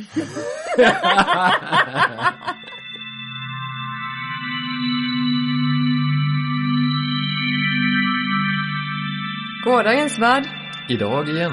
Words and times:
Gårdagens 9.64 10.18
värld. 10.18 10.48
Idag 10.88 11.28
igen. 11.28 11.52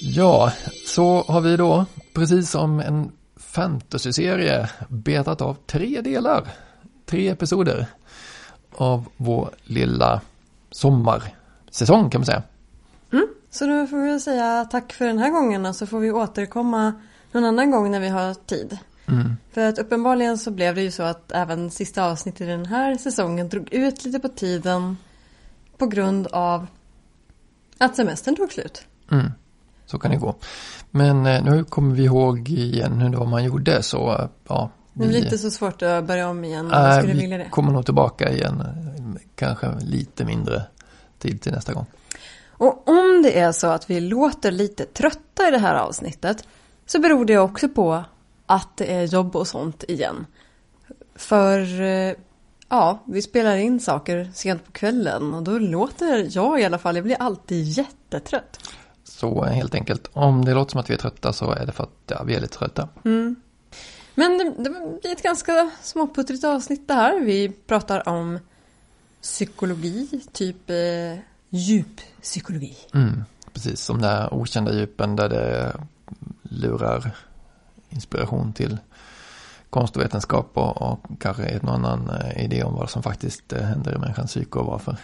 Ja, 0.00 0.52
så 0.86 1.24
har 1.28 1.40
vi 1.40 1.56
då, 1.56 1.86
precis 2.14 2.50
som 2.50 2.80
en 2.80 3.12
fantasyserie, 3.36 4.68
betat 4.88 5.40
av 5.40 5.56
tre 5.66 6.00
delar. 6.00 6.44
Tre 7.06 7.28
episoder 7.28 7.86
av 8.72 9.08
vår 9.16 9.50
lilla 9.64 10.20
sommarsäsong 10.70 12.10
kan 12.10 12.20
man 12.20 12.26
säga. 12.26 12.42
Så 13.54 13.66
då 13.66 13.86
får 13.86 13.96
vi 14.12 14.20
säga 14.20 14.64
tack 14.70 14.92
för 14.92 15.04
den 15.04 15.18
här 15.18 15.30
gången 15.30 15.66
och 15.66 15.76
så 15.76 15.86
får 15.86 15.98
vi 16.00 16.10
återkomma 16.12 16.92
någon 17.32 17.44
annan 17.44 17.70
gång 17.70 17.90
när 17.90 18.00
vi 18.00 18.08
har 18.08 18.34
tid. 18.34 18.78
Mm. 19.08 19.36
För 19.52 19.68
att 19.68 19.78
uppenbarligen 19.78 20.38
så 20.38 20.50
blev 20.50 20.74
det 20.74 20.82
ju 20.82 20.90
så 20.90 21.02
att 21.02 21.32
även 21.32 21.70
sista 21.70 22.04
avsnittet 22.04 22.40
i 22.40 22.44
den 22.44 22.66
här 22.66 22.96
säsongen 22.96 23.48
drog 23.48 23.72
ut 23.72 24.04
lite 24.04 24.18
på 24.18 24.28
tiden 24.28 24.96
på 25.78 25.86
grund 25.86 26.26
av 26.26 26.66
att 27.78 27.96
semestern 27.96 28.36
tog 28.36 28.52
slut. 28.52 28.86
Mm. 29.10 29.30
Så 29.86 29.98
kan 29.98 30.10
det 30.10 30.16
gå. 30.16 30.34
Men 30.90 31.26
eh, 31.26 31.44
nu 31.44 31.64
kommer 31.64 31.94
vi 31.94 32.04
ihåg 32.04 32.48
igen 32.48 32.92
hur 33.00 33.08
det 33.10 33.16
var 33.16 33.26
man 33.26 33.44
gjorde 33.44 33.82
så 33.82 34.28
ja. 34.48 34.70
Det 34.92 34.98
blir 35.06 35.18
vi- 35.18 35.24
inte 35.24 35.38
så 35.38 35.50
svårt 35.50 35.82
att 35.82 36.04
börja 36.04 36.28
om 36.28 36.44
igen 36.44 36.64
om 36.66 36.70
Nej, 36.72 36.98
skulle 37.00 37.14
vi 37.14 37.20
vilja 37.20 37.38
det. 37.38 37.48
kommer 37.50 37.72
nog 37.72 37.84
tillbaka 37.84 38.30
igen. 38.32 38.60
eh, 38.60 39.20
Kanske 39.36 39.74
lite 39.80 40.24
mindre 40.24 40.62
tid 41.18 41.40
till 41.40 41.52
nästa 41.52 41.72
gång. 41.72 41.86
Och 42.56 42.88
om 42.88 43.22
det 43.22 43.38
är 43.38 43.52
så 43.52 43.66
att 43.66 43.90
vi 43.90 44.00
låter 44.00 44.50
lite 44.50 44.84
trötta 44.84 45.48
i 45.48 45.50
det 45.50 45.58
här 45.58 45.74
avsnittet 45.74 46.44
så 46.86 47.00
beror 47.00 47.24
det 47.24 47.38
också 47.38 47.68
på 47.68 48.04
att 48.46 48.76
det 48.76 48.94
är 48.94 49.04
jobb 49.04 49.36
och 49.36 49.48
sånt 49.48 49.84
igen. 49.88 50.26
För 51.14 51.80
eh, 51.80 52.14
ja, 52.68 53.02
vi 53.04 53.22
spelar 53.22 53.56
in 53.56 53.80
saker 53.80 54.30
sent 54.34 54.64
på 54.64 54.72
kvällen 54.72 55.34
och 55.34 55.42
då 55.42 55.58
låter 55.58 56.28
jag 56.30 56.60
i 56.60 56.64
alla 56.64 56.78
fall, 56.78 56.96
jag 56.96 57.04
blir 57.04 57.22
alltid 57.22 57.64
jättetrött. 57.64 58.58
Så 59.04 59.44
helt 59.44 59.74
enkelt, 59.74 60.10
om 60.12 60.44
det 60.44 60.54
låter 60.54 60.70
som 60.70 60.80
att 60.80 60.90
vi 60.90 60.94
är 60.94 60.98
trötta 60.98 61.32
så 61.32 61.50
är 61.50 61.66
det 61.66 61.72
för 61.72 61.84
att 61.84 61.90
ja, 62.06 62.22
vi 62.22 62.34
är 62.34 62.40
lite 62.40 62.58
trötta. 62.58 62.88
Mm. 63.04 63.36
Men 64.14 64.38
det, 64.38 64.44
det 64.62 64.70
blir 64.70 65.12
ett 65.12 65.22
ganska 65.22 65.70
småputtrigt 65.82 66.44
avsnitt 66.44 66.88
det 66.88 66.94
här. 66.94 67.20
Vi 67.20 67.48
pratar 67.48 68.08
om 68.08 68.38
psykologi, 69.22 70.20
typ 70.32 70.70
eh, 70.70 71.18
djuppsykologi. 71.54 72.76
Mm, 72.94 73.24
precis 73.52 73.80
som 73.80 74.00
den 74.00 74.10
här 74.10 74.34
okända 74.34 74.72
djupen 74.72 75.16
där 75.16 75.28
det 75.28 75.76
lurar 76.42 77.10
inspiration 77.88 78.52
till 78.52 78.78
konst 79.70 79.96
och 79.96 80.02
vetenskap 80.02 80.50
och, 80.54 80.82
och 80.82 81.00
kanske 81.20 81.60
någon 81.62 81.84
annan 81.84 82.10
eh, 82.20 82.44
idé 82.44 82.62
om 82.62 82.74
vad 82.74 82.90
som 82.90 83.02
faktiskt 83.02 83.52
eh, 83.52 83.62
händer 83.62 83.94
i 83.94 83.98
människans 83.98 84.30
psyke 84.30 84.58
och 84.58 84.66
varför. 84.66 84.96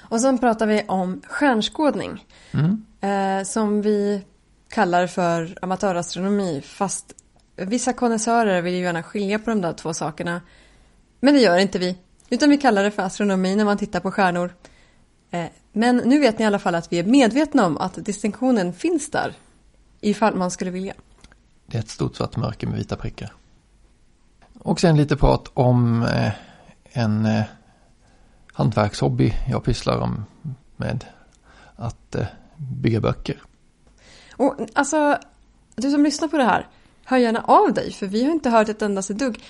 Och 0.00 0.20
sen 0.20 0.38
pratar 0.38 0.66
vi 0.66 0.84
om 0.88 1.22
stjärnskådning. 1.28 2.24
Mm. 2.52 2.84
Eh, 3.00 3.44
som 3.44 3.82
vi 3.82 4.24
kallar 4.68 5.06
för 5.06 5.58
amatörastronomi. 5.62 6.62
Fast 6.66 7.12
vissa 7.56 7.92
konnässörer 7.92 8.62
vill 8.62 8.74
ju 8.74 8.80
gärna 8.80 9.02
skilja 9.02 9.38
på 9.38 9.50
de 9.50 9.60
där 9.60 9.72
två 9.72 9.94
sakerna. 9.94 10.40
Men 11.20 11.34
det 11.34 11.40
gör 11.40 11.56
inte 11.56 11.78
vi. 11.78 11.98
Utan 12.30 12.50
vi 12.50 12.58
kallar 12.58 12.84
det 12.84 12.90
för 12.90 13.02
astronomi 13.02 13.56
när 13.56 13.64
man 13.64 13.78
tittar 13.78 14.00
på 14.00 14.10
stjärnor. 14.10 14.54
Eh, 15.34 15.46
men 15.72 15.96
nu 15.96 16.20
vet 16.20 16.38
ni 16.38 16.42
i 16.42 16.46
alla 16.46 16.58
fall 16.58 16.74
att 16.74 16.92
vi 16.92 16.98
är 16.98 17.04
medvetna 17.04 17.66
om 17.66 17.78
att 17.78 17.94
distinktionen 17.94 18.72
finns 18.72 19.10
där. 19.10 19.34
Ifall 20.00 20.34
man 20.34 20.50
skulle 20.50 20.70
vilja. 20.70 20.94
Det 21.66 21.76
är 21.76 21.82
ett 21.82 21.88
stort 21.88 22.16
svart 22.16 22.36
mörker 22.36 22.66
med 22.66 22.76
vita 22.76 22.96
prickar. 22.96 23.32
Och 24.58 24.80
sen 24.80 24.96
lite 24.96 25.16
prat 25.16 25.50
om 25.54 26.02
eh, 26.02 26.32
en 26.84 27.26
eh, 27.26 27.42
hantverkshobby 28.52 29.32
jag 29.48 29.64
pysslar 29.64 29.98
om 29.98 30.24
med 30.76 31.04
att 31.76 32.16
bygga 32.56 33.00
böcker. 33.00 33.42
Och 34.36 34.56
alltså, 34.72 35.18
du 35.74 35.90
som 35.90 36.04
lyssnar 36.04 36.28
på 36.28 36.36
det 36.38 36.44
här, 36.44 36.68
hör 37.04 37.16
gärna 37.16 37.40
av 37.40 37.74
dig. 37.74 37.92
För 37.92 38.06
vi 38.06 38.24
har 38.24 38.32
inte 38.32 38.50
hört 38.50 38.68
ett 38.68 38.82
endaste 38.82 39.14
dugg. 39.14 39.42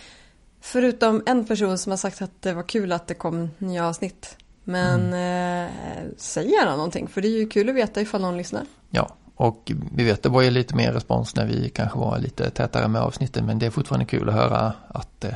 Förutom 0.60 1.22
en 1.26 1.44
person 1.44 1.78
som 1.78 1.90
har 1.90 1.96
sagt 1.96 2.22
att 2.22 2.42
det 2.42 2.52
var 2.52 2.62
kul 2.62 2.92
att 2.92 3.06
det 3.06 3.14
kom 3.14 3.50
nya 3.58 3.86
avsnitt. 3.86 4.36
Men 4.64 5.12
eh, 5.12 5.70
säg 6.16 6.50
gärna 6.50 6.76
någonting, 6.76 7.08
för 7.08 7.20
det 7.20 7.28
är 7.28 7.38
ju 7.38 7.46
kul 7.48 7.68
att 7.68 7.74
veta 7.74 8.00
ifall 8.00 8.20
någon 8.20 8.36
lyssnar. 8.36 8.66
Ja, 8.90 9.14
och 9.34 9.72
vi 9.94 10.04
vet 10.04 10.22
det 10.22 10.28
var 10.28 10.42
ju 10.42 10.50
lite 10.50 10.76
mer 10.76 10.92
respons 10.92 11.36
när 11.36 11.46
vi 11.46 11.68
kanske 11.68 11.98
var 11.98 12.18
lite 12.18 12.50
tätare 12.50 12.88
med 12.88 13.02
avsnitten 13.02 13.46
men 13.46 13.58
det 13.58 13.66
är 13.66 13.70
fortfarande 13.70 14.06
kul 14.06 14.28
att 14.28 14.34
höra 14.34 14.72
att 14.88 15.24
eh, 15.24 15.34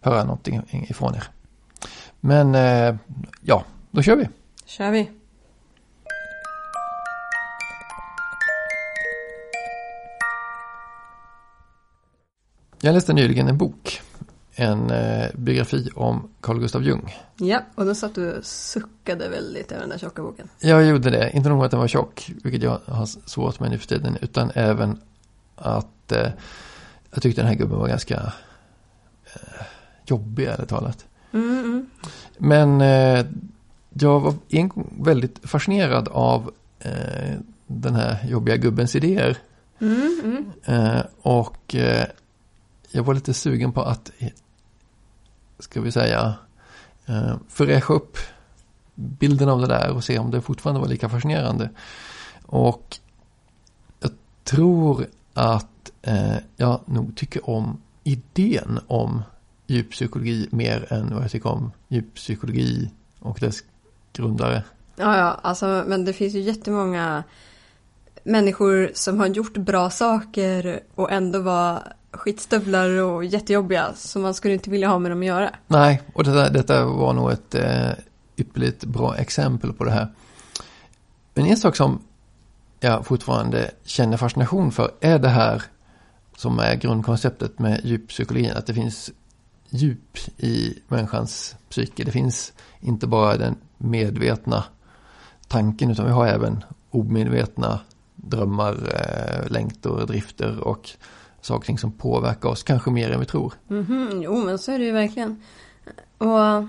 höra 0.00 0.24
någonting 0.24 0.86
ifrån 0.88 1.14
er. 1.14 1.24
Men 2.20 2.54
eh, 2.54 2.96
ja, 3.40 3.64
då 3.90 4.02
kör 4.02 4.16
vi. 4.16 4.28
kör 4.66 4.90
vi. 4.90 5.10
Jag 12.84 12.94
läste 12.94 13.12
nyligen 13.12 13.48
en 13.48 13.58
bok, 13.58 14.02
en 14.54 14.90
eh, 14.90 15.26
biografi 15.34 15.90
om 15.94 16.28
Carl 16.40 16.58
Gustav 16.58 16.84
Jung. 16.84 17.14
Ja, 17.36 17.62
och 17.74 17.86
då 17.86 17.94
satt 17.94 18.14
du 18.14 18.32
och 18.32 18.44
suckade 18.44 19.28
väldigt 19.28 19.72
över 19.72 19.80
den 19.80 19.90
där 19.90 19.98
tjocka 19.98 20.22
boken. 20.22 20.48
Jag 20.60 20.84
gjorde 20.84 21.10
det, 21.10 21.30
inte 21.34 21.48
nog 21.48 21.64
att 21.64 21.70
den 21.70 21.80
var 21.80 21.88
tjock, 21.88 22.30
vilket 22.44 22.62
jag 22.62 22.80
har 22.86 23.06
svårt 23.06 23.60
med 23.60 23.70
nu 23.70 23.78
för 23.78 23.86
tiden, 23.86 24.18
utan 24.20 24.50
även 24.54 25.00
att 25.56 26.12
eh, 26.12 26.28
jag 27.10 27.22
tyckte 27.22 27.40
den 27.40 27.48
här 27.48 27.54
gubben 27.54 27.78
var 27.78 27.88
ganska 27.88 28.32
eh, 29.24 29.66
jobbig, 30.06 30.44
ärligt 30.44 30.68
talat. 30.68 31.04
Mm, 31.32 31.58
mm. 31.58 31.90
Men 32.38 32.80
eh, 32.80 33.26
jag 33.92 34.20
var 34.20 34.34
en 34.48 34.68
gång 34.68 34.98
väldigt 35.00 35.40
fascinerad 35.42 36.08
av 36.08 36.50
eh, 36.78 37.34
den 37.66 37.94
här 37.94 38.26
jobbiga 38.28 38.56
gubbens 38.56 38.96
idéer. 38.96 39.38
Mm, 39.80 40.44
och 41.22 41.74
eh, 41.74 42.06
jag 42.92 43.02
var 43.02 43.14
lite 43.14 43.34
sugen 43.34 43.72
på 43.72 43.82
att, 43.82 44.12
ska 45.58 45.80
vi 45.80 45.92
säga, 45.92 46.34
eh, 47.06 47.36
fräscha 47.48 47.94
upp 47.94 48.16
bilden 48.94 49.48
av 49.48 49.60
det 49.60 49.66
där 49.66 49.90
och 49.90 50.04
se 50.04 50.18
om 50.18 50.30
det 50.30 50.40
fortfarande 50.40 50.80
var 50.80 50.88
lika 50.88 51.08
fascinerande. 51.08 51.70
Och 52.46 52.98
jag 54.00 54.10
tror 54.44 55.06
att 55.34 55.92
eh, 56.02 56.36
jag 56.56 56.80
nog 56.86 57.16
tycker 57.16 57.50
om 57.50 57.80
idén 58.04 58.80
om 58.86 59.22
djuppsykologi 59.66 60.48
mer 60.50 60.92
än 60.92 61.14
vad 61.14 61.24
jag 61.24 61.30
tycker 61.30 61.50
om 61.50 61.72
djuppsykologi 61.88 62.90
och 63.18 63.38
dess 63.40 63.64
grundare. 64.12 64.62
Ja, 64.96 65.18
ja, 65.18 65.40
alltså, 65.42 65.84
men 65.86 66.04
det 66.04 66.12
finns 66.12 66.34
ju 66.34 66.40
jättemånga 66.40 67.24
människor 68.24 68.90
som 68.94 69.20
har 69.20 69.26
gjort 69.26 69.56
bra 69.56 69.90
saker 69.90 70.80
och 70.94 71.12
ändå 71.12 71.40
var 71.40 71.92
skitstövlar 72.12 73.02
och 73.02 73.24
jättejobbiga. 73.24 73.92
Så 73.94 74.18
man 74.18 74.34
skulle 74.34 74.54
inte 74.54 74.70
vilja 74.70 74.88
ha 74.88 74.98
med 74.98 75.10
dem 75.10 75.20
att 75.20 75.26
göra. 75.26 75.50
Nej, 75.66 76.02
och 76.14 76.24
detta, 76.24 76.50
detta 76.50 76.84
var 76.84 77.12
nog 77.12 77.30
ett 77.30 77.54
eh, 77.54 77.90
ypperligt 78.36 78.84
bra 78.84 79.16
exempel 79.16 79.72
på 79.72 79.84
det 79.84 79.90
här. 79.90 80.08
Men 81.34 81.46
en 81.46 81.56
sak 81.56 81.76
som 81.76 82.02
jag 82.80 83.06
fortfarande 83.06 83.70
känner 83.84 84.16
fascination 84.16 84.72
för 84.72 84.90
är 85.00 85.18
det 85.18 85.28
här 85.28 85.62
som 86.36 86.58
är 86.58 86.74
grundkonceptet 86.74 87.58
med 87.58 87.80
djuppsykologin. 87.84 88.52
Att 88.52 88.66
det 88.66 88.74
finns 88.74 89.10
djup 89.68 90.18
i 90.36 90.78
människans 90.88 91.56
psyke. 91.70 92.04
Det 92.04 92.10
finns 92.10 92.52
inte 92.80 93.06
bara 93.06 93.36
den 93.36 93.56
medvetna 93.78 94.64
tanken 95.48 95.90
utan 95.90 96.06
vi 96.06 96.12
har 96.12 96.26
även 96.26 96.64
omedvetna 96.90 97.80
drömmar, 98.22 98.72
eh, 98.72 99.50
längtor, 99.50 100.06
drifter 100.06 100.60
och 100.60 100.90
saker 101.40 101.76
som 101.76 101.92
påverkar 101.92 102.48
oss 102.48 102.62
kanske 102.62 102.90
mer 102.90 103.10
än 103.10 103.20
vi 103.20 103.26
tror. 103.26 103.52
Mhm, 103.68 104.22
jo, 104.22 104.44
men 104.44 104.58
så 104.58 104.72
är 104.72 104.78
det 104.78 104.84
ju 104.84 104.92
verkligen. 104.92 105.42
Och 106.18 106.66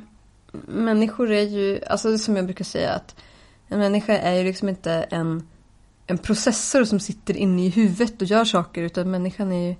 människor 0.67 1.31
är 1.31 1.41
ju, 1.41 1.79
alltså 1.89 2.11
det 2.11 2.19
som 2.19 2.35
jag 2.35 2.45
brukar 2.45 2.65
säga 2.65 2.91
att 2.91 3.15
en 3.67 3.79
människa 3.79 4.17
är 4.17 4.33
ju 4.33 4.43
liksom 4.43 4.69
inte 4.69 4.91
en, 4.93 5.47
en 6.07 6.17
processor 6.17 6.83
som 6.83 6.99
sitter 6.99 7.37
inne 7.37 7.65
i 7.65 7.69
huvudet 7.69 8.21
och 8.21 8.27
gör 8.27 8.45
saker 8.45 8.81
utan 8.81 9.11
människan 9.11 9.51
är 9.51 9.67
ju 9.67 9.75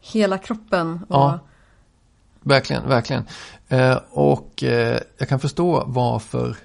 hela 0.00 0.38
kroppen. 0.38 1.04
Och, 1.08 1.16
Ja. 1.16 1.40
Verkligen, 2.40 2.88
verkligen. 2.88 3.24
Eh, 3.68 3.98
och 4.10 4.62
eh, 4.62 5.00
jag 5.18 5.28
kan 5.28 5.40
förstå 5.40 5.84
varför, 5.86 6.56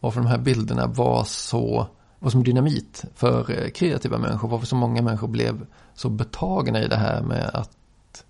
varför 0.00 0.20
de 0.20 0.26
här 0.26 0.38
bilderna 0.38 0.86
var 0.86 1.24
så, 1.24 1.86
var 2.22 2.30
som 2.30 2.44
dynamit 2.44 3.04
för 3.14 3.50
eh, 3.50 3.70
kreativa 3.70 4.18
människor. 4.18 4.48
Varför 4.48 4.66
så 4.66 4.76
många 4.76 5.02
människor 5.02 5.28
blev 5.28 5.66
så 5.94 6.08
betagna 6.08 6.82
i 6.82 6.88
det 6.88 6.96
här 6.96 7.22
med 7.22 7.50
att 7.54 8.24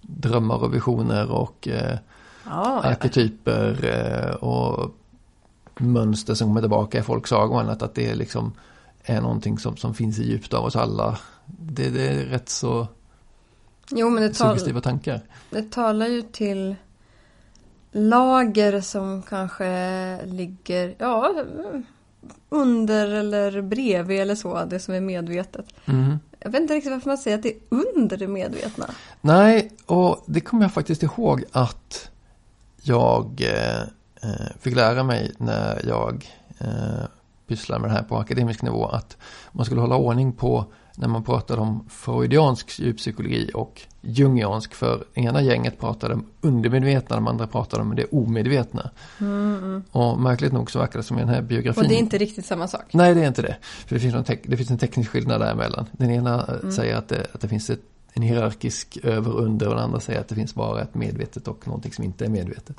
drömmar 0.00 0.62
och 0.62 0.74
visioner 0.74 1.30
och 1.30 1.68
eh, 1.68 1.98
ja, 2.44 2.80
arketyper 2.82 3.84
eh, 3.84 4.34
och 4.34 4.94
mönster 5.76 6.34
som 6.34 6.48
kommer 6.48 6.60
tillbaka 6.60 6.98
i 6.98 7.02
folksagor 7.02 7.54
och 7.54 7.60
annat. 7.60 7.82
Att 7.82 7.94
det 7.94 8.14
liksom 8.14 8.52
är 9.04 9.20
någonting 9.20 9.58
som, 9.58 9.76
som 9.76 9.94
finns 9.94 10.18
i 10.18 10.22
djupt 10.22 10.54
av 10.54 10.64
oss 10.64 10.76
alla. 10.76 11.18
Det, 11.46 11.90
det 11.90 12.08
är 12.08 12.24
rätt 12.24 12.48
så 12.48 12.86
Jo, 13.90 14.10
men 14.10 14.22
det, 14.22 14.34
suggestiva 14.34 14.80
tankar. 14.80 15.20
det 15.50 15.70
talar 15.70 16.06
ju 16.06 16.22
till 16.22 16.74
lager 17.92 18.80
som 18.80 19.22
kanske 19.22 20.26
ligger, 20.26 20.94
ja, 20.98 21.44
under 22.48 23.08
eller 23.08 23.62
bredvid 23.62 24.20
eller 24.20 24.34
så, 24.34 24.64
det 24.64 24.78
som 24.78 24.94
är 24.94 25.00
medvetet. 25.00 25.66
Mm. 25.86 26.18
Jag 26.38 26.50
vet 26.50 26.60
inte 26.60 26.74
riktigt 26.74 26.92
varför 26.92 27.10
man 27.10 27.18
säger 27.18 27.36
att 27.36 27.42
det 27.42 27.48
är 27.48 27.60
under 27.70 28.16
det 28.16 28.28
medvetna. 28.28 28.86
Nej, 29.20 29.72
och 29.86 30.24
det 30.26 30.40
kommer 30.40 30.64
jag 30.64 30.72
faktiskt 30.72 31.02
ihåg 31.02 31.44
att 31.52 32.10
jag 32.82 33.40
eh, 33.40 33.80
eh, 34.30 34.46
fick 34.60 34.76
lära 34.76 35.02
mig 35.02 35.32
när 35.38 35.80
jag 35.88 36.30
eh, 36.58 37.04
pysslade 37.46 37.80
med 37.80 37.90
det 37.90 37.94
här 37.94 38.02
på 38.02 38.16
akademisk 38.16 38.62
nivå. 38.62 38.86
Att 38.86 39.16
man 39.52 39.66
skulle 39.66 39.80
hålla 39.80 39.96
ordning 39.96 40.32
på 40.32 40.64
när 40.94 41.08
man 41.08 41.22
pratade 41.22 41.60
om 41.60 41.84
freudiansk 41.88 42.78
djuppsykologi 42.80 43.50
och 43.54 43.80
jungiansk. 44.00 44.74
För 44.74 45.04
ena 45.14 45.42
gänget 45.42 45.80
pratade 45.80 46.14
om 46.14 46.26
undermedvetna, 46.40 47.16
de 47.16 47.26
andra 47.26 47.46
pratade 47.46 47.82
om 47.82 47.94
det 47.96 48.04
omedvetna. 48.04 48.90
Och 49.90 50.18
märkligt 50.20 50.52
nog 50.52 50.70
så 50.70 50.78
verkar 50.78 50.98
det 50.98 51.02
som 51.02 51.18
i 51.18 51.20
den 51.20 51.28
här 51.28 51.42
biografin. 51.42 51.80
Mm, 51.80 51.86
Och 51.86 51.88
det 51.88 51.94
är 51.98 52.04
inte 52.04 52.18
riktigt 52.18 52.46
samma 52.46 52.68
sak. 52.68 52.84
Nej, 52.92 53.14
det 53.14 53.20
är 53.22 53.28
inte 53.28 53.42
det. 53.42 53.56
För 53.62 53.94
det 53.94 54.00
finns, 54.00 54.14
tek- 54.14 54.42
det 54.46 54.56
finns 54.56 54.70
en 54.70 54.78
teknisk 54.78 55.10
skillnad 55.10 55.40
däremellan. 55.40 55.86
Den 55.92 56.10
ena 56.10 56.34
eh, 56.48 56.54
Mm. 56.62 56.72
säger 56.72 56.96
att 56.96 57.08
det, 57.08 57.26
att 57.32 57.40
det 57.40 57.48
finns 57.48 57.70
ett, 57.70 57.80
en 58.12 58.22
hierarkisk 58.22 58.98
över 59.02 59.32
och 59.32 59.42
under 59.42 59.68
och 59.68 59.74
den 59.74 59.84
andra 59.84 60.00
säger 60.00 60.20
att 60.20 60.28
det 60.28 60.34
finns 60.34 60.54
bara 60.54 60.82
ett 60.82 60.94
medvetet 60.94 61.48
och 61.48 61.66
någonting 61.66 61.92
som 61.92 62.04
inte 62.04 62.24
är 62.24 62.28
medvetet. 62.28 62.76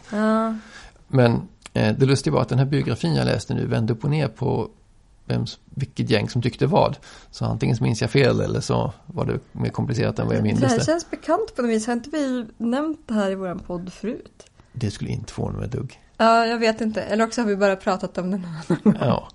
Men 1.07 1.33
eh, 1.73 1.95
det 1.97 2.05
lustiga 2.05 2.33
var 2.33 2.41
att 2.41 2.49
den 2.49 2.59
här 2.59 2.65
biografin 2.65 3.15
jag 3.15 3.25
läste 3.25 3.53
nu 3.53 3.67
vände 3.67 3.93
upp 3.93 4.03
och 4.03 4.09
ner 4.09 4.27
på 4.27 4.69
vems, 5.25 5.59
vilket 5.69 6.09
gäng 6.09 6.29
som 6.29 6.41
tyckte 6.41 6.65
vad. 6.67 6.97
Så 7.31 7.45
antingen 7.45 7.75
så 7.77 7.83
minns 7.83 8.01
jag 8.01 8.11
fel 8.11 8.41
eller 8.41 8.61
så 8.61 8.93
var 9.05 9.25
det 9.25 9.39
mer 9.51 9.69
komplicerat 9.69 10.19
än 10.19 10.27
vad 10.27 10.35
jag 10.35 10.43
det 10.43 10.47
minns 10.47 10.63
här 10.63 10.77
det. 10.77 10.85
känns 10.85 11.09
bekant 11.09 11.55
på 11.55 11.61
något 11.61 11.71
vis. 11.71 11.87
Har 11.87 11.93
inte 11.93 12.09
vi 12.09 12.45
nämnt 12.57 12.99
det 13.07 13.13
här 13.13 13.31
i 13.31 13.35
vår 13.35 13.55
podd 13.55 13.93
förut? 13.93 14.43
Det 14.73 14.91
skulle 14.91 15.09
inte 15.11 15.33
få 15.33 15.51
mig 15.51 15.67
dugg. 15.67 15.99
Ja, 16.17 16.45
jag 16.45 16.57
vet 16.57 16.81
inte. 16.81 17.01
Eller 17.01 17.23
också 17.23 17.41
har 17.41 17.47
vi 17.47 17.55
bara 17.55 17.75
pratat 17.75 18.17
om 18.17 18.31
det 18.31 18.37
annan 18.37 18.79
gång. 18.83 18.95
Ja. 18.99 19.27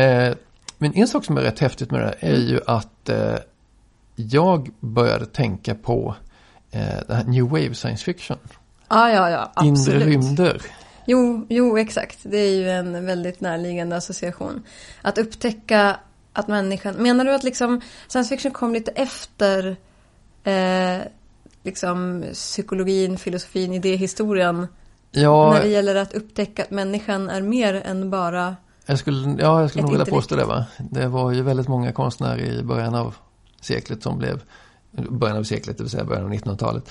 Eh, 0.00 0.34
men 0.78 0.94
en 0.94 1.08
sak 1.08 1.24
som 1.24 1.36
är 1.36 1.42
rätt 1.42 1.58
häftigt 1.58 1.90
med 1.90 2.00
det 2.00 2.06
här 2.06 2.16
är 2.32 2.38
ju 2.38 2.60
att 2.66 3.08
eh, 3.08 3.34
jag 4.16 4.70
började 4.80 5.26
tänka 5.26 5.74
på 5.74 6.14
eh, 6.70 6.80
det 7.08 7.14
här 7.14 7.24
New 7.24 7.44
Wave 7.44 7.74
Science 7.74 8.04
Fiction. 8.04 8.38
Ja, 8.88 9.10
ja, 9.10 9.30
ja. 9.30 9.52
Inre 9.64 9.72
Absolut. 9.80 10.02
rymder. 10.06 10.62
Jo, 11.10 11.46
jo, 11.48 11.78
exakt. 11.78 12.18
Det 12.22 12.38
är 12.38 12.54
ju 12.54 12.70
en 12.70 13.06
väldigt 13.06 13.40
närliggande 13.40 13.96
association. 13.96 14.62
Att 15.02 15.18
upptäcka 15.18 15.96
att 16.32 16.48
människan... 16.48 16.94
Menar 16.94 17.24
du 17.24 17.34
att 17.34 17.42
liksom 17.42 17.80
science 18.08 18.28
fiction 18.28 18.52
kom 18.52 18.72
lite 18.72 18.90
efter 18.90 19.76
eh, 20.44 20.98
liksom 21.62 22.24
psykologin, 22.32 23.18
filosofin, 23.18 23.72
idéhistorien? 23.72 24.66
Ja, 25.10 25.52
När 25.52 25.62
det 25.62 25.68
gäller 25.68 25.94
att 25.94 26.14
upptäcka 26.14 26.62
att 26.62 26.70
människan 26.70 27.30
är 27.30 27.42
mer 27.42 27.74
än 27.74 28.10
bara... 28.10 28.56
jag 28.86 28.98
skulle, 28.98 29.42
ja, 29.42 29.60
jag 29.60 29.70
skulle 29.70 29.82
nog 29.82 29.90
vilja 29.90 30.06
påstå 30.06 30.36
det 30.36 30.44
va. 30.44 30.64
Det 30.90 31.06
var 31.06 31.32
ju 31.32 31.42
väldigt 31.42 31.68
många 31.68 31.92
konstnärer 31.92 32.60
i 32.60 32.62
början 32.62 32.94
av 32.94 33.14
seklet 33.60 34.02
som 34.02 34.18
blev, 34.18 34.42
början 34.90 35.36
av 35.36 35.44
seklet, 35.44 35.78
det 35.78 35.82
vill 35.82 35.90
säga 35.90 36.04
början 36.04 36.24
av 36.24 36.32
1900-talet. 36.32 36.90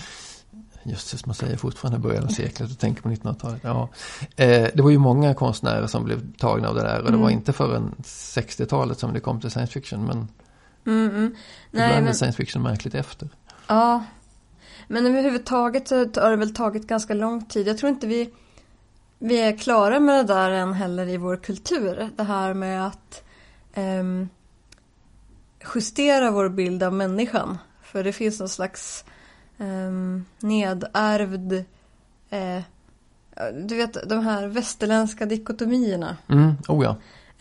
Just 0.90 1.26
man 1.26 1.36
säger 1.36 1.58
fortfarande 1.58 2.00
början 2.00 2.24
av 2.24 2.28
seklet 2.28 2.72
och 2.72 2.80
tänker 2.80 3.02
på 3.02 3.10
1900-talet. 3.10 3.60
Ja. 3.64 3.90
Eh, 4.36 4.68
det 4.74 4.82
var 4.82 4.90
ju 4.90 4.98
många 4.98 5.34
konstnärer 5.34 5.88
som 5.88 6.04
blev 6.04 6.34
tagna 6.38 6.68
av 6.70 6.76
det 6.76 6.82
där 6.82 6.98
och 6.98 7.04
det 7.04 7.10
Mm. 7.10 7.22
var 7.22 7.30
inte 7.30 7.54
förrän 7.54 7.96
60-talet 8.04 9.00
som 9.00 9.14
det 9.14 9.20
kom 9.20 9.42
till 9.42 9.52
science 9.52 9.74
fiction. 9.74 10.06
Men 10.06 10.28
Mm, 10.86 11.10
mm. 11.10 11.36
Nej, 11.72 11.84
ibland 11.86 11.92
är 11.98 12.02
men, 12.02 12.16
science 12.16 12.38
fiction 12.38 12.62
märkligt 12.62 12.96
efter. 12.96 13.30
ja. 13.68 14.04
Men 14.88 15.06
överhuvudtaget 15.06 15.88
så 15.88 15.96
har 15.96 16.30
det 16.30 16.36
väl 16.36 16.54
tagit 16.56 16.88
ganska 16.88 17.14
lång 17.14 17.46
tid. 17.46 17.68
Jag 17.68 17.78
tror 17.78 17.90
inte 17.90 18.08
vi, 18.08 18.30
vi 19.20 19.40
är 19.42 19.58
klara 19.58 20.00
med 20.00 20.16
det 20.26 20.34
där 20.34 20.52
än 20.52 20.74
heller 20.74 21.08
i 21.08 21.18
vår 21.18 21.36
kultur. 21.38 22.10
Det 22.16 22.24
här 22.24 22.54
med 22.54 22.88
att 22.88 23.24
ehm, 23.74 24.30
justera 25.76 26.32
vår 26.32 26.50
bild 26.50 26.84
av 26.84 26.94
människan. 26.94 27.58
För 27.82 28.04
det 28.04 28.14
finns 28.14 28.40
någon 28.40 28.50
slags 28.50 29.06
um, 29.60 30.26
nedärvd 30.40 31.54
eh, 32.30 32.62
du 33.68 33.76
vet 33.76 34.10
de 34.10 34.20
här 34.26 34.48
västerländska 34.48 35.26
dikotomierna. 35.26 36.18
Mm, 36.30 36.54
oh 36.68 36.84
ja. 36.86 36.96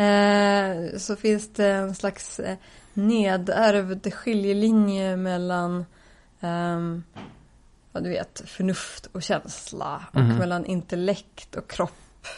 Eh, 0.05 0.99
så 0.99 1.17
finns 1.17 1.53
det 1.53 1.67
en 1.69 1.95
slags 1.95 2.41
eh, 2.41 2.57
nedärvd 2.95 4.13
skiljelinje 4.15 5.17
mellan 5.17 5.85
ehm, 6.41 7.03
ja, 7.93 8.01
du 8.01 8.09
vet, 8.11 8.43
förnuft 8.47 9.07
och 9.13 9.23
känsla 9.23 10.03
och 10.13 10.21
Mhm. 10.21 10.37
mellan 10.37 10.65
intellekt 10.67 11.57
och 11.57 11.71
kropp 11.71 11.93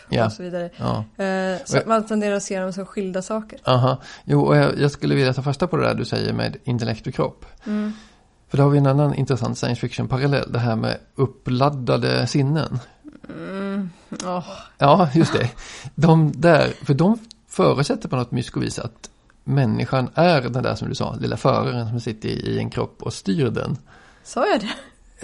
Ja. 0.08 0.26
och 0.26 0.32
så 0.32 0.42
vidare. 0.42 0.70
ja. 0.76 1.04
Eh, 1.24 1.58
så 1.64 1.78
man 1.86 2.06
tenderar 2.06 2.36
att 2.36 2.42
se 2.42 2.60
dem 2.60 2.72
som 2.72 2.86
skilda 2.86 3.22
saker. 3.22 3.58
Aha. 3.64 4.00
Jo, 4.24 4.40
och 4.40 4.56
jag, 4.56 4.78
jag 4.78 4.90
skulle 4.90 5.14
vilja 5.14 5.32
ta 5.32 5.42
fasta 5.42 5.66
på 5.66 5.76
det 5.76 5.82
där 5.86 5.94
du 5.94 6.04
säger 6.04 6.32
med 6.32 6.56
intellekt 6.64 7.06
och 7.06 7.14
kropp. 7.14 7.46
Mm. 7.66 7.92
För 8.50 8.56
då 8.56 8.62
har 8.62 8.70
vi 8.70 8.78
en 8.78 8.86
annan 8.86 9.14
intressant 9.14 9.58
science 9.58 9.80
fiction 9.80 10.08
parallell. 10.08 10.52
Det 10.52 10.58
här 10.58 10.76
med 10.76 10.98
uppladdade 11.14 12.26
sinnen. 12.26 12.78
Mm. 13.28 13.90
åh. 14.24 14.44
Ja, 14.78 15.08
just 15.14 15.32
det. 15.32 15.50
De 15.94 16.32
där, 16.32 16.72
för 16.84 16.94
de 16.94 17.18
förutsätter 17.48 18.08
på 18.08 18.16
något 18.16 18.30
mysko 18.30 18.60
vis 18.60 18.78
att 18.78 19.10
människan 19.44 20.08
är 20.14 20.40
den 20.40 20.62
där 20.62 20.74
som 20.74 20.88
du 20.88 20.94
sa, 20.94 21.16
lilla 21.20 21.36
föraren 21.36 21.88
som 21.88 22.00
sitter 22.00 22.28
i, 22.28 22.58
en 22.58 22.70
kropp 22.70 23.02
och 23.02 23.12
styr 23.12 23.50
den. 23.50 23.76
Sa 24.24 24.46
jag 24.46 24.60
det? 24.60 24.70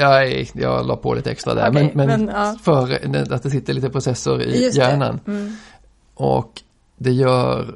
Jag, 0.02 0.50
jag 0.54 0.86
la 0.86 0.96
på 0.96 1.14
lite 1.14 1.30
extra 1.30 1.54
där, 1.54 1.70
Okej, 1.70 1.92
men, 1.94 2.06
men, 2.06 2.24
men, 2.24 2.34
ja. 2.34 2.56
för, 2.62 3.32
att 3.34 3.42
det 3.42 3.50
sitter 3.50 3.74
lite 3.74 3.90
processor 3.90 4.42
i 4.42 4.64
Just 4.64 4.76
hjärnan. 4.76 5.20
Mm. 5.26 5.56
Och 6.14 6.62
det 6.96 7.12
gör 7.12 7.74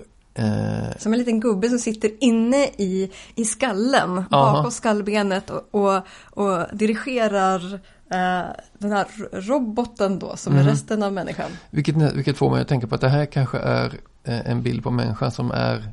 Som 0.98 1.12
en 1.12 1.18
liten 1.18 1.40
gubbe 1.40 1.68
som 1.68 1.78
sitter 1.78 2.10
inne 2.20 2.64
i, 2.66 3.10
i 3.34 3.44
skallen 3.44 4.10
Aha. 4.18 4.26
bakom 4.30 4.70
skallbenet 4.70 5.50
och, 5.50 5.68
och, 5.70 6.02
och 6.30 6.76
dirigerar 6.76 7.74
eh, 8.10 8.50
den 8.78 8.92
här 8.92 9.06
roboten 9.32 10.18
då 10.18 10.36
som 10.36 10.52
är 10.56 10.60
Mhm. 10.60 10.68
resten 10.68 11.02
av 11.02 11.12
människan. 11.12 11.50
Vilket, 11.70 11.96
vilket 12.14 12.36
får 12.36 12.50
mig 12.50 12.60
att 12.60 12.68
tänka 12.68 12.86
på 12.86 12.94
att 12.94 13.00
det 13.00 13.08
här 13.08 13.26
kanske 13.26 13.58
är 13.58 13.94
eh, 14.24 14.50
en 14.50 14.62
bild 14.62 14.82
på 14.82 14.90
människan 14.90 15.30
som 15.30 15.50
är 15.50 15.92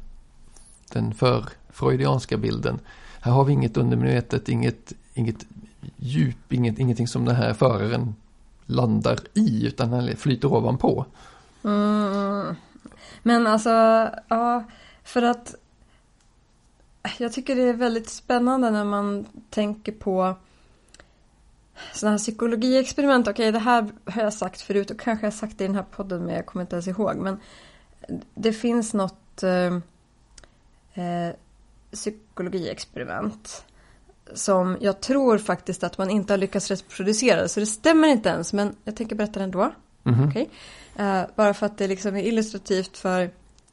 den 0.93 1.13
för 1.13 1.45
freudianska 1.69 2.38
bilden. 2.38 2.79
Här 3.22 3.31
har 3.31 3.43
vi 3.43 3.53
inget 3.53 3.77
undermedvetet, 3.77 4.50
inget, 4.50 4.93
inget 5.13 5.45
djup, 5.95 6.53
inget, 6.53 6.79
ingenting 6.79 7.07
som 7.07 7.25
den 7.25 7.36
här 7.36 7.53
föraren 7.53 8.15
landar 8.65 9.19
i 9.33 9.67
utan 9.67 9.91
den 9.91 10.15
flyter 10.17 10.53
ovanpå. 10.53 11.05
Mm. 11.63 12.55
Men 13.27 13.48
alltså, 13.48 13.69
ja, 14.27 14.63
för 15.03 15.22
att 15.22 15.55
jag 17.17 17.34
tycker 17.34 17.55
det 17.55 17.62
är 17.62 17.74
väldigt 17.74 18.10
spännande 18.10 18.72
när 18.72 18.84
man 18.84 19.25
tänker 19.50 19.91
på 19.91 20.36
sådana 21.93 22.12
här 22.13 22.17
psykologiexperiment. 22.17 23.27
Okej, 23.27 23.51
det 23.51 23.60
här 23.60 23.88
har 24.05 24.22
jag 24.22 24.34
sagt 24.34 24.62
förut 24.62 24.91
och 24.91 25.00
kanske 25.00 25.25
jag 25.25 25.31
har 25.31 25.38
sagt 25.38 25.57
det 25.57 25.63
i 25.63 25.67
den 25.67 25.75
här 25.75 25.86
podden 25.91 26.25
men 26.25 26.36
jag 26.36 26.46
kommer 26.46 26.63
inte 26.63 26.75
ens 26.75 26.88
ihåg. 26.88 27.15
Men 27.15 27.39
det 28.36 28.53
finns 28.53 28.93
något 28.93 29.43
eh, 29.43 29.74
eh, 31.03 31.36
psykologiexperiment 31.91 33.65
som 34.34 34.77
jag 34.81 35.01
tror 35.01 35.38
faktiskt 35.38 35.84
att 35.84 35.98
man 35.98 36.10
inte 36.10 36.34
har 36.34 36.38
lyckats 36.38 36.72
reproducera. 36.72 37.48
Så 37.48 37.60
det 37.60 37.65
stämmer 37.65 38.07
inte 38.07 38.29
ens, 38.29 38.53
men 38.53 38.75
jag 38.84 38.96
tänker 38.96 39.15
berätta 39.15 39.39
det 39.39 39.43
ändå. 39.43 39.72
Mhm. 40.07 40.27
Okej. 40.29 40.49
Eh, 40.95 41.21
bara 41.35 41.53
för 41.53 41.65
att 41.65 41.77
det 41.77 41.87
liksom 41.87 42.15
är 42.15 42.21
illustrativt 42.23 42.97
för 42.97 43.29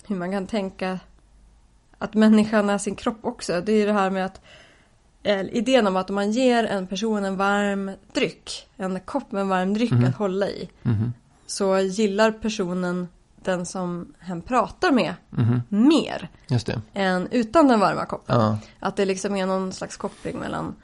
hur 0.07 0.17
man 0.17 0.31
kan 0.33 0.47
tänka 0.47 0.99
att 1.99 2.15
människan 2.15 2.71
är 2.71 2.79
sin 2.79 2.95
kropp 2.95 3.19
också. 3.25 3.61
Det 3.61 3.73
är 3.73 3.87
det 3.87 3.93
här 3.93 4.11
med 4.11 4.25
att 4.27 4.41
eh, 5.23 5.41
idén 5.41 5.87
om 5.87 5.97
att 5.97 6.11
om 6.11 6.15
man 6.15 6.31
ger 6.31 6.65
en 6.65 6.87
person 6.87 7.25
en 7.25 7.37
varm 7.37 7.91
dryck, 8.13 8.67
en 8.77 9.01
kopp 9.01 9.33
med 9.33 9.41
en 9.41 9.49
varm 9.49 9.75
dryck 9.75 9.91
Mhm. 9.93 10.05
att 10.05 10.15
hålla 10.15 10.49
i, 10.49 10.69
Mhm. 10.83 11.13
så 11.47 11.79
gillar 11.79 12.31
personen 12.33 13.09
den 13.37 13.67
som 13.67 14.15
hen 14.19 14.43
pratar 14.43 14.93
med 14.93 15.15
Mhm. 15.31 15.63
mer 15.69 16.29
än 16.95 17.29
utan 17.31 17.69
den 17.69 17.81
varma 17.81 18.07
koppen. 18.07 18.41
Ja. 18.41 18.59
Att 18.81 18.97
det 18.97 19.05
liksom 19.05 19.37
är 19.37 19.47
någon 19.47 19.73
slags 19.73 19.97
koppling 19.97 20.39
mellan 20.39 20.75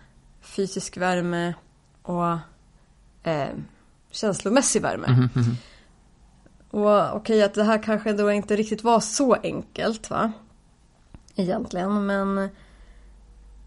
fysisk 0.40 0.96
värme 0.96 1.54
och 2.02 2.32
eh, 3.22 3.48
känslomässig 4.10 4.82
värme. 4.82 5.08
Mhm. 5.08 5.28
Mhm. 5.34 5.56
Och 6.70 7.16
okej 7.16 7.42
att 7.42 7.54
det 7.54 7.64
här 7.64 7.82
kanske 7.82 8.12
då 8.12 8.32
inte 8.32 8.56
riktigt 8.56 8.84
var 8.84 9.00
så 9.00 9.34
enkelt 9.34 10.10
va? 10.10 10.32
Egentligen 11.36 12.06
men 12.06 12.48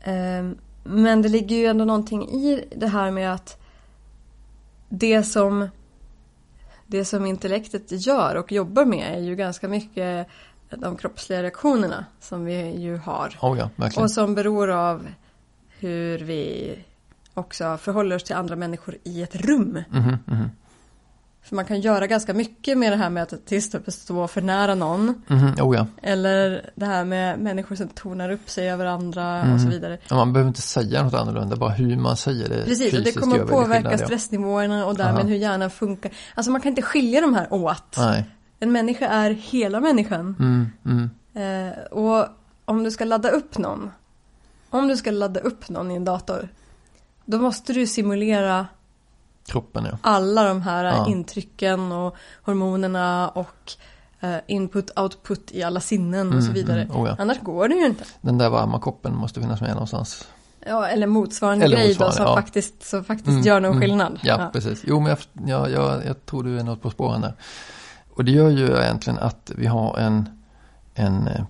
ehm, 0.04 0.58
Men 0.84 1.22
det 1.22 1.30
ligger 1.30 1.56
ju 1.56 1.66
ändå 1.66 1.86
någonting 1.86 2.30
i 2.30 2.66
det 2.76 2.88
här 2.88 3.12
med 3.12 3.34
att 3.34 3.62
Det 4.90 5.24
som 5.24 5.70
det 6.88 7.06
som 7.06 7.26
intellektet 7.26 8.06
gör 8.06 8.36
och 8.36 8.52
jobbar 8.52 8.86
med 8.86 9.18
är 9.18 9.22
ju 9.22 9.36
ganska 9.36 9.68
mycket 9.68 10.28
de 10.70 10.98
kroppsliga 10.98 11.44
reaktionerna 11.44 12.06
som 12.20 12.46
vi 12.46 12.76
ju 12.78 12.98
har. 12.98 13.38
Oh 13.42 13.70
ja. 13.78 13.90
Och 14.02 14.12
som 14.12 14.36
beror 14.36 14.70
av 14.70 15.08
hur 15.80 16.18
vi 16.20 16.76
också 17.34 17.78
förhåller 17.78 18.16
oss 18.16 18.24
till 18.24 18.36
andra 18.36 18.56
människor 18.56 18.96
i 19.04 19.22
ett 19.24 19.36
rum. 19.36 19.84
Mhm, 19.90 20.18
mhm. 20.26 20.50
För 21.46 21.56
man 21.56 21.66
kan 21.66 21.82
göra 21.82 22.08
ganska 22.08 22.34
mycket 22.34 22.78
med 22.78 22.92
det 22.92 22.96
här 22.96 23.10
med 23.10 23.24
att 23.24 23.46
till 23.46 23.58
exempel 23.58 23.94
stå 23.94 24.28
för 24.28 24.42
nära 24.42 24.76
någon. 24.76 25.22
Mhm, 25.28 25.54
oh 25.62 25.76
ja. 25.76 25.88
Eller 26.02 26.70
det 26.76 26.86
här 26.86 27.06
med 27.06 27.40
människor 27.40 27.76
som 27.76 27.88
tonar 27.88 28.30
upp 28.30 28.50
sig 28.50 28.70
över 28.72 28.86
andra 28.86 29.40
och 29.40 29.46
Mm. 29.46 29.60
så 29.60 29.68
vidare. 29.68 29.98
Ja, 30.10 30.16
Man 30.16 30.34
behöver 30.34 30.48
inte 30.48 30.62
säga 30.62 31.04
något 31.04 31.14
annorlunda, 31.14 31.56
bara 31.56 31.70
hur 31.70 31.96
man 31.98 32.18
säger 32.18 32.50
det 32.50 32.66
Precis, 32.66 32.94
och 32.94 33.04
det 33.04 33.12
kommer 33.12 33.40
att 33.40 33.50
påverka 33.50 33.90
skillnad, 33.90 34.00
stressnivåerna 34.08 34.86
och 34.86 34.96
därmed 34.96 35.20
Aha. 35.20 35.28
hur 35.28 35.36
hjärnan 35.36 35.70
funkar. 35.70 36.12
Alltså 36.36 36.52
man 36.52 36.62
kan 36.62 36.70
inte 36.70 36.82
skilja 36.82 37.22
de 37.22 37.34
här 37.34 37.54
åt. 37.54 37.98
Nej. 37.98 38.26
En 38.60 38.72
människa 38.72 39.08
är 39.08 39.30
hela 39.32 39.80
människan. 39.80 40.36
Mm, 40.40 40.68
mm. 40.86 41.70
Eh, 41.70 41.84
och 41.84 42.28
om 42.66 42.84
du 42.84 42.92
ska 42.92 43.06
ladda 43.06 43.30
upp 43.30 43.58
någon, 43.58 43.92
om 44.70 44.88
du 44.88 44.98
ska 44.98 45.12
ladda 45.12 45.40
upp 45.40 45.70
någon 45.70 45.92
i 45.92 45.96
en 45.96 46.06
dator, 46.06 46.50
då 47.26 47.38
måste 47.40 47.74
du 47.74 47.88
simulera 47.88 48.68
Kroppen 49.48 49.86
ja. 49.92 49.98
alla 50.02 50.44
de 50.44 50.62
här 50.62 50.84
Ja. 50.84 51.08
intrycken 51.10 51.92
och 51.92 52.16
hormonerna 52.44 53.30
och 53.30 53.72
eh, 54.20 54.36
input 54.48 55.00
output 55.00 55.52
i 55.52 55.64
alla 55.64 55.80
sinnen 55.80 56.28
och 56.28 56.44
så 56.44 56.50
Mm, 56.50 56.54
vidare. 56.54 56.82
mm, 56.82 56.96
oh 56.98 57.08
ja. 57.10 57.16
Annars 57.20 57.40
går 57.40 57.68
det 57.68 57.76
ju 57.76 57.86
inte. 57.86 58.04
Den 58.22 58.38
där 58.38 58.50
varma 58.50 58.80
koppen 58.80 59.16
måste 59.16 59.42
finnas 59.42 59.62
med 59.62 59.70
någonstans. 59.72 60.28
Ja, 60.66 60.88
eller 60.88 61.08
motsvarande 61.08 61.66
Eller 61.66 61.78
grej 61.78 61.88
motsvarande, 61.88 62.18
då 62.20 62.26
som 62.26 62.26
ja. 62.26 62.36
faktiskt, 62.36 62.84
som 62.86 63.04
faktiskt 63.04 63.28
Mm, 63.30 63.42
gör 63.44 63.60
någon 63.60 63.72
mm. 63.72 63.82
skillnad. 63.82 64.20
Ja, 64.24 64.50
precis. 64.54 64.82
Jo, 64.88 65.00
men 65.00 65.10
jag, 65.10 65.18
ja, 65.48 65.70
jag, 65.70 66.06
jag 66.06 66.26
tror 66.26 66.44
du 66.44 66.60
är 66.60 66.64
något 66.64 66.82
på 66.82 66.90
spåren 66.90 67.22
där. 67.22 67.34
Och 68.14 68.26
det 68.26 68.32
gör 68.32 68.50
ju 68.50 68.78
egentligen 68.78 69.20
att 69.20 69.52
vi 69.56 69.68
har 69.68 69.98
en, 69.98 70.30
en, 70.94 71.28
eh, 71.28 71.42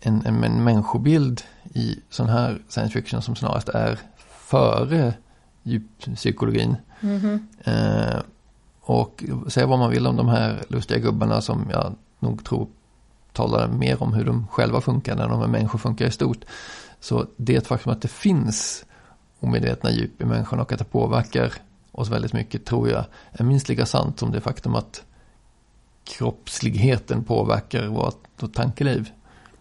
en, 0.00 0.26
en, 0.26 0.44
en 0.44 0.64
människobild 0.64 1.42
i 1.74 2.00
sån 2.10 2.28
här 2.28 2.62
science 2.68 2.92
fiction 2.92 3.22
som 3.22 3.36
snarast 3.36 3.68
är 3.68 3.98
före 4.54 5.14
djuppsykologin. 5.62 6.76
Mhm. 7.00 7.48
Eh, 7.64 8.20
och 8.80 9.24
säga 9.48 9.66
vad 9.66 9.78
man 9.78 9.90
vill 9.90 10.06
om 10.06 10.16
de 10.16 10.28
här 10.28 10.62
lustiga 10.68 10.98
gubbarna 10.98 11.40
som 11.40 11.66
jag 11.70 11.94
nog 12.18 12.44
tror 12.44 12.68
talar 13.32 13.68
mer 13.68 14.02
om 14.02 14.12
hur 14.12 14.24
de 14.24 14.46
själva 14.46 14.80
funkar 14.80 15.16
än 15.16 15.30
om 15.30 15.40
hur 15.40 15.46
människor 15.46 15.78
funkar 15.78 16.06
i 16.06 16.10
stort. 16.10 16.44
Så 17.00 17.26
det 17.36 17.56
är 17.56 17.60
faktum 17.60 17.92
att 17.92 18.02
det 18.02 18.08
finns 18.08 18.84
omedvetna 19.40 19.90
djup 19.90 20.20
i 20.20 20.24
människan 20.24 20.60
och 20.60 20.72
att 20.72 20.78
det 20.78 20.84
påverkar 20.84 21.52
oss 21.92 22.10
väldigt 22.10 22.32
mycket 22.32 22.64
tror 22.64 22.88
jag 22.88 23.04
är 23.32 23.44
minst 23.44 23.68
lika 23.68 23.86
sant 23.86 24.18
som 24.18 24.32
det 24.32 24.40
faktum 24.40 24.74
att 24.74 25.02
kroppsligheten 26.04 27.24
påverkar 27.24 27.86
vårt 27.86 28.54
tankeliv. 28.54 29.10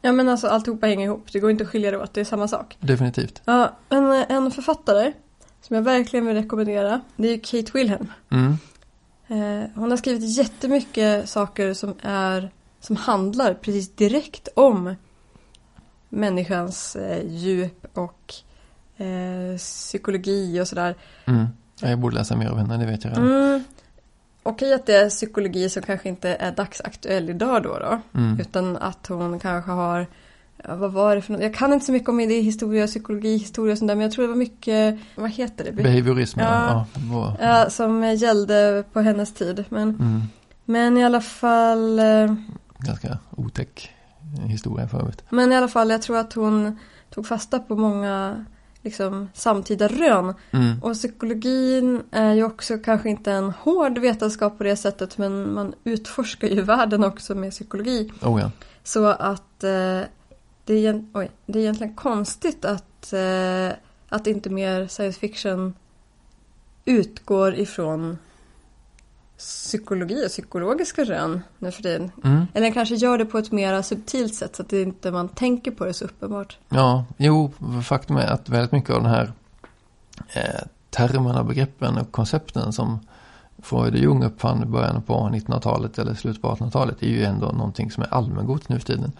Ja 0.05 0.11
men 0.11 0.29
alltså 0.29 0.47
alltihopa 0.47 0.87
hänger 0.87 1.05
ihop, 1.05 1.27
det 1.31 1.39
går 1.39 1.51
inte 1.51 1.63
att 1.63 1.69
skilja 1.69 1.91
det 1.91 1.97
åt, 1.97 2.13
det 2.13 2.21
är 2.21 2.25
samma 2.25 2.47
sak. 2.47 2.77
Definitivt. 2.79 3.41
Ja, 3.45 3.77
en, 3.89 4.11
en 4.11 4.51
författare 4.51 5.13
som 5.61 5.75
jag 5.75 5.83
verkligen 5.83 6.25
vill 6.25 6.35
rekommendera, 6.35 7.01
det 7.15 7.27
är 7.27 7.31
ju 7.31 7.39
Kate 7.39 7.77
Wilhelm. 7.77 8.11
Mm. 8.29 8.57
Eh, 9.27 9.69
hon 9.75 9.89
har 9.91 9.97
skrivit 9.97 10.37
jättemycket 10.37 11.29
saker 11.29 11.73
som 11.73 11.93
är 12.01 12.51
som 12.79 12.95
handlar 12.95 13.53
precis 13.53 13.95
direkt 13.95 14.47
om 14.55 14.95
människans 16.09 16.95
eh, 16.95 17.27
djup 17.27 17.85
och 17.93 18.33
eh, 18.97 19.57
psykologi 19.57 20.61
och 20.61 20.67
sådär. 20.67 20.95
Mm. 21.25 21.45
Ja, 21.79 21.89
Jag 21.89 21.99
borde 21.99 22.15
läsa 22.15 22.35
mer 22.35 22.47
av 22.47 22.57
henne, 22.57 22.77
det 22.77 22.85
vet 22.85 23.03
jag 23.03 23.11
redan. 23.11 23.31
Mm. 23.31 23.63
Okej 24.43 24.73
att 24.73 24.85
det 24.85 24.95
är 24.95 25.09
psykologi 25.09 25.69
som 25.69 25.83
kanske 25.83 26.09
inte 26.09 26.29
är 26.29 26.51
dagsaktuell 26.51 27.29
idag 27.29 27.63
då, 27.63 27.79
då. 27.79 28.19
Mm. 28.19 28.39
Utan 28.39 28.77
att 28.77 29.07
hon 29.07 29.39
kanske 29.39 29.71
har 29.71 30.07
ja, 30.63 30.75
vad 30.75 30.91
var 30.91 31.15
det 31.15 31.21
för 31.21 31.33
något? 31.33 31.41
Jag 31.41 31.53
kan 31.53 31.73
inte 31.73 31.85
så 31.85 31.91
mycket 31.91 32.09
om 32.09 32.19
idéhistoria, 32.19 32.87
psykologi, 32.87 33.37
historia 33.37 33.71
och 33.71 33.77
sånt 33.77 33.89
där 33.89 33.95
men 33.95 34.03
jag 34.03 34.11
tror 34.11 34.23
det 34.23 34.29
var 34.29 34.35
mycket, 34.35 34.99
vad 35.15 35.31
heter 35.31 35.63
det? 35.63 35.71
Behaviorism, 35.71 36.39
ja. 36.39 36.85
Ja. 37.11 37.37
Ja, 37.39 37.69
som 37.69 38.03
gällde 38.03 38.83
på 38.93 39.01
hennes 39.01 39.33
tid. 39.33 39.65
Men, 39.69 39.89
mm. 39.89 40.21
men 40.65 40.97
i 40.97 41.05
alla 41.05 41.21
fall 41.21 41.99
eh, 41.99 42.35
Ganska 42.77 43.17
otäck 43.29 43.89
historia 44.45 44.87
för 44.87 44.99
övrigt. 44.99 45.23
Men 45.29 45.51
i 45.51 45.55
alla 45.55 45.67
fall, 45.67 45.89
jag 45.89 46.01
tror 46.01 46.17
att 46.17 46.33
hon 46.33 46.79
tog 47.09 47.27
fasta 47.27 47.59
på 47.59 47.75
många 47.75 48.45
liksom, 48.83 49.29
samtida 49.33 49.87
rön. 49.87 50.33
Mm. 50.51 50.83
Och 50.83 50.93
psykologin 50.93 52.03
är 52.11 52.33
ju 52.33 52.43
också 52.43 52.77
kanske 52.77 53.09
inte 53.09 53.31
en 53.31 53.51
hård 53.51 53.97
vetenskap 53.97 54.57
på 54.57 54.63
det 54.63 54.75
sättet 54.75 55.17
men 55.17 55.53
man 55.53 55.73
utforskar 55.83 56.47
ju 56.47 56.61
världen 56.73 57.03
också 57.03 57.35
med 57.35 57.51
psykologi. 57.51 58.11
Oh 58.21 58.41
ja. 58.41 58.51
Så 58.83 59.05
att 59.05 59.63
eh, 59.63 60.01
det, 60.65 60.85
är, 60.85 61.05
oj, 61.13 61.31
det 61.45 61.59
är 61.59 61.63
egentligen 61.63 61.95
konstigt 61.95 62.65
att, 62.65 63.13
eh, 63.13 63.69
att 64.09 64.27
inte 64.27 64.49
mer 64.49 64.87
science 64.87 65.19
fiction 65.19 65.73
utgår 66.85 67.55
ifrån 67.55 68.17
psykologi 69.43 70.25
och 70.25 70.29
psykologiska 70.29 71.03
rön 71.03 71.41
nu 71.59 71.71
för 71.71 71.83
tiden. 71.83 72.11
Mm. 72.23 72.45
Eller 72.53 72.71
kanske 72.71 72.95
gör 72.95 73.17
det 73.17 73.25
på 73.25 73.37
ett 73.37 73.51
mer 73.51 73.81
subtilt 73.81 74.35
sätt 74.35 74.55
så 74.55 74.61
att 74.61 74.69
det 74.69 74.81
inte 74.81 75.11
man 75.11 75.29
tänker 75.29 75.71
på 75.71 75.85
det 75.85 75.93
så 75.93 76.05
uppenbart. 76.05 76.57
Ja, 76.69 77.05
jo, 77.17 77.51
faktum 77.85 78.17
är 78.17 78.27
att 78.27 78.49
väldigt 78.49 78.71
mycket 78.71 78.89
av 78.89 79.01
den 79.01 79.11
här 79.11 79.31
eh, 80.33 80.63
termerna, 80.89 81.43
begreppen 81.43 81.97
och 81.97 82.11
koncepten 82.11 82.73
som 82.73 82.99
Freud 83.61 83.93
och 83.93 83.99
Jung 83.99 84.23
uppfann 84.23 84.63
i 84.63 84.65
början 84.65 85.01
på 85.01 85.13
1900-talet 85.13 85.99
eller 85.99 86.13
slutet 86.13 86.41
på 86.41 86.55
1800-talet 86.55 87.03
är 87.03 87.07
ju 87.07 87.23
ändå 87.23 87.45
någonting 87.45 87.91
som 87.91 88.03
är 88.03 88.13
allmängods 88.13 88.69
nu 88.69 88.79
för 88.79 88.85
tiden. 88.85 89.11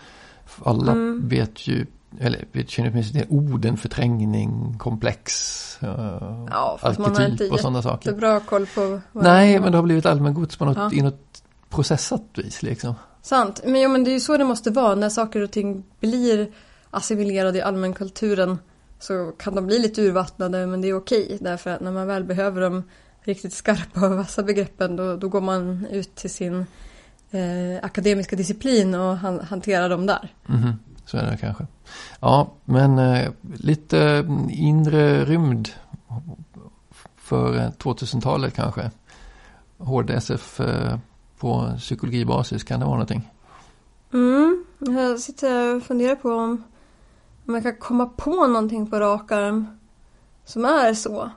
Alla 0.63 0.91
Mm. 0.91 1.27
vet 1.29 1.67
ju, 1.67 1.85
eller 2.19 2.45
vet, 2.51 2.69
känner 2.69 2.89
åtminstone 2.91 3.23
till 3.25 3.31
orden 3.37 3.77
förträngning, 3.77 4.75
komplex, 4.79 5.77
eh, 5.83 6.45
Ja, 6.51 6.77
fast 6.81 6.99
man 6.99 7.15
har 7.15 7.25
inte 7.27 7.49
och 7.49 7.59
sådana 7.59 7.81
saker. 7.81 8.09
jättebra 8.09 8.39
koll 8.39 8.65
på 8.75 9.01
Nej, 9.11 9.59
men 9.59 9.71
det 9.71 9.77
har 9.77 9.83
blivit 9.83 10.05
allmängods 10.05 10.57
på 10.57 10.65
något, 10.65 10.77
Ja. 10.77 10.91
i 10.93 11.01
något 11.01 11.43
processat 11.69 12.23
vis 12.35 12.63
liksom. 12.63 12.93
Sant. 13.21 13.61
Men, 13.65 13.81
jo, 13.81 13.89
men 13.89 14.03
det 14.03 14.09
är 14.09 14.13
ju 14.13 14.19
så 14.19 14.37
det 14.37 14.43
måste 14.45 14.71
vara. 14.71 14.95
När 14.95 15.09
saker 15.09 15.41
och 15.41 15.51
ting 15.51 15.83
blir 15.99 16.47
assimilerade 16.89 17.57
i 17.57 17.61
allmänkulturen 17.61 18.57
så 18.99 19.31
kan 19.37 19.55
de 19.55 19.65
bli 19.65 19.79
lite 19.79 20.01
urvattnade 20.01 20.67
men 20.67 20.81
det 20.81 20.87
är 20.87 20.97
okej. 20.97 21.37
Därför 21.41 21.69
att 21.69 21.81
när 21.81 21.91
man 21.91 22.07
väl 22.07 22.23
behöver 22.23 22.61
de 22.61 22.83
riktigt 23.21 23.53
skarpa 23.53 24.05
och 24.07 24.17
vassa 24.17 24.43
begreppen 24.43 24.95
då, 24.95 25.15
då 25.15 25.29
går 25.29 25.41
man 25.41 25.85
ut 25.91 26.15
till 26.15 26.29
sin 26.29 26.65
eh, 27.31 27.83
akademiska 27.85 28.35
disciplin 28.35 28.95
och 28.95 29.17
han, 29.17 29.39
hanterar 29.39 29.89
dem 29.89 30.05
där. 30.05 30.29
Mhm, 30.45 30.73
så 31.13 31.17
är 31.19 31.31
det 31.31 31.37
kanske. 31.37 31.67
Ja, 32.19 32.51
men 32.65 32.99
eh, 32.99 33.31
lite 33.53 33.99
mm, 34.01 34.49
inre 34.49 35.25
rymd 35.25 35.69
för 37.17 37.55
eh, 37.57 37.69
2000-talet 37.71 38.53
kanske. 38.55 38.91
Hård 39.77 40.09
SF 40.09 40.59
eh, 40.59 40.97
på 41.39 41.73
psykologibasis, 41.77 42.63
kan 42.63 42.79
det 42.79 42.85
vara 42.85 42.95
någonting? 42.95 43.29
Mm, 44.13 44.65
jag 44.79 45.19
sitter 45.19 45.75
och 45.75 45.83
funderar 45.83 46.15
på 46.15 46.29
om, 46.31 46.63
om 47.47 47.53
jag 47.53 47.63
kan 47.63 47.75
komma 47.75 48.05
på 48.05 48.47
någonting 48.47 48.89
på 48.89 48.99
rak 48.99 49.31
arm 49.31 49.67
som 50.45 50.65
är 50.65 50.93
så. 50.93 51.29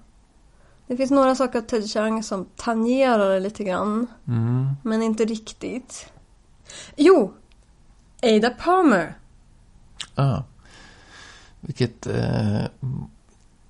Det 0.86 0.96
finns 0.96 1.10
några 1.10 1.34
saker 1.34 1.58
av 1.58 1.62
Ted 1.62 1.90
Chiang 1.90 2.22
som 2.22 2.46
tangerar 2.56 3.30
det 3.34 3.40
lite 3.40 3.64
grann, 3.64 4.06
Mm. 4.26 4.66
men 4.82 5.02
inte 5.02 5.24
riktigt. 5.24 6.12
Jo! 6.96 7.32
Ada 8.22 8.50
Palmer. 8.50 9.18
Ah. 10.14 10.42
Vilket 11.60 12.06
eh, 12.06 12.60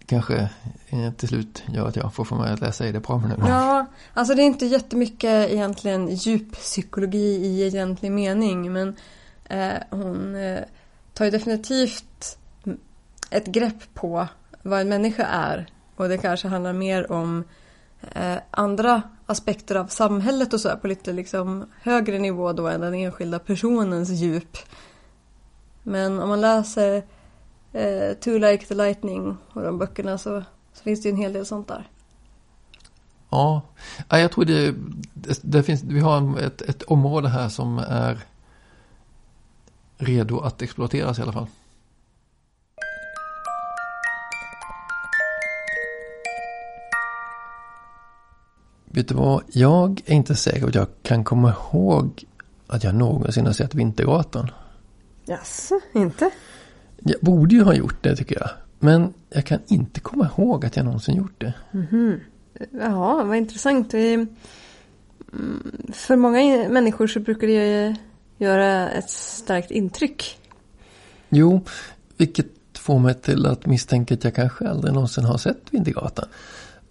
kanske 0.06 0.48
eh, 0.88 1.12
till 1.16 1.28
slut 1.28 1.62
gör 1.68 1.88
att 1.88 1.96
jag 1.96 2.14
får 2.14 2.24
få 2.24 2.34
mig 2.34 2.52
att 2.52 2.60
läsa 2.60 2.86
i 2.86 2.92
det 2.92 3.00
programmet. 3.00 3.38
nu. 3.38 3.48
Ja, 3.48 3.86
alltså 4.14 4.34
det 4.34 4.42
är 4.42 4.46
inte 4.46 4.66
jättemycket 4.66 5.50
egentligen 5.50 6.08
djuppsykologi 6.08 7.36
i 7.46 7.62
egentlig 7.62 8.12
mening, 8.12 8.72
men 8.72 8.96
eh, 9.44 9.82
hon 9.90 10.34
eh, 10.34 10.60
tar 11.14 11.24
ju 11.24 11.30
definitivt 11.30 12.38
ett 13.30 13.46
grepp 13.46 13.94
på 13.94 14.28
vad 14.62 14.80
en 14.80 14.88
människa 14.88 15.24
är. 15.24 15.66
Och 15.96 16.08
det 16.08 16.18
kanske 16.18 16.48
handlar 16.48 16.72
mer 16.72 17.12
om 17.12 17.44
eh, 18.12 18.36
andra 18.50 19.02
aspekter 19.26 19.74
av 19.74 19.86
samhället 19.86 20.52
och 20.52 20.60
så 20.60 20.68
här, 20.68 20.76
på 20.76 20.86
lite 20.86 21.12
liksom 21.12 21.66
högre 21.82 22.18
nivå 22.18 22.52
då 22.52 22.68
än 22.68 22.80
den 22.80 22.94
enskilda 22.94 23.38
personens 23.38 24.10
djup. 24.10 24.56
Men 25.88 26.20
om 26.20 26.28
man 26.28 26.40
läser 26.40 27.02
eh, 27.72 28.14
Too 28.20 28.38
Like 28.38 28.66
the 28.66 28.74
Lightning 28.74 29.36
och 29.52 29.62
de 29.62 29.78
böckerna 29.78 30.18
så, 30.18 30.42
så 30.72 30.82
finns 30.82 31.02
det 31.02 31.08
ju 31.08 31.12
en 31.12 31.20
hel 31.20 31.32
del 31.32 31.46
sånt 31.46 31.68
där. 31.68 31.90
Ja, 33.30 33.62
jag 34.08 34.32
tror 34.32 34.44
det, 34.44 34.74
det, 35.14 35.40
det 35.42 35.62
finns, 35.62 35.82
vi 35.82 36.00
har 36.00 36.38
ett, 36.38 36.62
ett 36.62 36.82
område 36.82 37.28
här 37.28 37.48
som 37.48 37.78
är 37.78 38.18
redo 39.98 40.40
att 40.40 40.62
exploateras 40.62 41.18
i 41.18 41.22
alla 41.22 41.32
fall. 41.32 41.46
Vet 48.84 49.08
du 49.08 49.14
vad? 49.14 49.42
Jag 49.52 50.02
är 50.06 50.14
inte 50.14 50.34
säker 50.34 50.60
på 50.60 50.66
att 50.66 50.74
jag 50.74 50.88
kan 51.02 51.24
komma 51.24 51.50
ihåg 51.50 52.24
att 52.66 52.84
jag 52.84 52.94
någonsin 52.94 53.46
har 53.46 53.52
sett 53.52 53.74
Vintergatan. 53.74 54.50
Jaså, 55.26 55.80
inte? 55.92 56.30
Jag 56.96 57.20
borde 57.20 57.54
ju 57.54 57.62
ha 57.62 57.74
gjort 57.74 58.02
det 58.02 58.16
tycker 58.16 58.38
jag. 58.38 58.50
Men 58.78 59.14
jag 59.30 59.44
kan 59.44 59.58
inte 59.66 60.00
komma 60.00 60.30
ihåg 60.38 60.66
att 60.66 60.76
jag 60.76 60.84
någonsin 60.84 61.16
gjort 61.16 61.40
det. 61.40 61.52
Ja, 62.70 63.24
vad 63.24 63.36
intressant. 63.36 63.94
Mm, 63.94 64.28
för 65.92 66.16
många 66.16 66.68
människor 66.68 67.06
så 67.06 67.20
brukar 67.20 67.46
det 67.46 67.96
göra 68.38 68.90
ett 68.90 69.10
starkt 69.10 69.70
intryck. 69.70 70.38
Jo, 71.28 71.60
vilket 72.16 72.46
får 72.78 72.98
mig 72.98 73.14
till 73.14 73.46
att 73.46 73.66
misstänka 73.66 74.14
att 74.14 74.24
jag 74.24 74.34
kanske 74.34 74.68
aldrig 74.68 74.94
någonsin 74.94 75.24
har 75.24 75.38
sett 75.38 75.62
Vintergatan. 75.70 76.28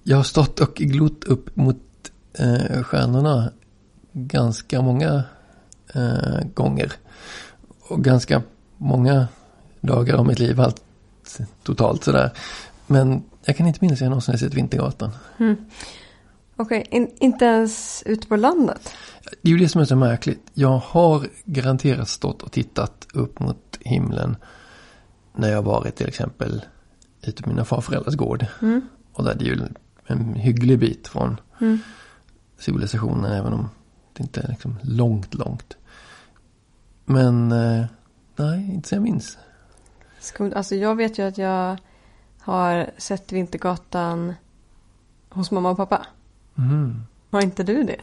Jag 0.03 0.17
har 0.17 0.23
stått 0.23 0.59
och 0.59 0.75
glott 0.75 1.23
upp 1.23 1.55
mot 1.55 1.81
eh, 2.33 2.83
stjärnorna 2.83 3.51
ganska 4.11 4.81
många 4.81 5.23
eh, 5.93 6.39
gånger. 6.53 6.91
Och 7.87 8.03
ganska 8.03 8.41
många 8.77 9.27
dagar 9.81 10.15
av 10.15 10.25
mitt 10.25 10.39
liv 10.39 10.61
allt 10.61 10.83
totalt 11.63 12.03
sådär. 12.03 12.31
Men 12.87 13.23
jag 13.45 13.57
kan 13.57 13.67
inte 13.67 13.79
minnas 13.81 13.97
att 13.97 14.01
jag 14.01 14.09
någonsin 14.09 14.33
har 14.33 14.39
sett 14.39 14.53
Vintergatan. 14.53 15.11
Okej, 16.55 16.85
in, 16.91 17.11
inte 17.19 17.45
ens 17.45 18.03
ute 18.05 18.27
på 18.27 18.35
landet? 18.35 18.93
Det 19.41 19.49
är 19.49 19.51
ju 19.51 19.57
det 19.57 19.69
som 19.69 19.81
är 19.81 19.85
så 19.85 19.95
märkligt. 19.95 20.41
Jag 20.53 20.77
har 20.77 21.27
garanterat 21.45 22.09
stått 22.09 22.41
och 22.41 22.51
tittat 22.51 23.07
upp 23.13 23.39
mot 23.39 23.79
himlen 23.79 24.37
när 25.35 25.51
jag 25.51 25.61
varit 25.61 25.95
till 25.95 26.07
exempel 26.07 26.61
ute 27.21 27.43
på 27.43 27.49
mina 27.49 27.65
farföräldrars 27.65 28.15
gård. 28.15 28.45
Mm. 28.61 28.81
Och 29.13 29.23
där 29.23 29.31
är 29.31 29.35
det 29.35 29.45
ju 29.45 29.59
en 30.07 30.33
hygglig 30.33 30.79
bit 30.79 31.07
från 31.07 31.37
Mm. 31.61 31.79
civilisationen 32.59 33.31
även 33.31 33.53
om 33.53 33.69
det 34.13 34.23
inte 34.23 34.41
är 34.41 34.47
liksom 34.47 34.79
långt, 34.81 35.33
långt. 35.33 35.77
Men 37.05 37.51
eh, 37.51 37.85
nej, 38.35 38.71
inte 38.73 38.89
så 38.89 38.95
jag 38.95 39.01
minns. 39.01 39.37
Alltså 40.55 40.75
jag 40.75 40.95
vet 40.95 41.19
ju 41.19 41.27
att 41.27 41.37
jag 41.37 41.77
har 42.39 42.89
sett 42.97 43.31
Vintergatan 43.31 44.33
hos 45.29 45.51
mamma 45.51 45.69
och 45.69 45.77
pappa. 45.77 46.05
Mm. 46.57 47.03
Har 47.31 47.41
inte 47.41 47.63
du 47.63 47.83
det? 47.83 47.95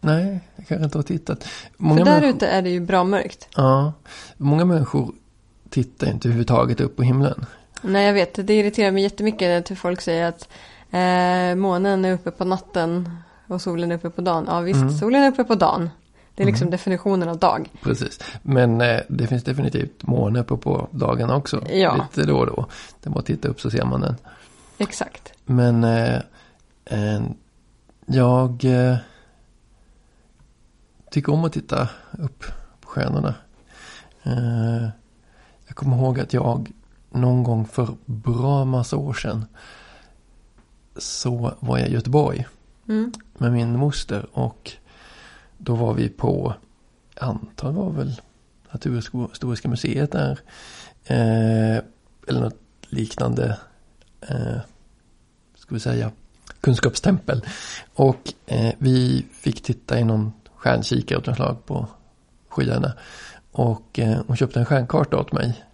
Nej, 0.00 0.40
jag 0.56 0.66
kanske 0.66 0.84
inte 0.84 0.98
har 0.98 1.02
tittat. 1.02 1.44
För 1.44 1.70
Många 1.76 2.04
där 2.04 2.12
människor- 2.20 2.36
ute 2.36 2.46
är 2.48 2.62
det 2.62 2.70
ju 2.70 2.80
bra 2.80 3.04
mörkt. 3.04 3.48
Ja, 3.56 3.92
många 4.36 4.64
människor 4.64 5.12
tittar 5.70 6.06
inte 6.10 6.28
överhuvudtaget 6.28 6.80
upp 6.80 6.96
på 6.96 7.02
himlen. 7.02 7.46
Nej, 7.82 8.06
jag 8.06 8.12
vet. 8.12 8.46
Det 8.46 8.54
irriterar 8.54 8.90
mig 8.90 9.02
jättemycket 9.02 9.70
när 9.70 9.76
folk 9.76 10.00
säger 10.00 10.28
att 10.28 10.48
eh, 10.90 11.56
månen 11.60 12.04
är 12.04 12.12
uppe 12.12 12.30
på 12.30 12.44
natten 12.44 13.10
och 13.46 13.62
solen 13.62 13.90
är 13.92 13.96
uppe 13.96 14.10
på 14.10 14.20
dagen. 14.20 14.44
Ja, 14.48 14.60
visst, 14.60 14.80
Mm. 14.82 14.98
solen 14.98 15.22
är 15.22 15.28
uppe 15.28 15.44
på 15.44 15.54
dagen. 15.54 15.90
Det 16.38 16.44
är 16.44 16.46
liksom 16.46 16.70
definitionen 16.70 17.28
av 17.28 17.38
dag. 17.38 17.70
Precis. 17.82 18.20
Men 18.42 18.80
eh, 18.80 19.00
det 19.08 19.26
finns 19.26 19.44
definitivt 19.44 20.02
måne 20.06 20.40
uppe 20.40 20.56
på 20.56 20.88
dagen 20.90 21.30
också. 21.30 21.64
Ja. 21.70 21.94
Lite 22.14 22.26
då 22.28 22.38
och 22.38 22.46
då. 22.46 22.66
Det 23.00 23.08
är 23.08 23.10
bara 23.10 23.18
att 23.20 23.26
titta 23.26 23.48
upp 23.48 23.60
så 23.60 23.70
ser 23.70 23.84
man 23.84 24.00
den. 24.00 24.16
Exakt. 24.78 25.32
Men 25.44 25.84
eh, 25.84 26.14
eh, 26.84 27.20
jag 28.06 28.64
tycker 31.10 31.32
om 31.32 31.44
att 31.44 31.52
titta 31.52 31.88
upp 32.18 32.44
på 32.80 32.88
stjärnorna. 32.88 33.34
Eh, 34.22 34.88
jag 35.66 35.76
kommer 35.76 35.96
ihåg 35.96 36.20
att 36.20 36.32
jag 36.32 36.70
någon 37.10 37.42
gång 37.42 37.66
för 37.66 37.88
bra 38.04 38.64
massa 38.64 38.96
år 38.96 39.12
sedan 39.14 39.44
så 40.96 41.52
var 41.60 41.78
jag 41.78 41.88
i 41.88 41.92
Göteborg 41.92 42.46
Mm. 42.88 43.12
med 43.38 43.52
min 43.52 43.78
moster 43.78 44.26
och 44.32 44.72
då 45.58 45.74
var 45.74 45.94
vi 45.94 46.08
på, 46.08 46.54
jag 47.14 47.28
antar 47.28 47.72
det 47.72 47.78
var 47.78 47.90
väl 47.90 48.20
Naturhistoriska 48.72 49.68
museet 49.68 50.12
där. 50.12 50.38
Eh, 51.04 51.82
eller 52.28 52.40
något 52.40 52.60
liknande, 52.88 53.58
eh, 54.20 54.58
ska 55.54 55.74
vi 55.74 55.80
säga, 55.80 56.10
kunskapstempel. 56.60 57.44
Och 57.94 58.32
eh, 58.46 58.74
vi 58.78 59.26
fick 59.32 59.62
titta 59.62 59.98
i 59.98 60.04
någon 60.04 60.32
stjärnkikare 60.54 61.18
av 61.18 61.26
något 61.26 61.36
slag 61.36 61.66
på 61.66 61.88
skyarna. 62.48 62.92
Och 63.52 63.98
eh, 63.98 64.20
hon 64.26 64.36
köpte 64.36 64.58
en 64.58 64.66
stjärnkarta 64.66 65.16
åt 65.16 65.32
mig. 65.32 65.64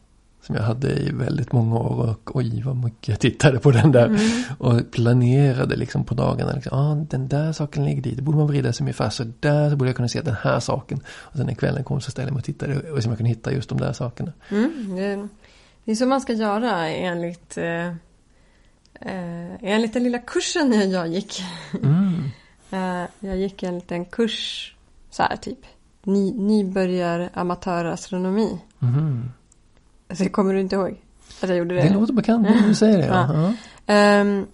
Som 0.46 0.54
jag 0.56 0.62
hade 0.62 0.92
i 0.92 1.10
väldigt 1.12 1.52
många 1.52 1.76
år 1.78 2.10
och 2.10 2.36
oj 2.36 2.62
vad 2.62 2.76
mycket 2.76 3.08
jag 3.08 3.20
tittade 3.20 3.58
på 3.58 3.70
den 3.70 3.92
där. 3.92 4.18
Och 4.58 4.90
planerade 4.90 5.76
liksom 5.76 6.04
på 6.04 6.14
dagarna. 6.14 6.52
Liksom, 6.52 6.78
ah, 6.78 6.94
den 6.94 7.28
där 7.28 7.52
saken 7.52 7.84
ligger 7.84 8.02
dit. 8.02 8.16
Det 8.16 8.22
borde 8.22 8.38
man 8.38 8.46
vrida 8.46 8.72
sig 8.72 8.84
ungefär 8.84 9.10
så 9.10 9.24
där 9.40 9.70
så 9.70 9.76
borde 9.76 9.88
jag 9.88 9.96
kunna 9.96 10.08
se 10.08 10.20
den 10.20 10.36
här 10.42 10.60
saken. 10.60 11.00
Och 11.06 11.36
sen 11.36 11.46
när 11.46 11.54
kvällen 11.54 11.84
kom 11.84 12.00
så 12.00 12.10
ställde 12.10 12.28
jag 12.28 12.34
mig 12.34 12.40
och 12.40 12.44
tittade 12.44 12.90
och 12.90 13.02
så 13.02 13.08
jag 13.08 13.16
kunde 13.16 13.28
hitta 13.28 13.52
just 13.52 13.68
de 13.68 13.78
där 13.78 13.92
sakerna. 13.92 14.32
Mm. 14.50 14.96
Det, 14.96 15.28
det 15.84 15.92
är 15.92 15.96
så 15.96 16.06
man 16.06 16.20
ska 16.20 16.32
göra 16.32 16.88
enligt, 16.88 17.58
eh, 17.58 17.86
eh, 19.00 19.54
enligt 19.60 19.92
den 19.92 20.02
lilla 20.02 20.18
kursen 20.18 20.90
jag 20.90 21.08
gick. 21.08 21.42
Mm. 21.82 22.14
Eh, 22.70 23.04
jag 23.20 23.36
gick 23.36 23.62
en 23.62 23.74
liten 23.74 24.04
kurs, 24.04 24.74
så 25.10 25.22
här 25.22 25.36
typ, 25.36 25.58
ny, 26.02 26.32
nybörjar 26.32 27.30
amatörastronomi. 27.34 28.58
Mhm. 28.78 29.30
Så 30.10 30.28
kommer 30.28 30.54
du 30.54 30.60
inte 30.60 30.76
ihåg 30.76 31.00
att 31.42 31.48
jag 31.48 31.58
gjorde 31.58 31.74
det? 31.74 31.82
Det 31.82 31.94
låter 31.94 32.12
bekant 32.12 32.42
när 32.42 32.68
du 32.68 32.74
säger 32.74 32.98
det. 32.98 33.06
Ja. 33.06 33.34
Ja. 33.86 33.94
Ehm, 33.94 34.46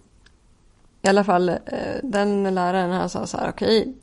I 1.03 1.09
alla 1.09 1.25
fall, 1.25 1.49
eh, 1.49 1.57
den 2.03 2.55
läraren 2.55 2.91
han 2.91 3.11
sa 3.11 3.27
så 3.27 3.37
här, 3.37 3.49
okej. 3.49 3.95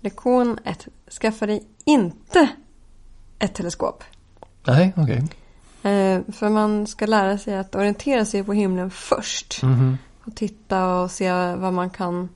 lektion 0.00 0.58
1. 0.64 0.88
Skaffa 1.20 1.46
dig 1.46 1.62
inte 1.84 2.48
ett 3.38 3.54
teleskop. 3.54 4.04
Nej, 4.66 4.92
okej. 4.96 5.18
Eh, 5.82 6.20
för 6.32 6.48
man 6.48 6.86
ska 6.86 7.06
lära 7.06 7.38
sig 7.38 7.56
att 7.56 7.74
orientera 7.74 8.24
sig 8.24 8.44
på 8.44 8.52
himlen 8.52 8.90
först. 8.90 9.62
Mhm. 9.62 9.98
Och 10.24 10.34
titta 10.34 10.94
och 10.94 11.10
se 11.10 11.32
vad 11.54 11.72
man 11.72 11.90
kan 11.90 12.28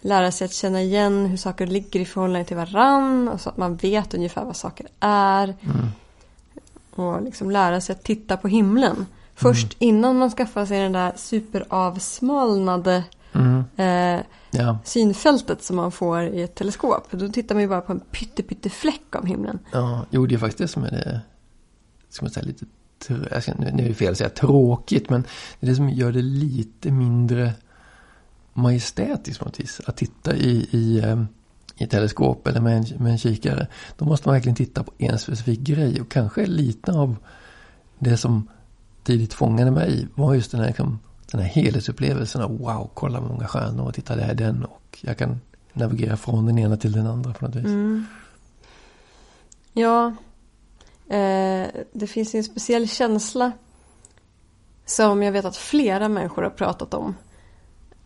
lära 0.00 0.30
sig 0.32 0.44
att 0.44 0.52
känna 0.52 0.82
igen 0.82 1.26
hur 1.26 1.36
saker 1.36 1.66
ligger 1.66 2.00
i 2.00 2.04
förhållande 2.04 2.44
till 2.44 2.56
varann. 2.56 3.28
Och 3.28 3.40
så 3.40 3.48
att 3.48 3.56
man 3.56 3.76
vet 3.76 4.14
ungefär 4.14 4.44
vad 4.44 4.56
saker 4.56 4.86
är. 5.00 5.44
Mm. 5.44 5.88
Och 6.96 7.22
liksom 7.22 7.50
lära 7.50 7.80
sig 7.80 7.92
att 7.92 8.04
titta 8.04 8.36
på 8.36 8.48
himlen. 8.48 9.06
Först 9.34 9.76
innan 9.78 10.18
man 10.18 10.30
skaffar 10.30 10.66
sig 10.66 10.80
den 10.80 10.92
där 10.92 11.12
superavsmalnade 11.16 13.04
Mm. 13.32 13.64
eh, 13.76 14.20
Ja. 14.50 14.78
synfältet 14.84 15.62
som 15.62 15.76
man 15.76 15.92
får 15.92 16.22
i 16.22 16.42
ett 16.42 16.54
teleskop. 16.54 17.06
Då 17.10 17.28
tittar 17.28 17.54
man 17.54 17.62
ju 17.62 17.68
bara 17.68 17.80
på 17.80 17.92
en 17.92 18.00
pytte, 18.00 18.70
fläck 18.70 19.16
av 19.16 19.26
himlen. 19.26 19.58
ja, 19.72 20.06
jo 20.10 20.26
det 20.26 20.34
är 20.34 20.38
faktiskt 20.38 20.58
det 20.58 20.68
som 20.68 20.84
är 20.84 20.90
det, 20.90 21.20
ska 22.08 22.24
man 22.24 22.30
säga 22.30 22.46
lite, 22.46 22.64
nu 23.08 23.84
är 23.84 23.88
det 23.88 23.94
fel 23.94 24.12
att 24.12 24.18
säga 24.18 24.30
tråkigt, 24.30 25.10
men 25.10 25.22
det 25.60 25.66
är 25.66 25.70
det 25.70 25.76
som 25.76 25.88
gör 25.90 26.12
det 26.12 26.22
lite 26.22 26.90
mindre 26.90 27.52
majestätiskt 28.52 29.38
på 29.38 29.44
något 29.44 29.60
vis. 29.60 29.80
Att 29.86 29.96
titta 29.96 30.36
i, 30.36 30.68
i, 30.70 31.00
ehm, 31.00 31.26
i 31.76 31.86
teleskop 31.86 32.46
eller 32.46 32.60
med 32.60 32.76
en, 32.76 33.02
med 33.02 33.12
en 33.12 33.18
kikare. 33.18 33.66
Då 33.98 34.04
måste 34.04 34.28
man 34.28 34.34
verkligen 34.34 34.56
titta 34.56 34.84
på 34.84 34.92
en 34.98 35.18
specifik 35.18 35.60
grej 35.60 36.00
och 36.00 36.10
kanske 36.10 36.46
lite 36.46 36.92
av 36.92 37.16
det 37.98 38.16
som 38.16 38.48
tidigt 39.02 39.34
fångade 39.34 39.70
mig 39.70 40.08
var 40.14 40.34
just 40.34 40.50
den 40.50 40.60
här, 40.60 40.66
liksom, 40.66 40.98
den 41.30 41.40
här 41.40 41.48
helhetsupplevelsen 41.48 42.42
av 42.42 42.58
wow, 42.58 42.90
kolla 42.94 43.20
vad 43.20 43.30
många 43.30 43.46
stjärnor 43.46 43.86
och 43.86 43.94
titta 43.94 44.16
det 44.16 44.22
är 44.22 44.34
den 44.34 44.64
och 44.64 44.98
jag 45.00 45.18
kan 45.18 45.40
navigera 45.72 46.16
från 46.16 46.46
den 46.46 46.58
ena 46.58 46.76
till 46.76 46.92
den 46.92 47.06
andra 47.06 47.32
på 47.32 47.46
något 47.46 47.54
vis. 47.54 47.64
Mm. 47.64 48.06
Ja, 49.72 50.06
eh, 51.08 51.66
det 51.92 52.06
finns 52.06 52.34
ju 52.34 52.38
en 52.38 52.44
speciell 52.44 52.88
känsla 52.88 53.52
som 54.86 55.22
jag 55.22 55.32
vet 55.32 55.44
att 55.44 55.56
flera 55.56 56.08
människor 56.08 56.42
har 56.42 56.50
pratat 56.50 56.94
om. 56.94 57.14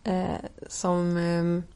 Eh, 0.05 0.25
som, 0.69 1.17
eh, 1.17 1.75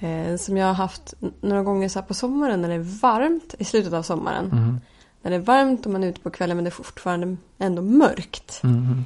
eh, 0.00 0.36
som 0.36 0.56
jag 0.56 0.66
har 0.66 0.74
haft 0.74 1.14
några 1.40 1.62
gånger 1.62 1.88
så 1.88 1.98
här 1.98 2.06
på 2.06 2.14
sommaren 2.14 2.62
när 2.62 2.68
det 2.68 2.74
är 2.74 3.00
varmt 3.00 3.54
i 3.58 3.64
slutet 3.64 3.92
av 3.92 4.02
sommaren. 4.02 4.46
Mhm. 4.46 4.80
När 5.22 5.30
det 5.30 5.36
är 5.36 5.40
varmt 5.40 5.86
och 5.86 5.92
man 5.92 6.04
är 6.04 6.08
ute 6.08 6.20
på 6.20 6.30
kvällen 6.30 6.56
men 6.56 6.64
det 6.64 6.68
är 6.68 6.82
fortfarande 6.82 7.36
ändå 7.58 7.82
mörkt. 7.82 8.60
Mhm. 8.62 9.04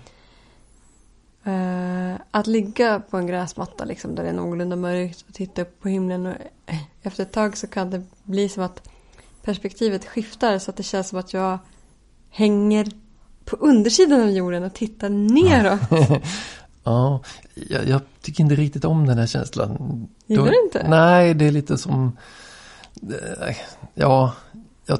Eh, 1.45 2.21
att 2.31 2.47
ligga 2.47 3.01
på 3.01 3.17
en 3.17 3.27
gräsmatta 3.27 3.85
liksom, 3.85 4.15
där 4.15 4.23
det 4.23 4.29
är 4.29 4.35
någorlunda 4.35 4.77
mörkt 4.77 5.25
och 5.29 5.35
titta 5.35 5.63
upp 5.63 5.81
på 5.81 5.89
himlen. 5.89 6.27
Och, 6.27 6.35
eh, 6.67 6.83
efter 7.03 7.23
ett 7.23 7.33
tag 7.33 7.57
så 7.57 7.67
kan 7.67 7.91
det 7.91 8.03
bli 8.23 8.49
som 8.49 8.63
att 8.63 8.89
perspektivet 9.43 10.07
skiftar 10.07 10.59
så 10.59 10.71
att 10.71 10.77
det 10.77 10.83
känns 10.83 11.09
som 11.09 11.19
att 11.19 11.33
jag 11.33 11.59
hänger 12.31 12.87
på 13.45 13.57
undersidan 13.57 14.21
av 14.21 14.31
jorden 14.31 14.65
och 14.65 14.75
tittar 14.75 15.09
neråt. 15.09 16.23
Ja, 16.85 17.21
jag, 17.55 17.89
jag 17.89 18.01
tycker 18.23 18.45
inte 18.45 18.55
riktigt 18.55 18.85
om 18.85 19.07
den 19.07 19.19
här 19.19 19.27
känslan. 19.27 20.07
Gillar 20.27 20.45
du 20.45 20.65
inte? 20.65 20.89
Nej, 20.89 21.35
det 21.35 21.47
är 21.47 21.51
lite 21.53 21.79
som... 21.79 22.17
eh, 23.03 23.57
Ja, 23.95 24.33
jag 24.87 24.99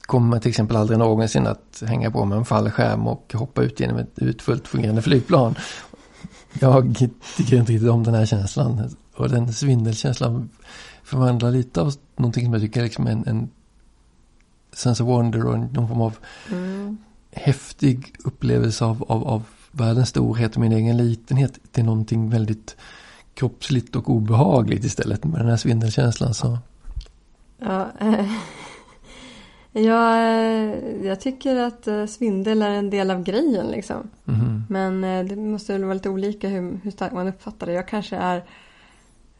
kommer 0.00 0.38
till 0.38 0.48
exempel 0.48 0.76
aldrig 0.76 0.98
någonsin 0.98 1.46
att 1.46 1.82
hänga 1.86 2.10
på 2.10 2.24
med 2.24 2.38
en 2.38 2.44
fallskärm 2.44 3.06
och 3.06 3.34
hoppa 3.34 3.62
ut 3.62 3.80
genom 3.80 3.96
ett 3.96 4.18
utfullt 4.18 4.68
fungerande 4.68 5.02
flygplan. 5.02 5.54
Jag 6.60 6.96
tycker 7.36 7.56
inte 7.56 7.72
riktigt 7.72 7.90
om 7.90 8.04
den 8.04 8.14
här 8.14 8.26
känslan. 8.26 8.90
Och 9.16 9.28
den 9.28 9.52
svindelkänslan 9.52 10.50
förvandlar 11.02 11.50
lite 11.50 11.80
av 11.80 11.94
någonting 12.16 12.44
som 12.44 12.52
jag 12.52 12.62
tycker 12.62 12.80
är 12.80 12.84
liksom 12.84 13.06
en, 13.06 13.26
en 13.26 13.50
sense 14.72 15.02
of 15.02 15.08
wonder 15.08 15.46
och 15.46 15.58
någon 15.58 15.88
form 15.88 16.00
av 16.00 16.16
mm. 16.50 16.98
häftig 17.32 18.14
upplevelse 18.24 18.84
av, 18.84 19.04
av, 19.08 19.28
av 19.28 19.42
världens 19.70 20.08
storhet 20.08 20.54
och 20.54 20.60
min 20.60 20.72
egen 20.72 20.96
litenhet 20.96 21.58
till 21.72 21.84
någonting 21.84 22.30
väldigt 22.30 22.76
kroppsligt 23.34 23.96
och 23.96 24.10
obehagligt 24.10 24.84
istället 24.84 25.24
med 25.24 25.40
den 25.40 25.48
här 25.48 25.56
svindelkänslan. 25.56 26.34
Så. 26.34 26.58
Ja, 27.58 27.88
äh, 28.00 28.32
ja, 29.82 30.22
jag 31.02 31.20
tycker 31.20 31.56
att 31.56 31.86
eh, 31.86 32.06
svindel 32.06 32.62
är 32.62 32.70
en 32.70 32.90
del 32.90 33.10
av 33.10 33.22
grejen 33.22 33.66
liksom. 33.66 34.10
Mm. 34.28 34.64
Men 34.68 35.04
eh, 35.04 35.24
det 35.24 35.36
måste 35.36 35.72
väl 35.72 35.84
vara 35.84 35.94
lite 35.94 36.08
olika 36.08 36.48
hur, 36.48 36.80
hur 36.82 36.90
starkt 36.90 37.14
man 37.14 37.28
uppfattar 37.28 37.66
det. 37.66 37.72
Jag 37.72 37.88
kanske 37.88 38.16
är 38.16 38.44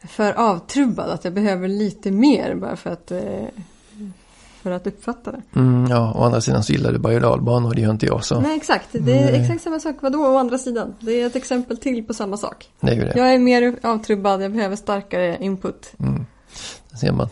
för 0.08 0.32
avtrubbad, 0.32 1.10
att 1.10 1.24
jag 1.24 1.34
behöver 1.34 1.68
lite 1.68 2.10
mer 2.10 2.54
bara 2.54 2.76
för 2.76 2.90
att 2.90 3.12
för 4.62 4.70
att 4.70 4.86
uppfatta 4.86 5.32
det. 5.32 5.42
Mm, 5.56 5.90
ja, 5.90 6.12
å 6.16 6.24
andra 6.24 6.40
sidan 6.40 6.62
så 6.62 6.72
gillar 6.72 6.92
du 6.92 6.98
berg 6.98 7.14
och 7.14 7.20
dalbanor, 7.20 7.74
det 7.74 7.80
gör 7.80 7.90
inte 7.90 8.06
jag 8.06 8.24
så. 8.24 8.40
Nej, 8.40 8.56
exakt. 8.56 8.88
Det 8.92 9.18
är 9.18 9.32
Nej. 9.32 9.40
exakt 9.40 9.62
samma 9.62 9.80
sak. 9.80 9.96
Vadå 10.00 10.18
å 10.18 10.36
andra 10.36 10.58
sidan? 10.58 10.94
Det 11.00 11.22
är 11.22 11.26
ett 11.26 11.36
exempel 11.36 11.76
till 11.76 12.04
på 12.04 12.14
samma 12.14 12.36
sak. 12.36 12.68
Det 12.80 12.92
är 12.92 13.04
det. 13.04 13.12
Jag 13.16 13.34
är 13.34 13.38
mer 13.38 13.78
avtrubbad, 13.82 14.42
jag 14.42 14.52
behöver 14.52 14.76
starkare 14.76 15.36
input. 15.40 15.92
Mm. 15.98 16.26
ser 17.00 17.12
man. 17.12 17.28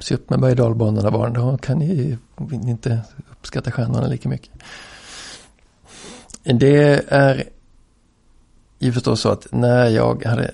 Se 0.00 0.14
upp 0.14 0.30
med 0.30 0.40
berg 0.40 0.50
och 0.50 0.56
dalbanorna 0.56 1.10
barn, 1.10 1.32
då 1.32 1.58
kan 1.58 1.78
ni 1.78 2.18
inte 2.52 3.00
uppskatta 3.30 3.70
stjärnorna 3.70 4.06
lika 4.06 4.28
mycket. 4.28 4.50
Det 6.42 7.04
är 7.08 7.48
ju 8.78 8.92
förstås 8.92 9.20
så 9.20 9.28
att 9.28 9.46
när 9.50 9.88
jag 9.88 10.24
hade 10.24 10.50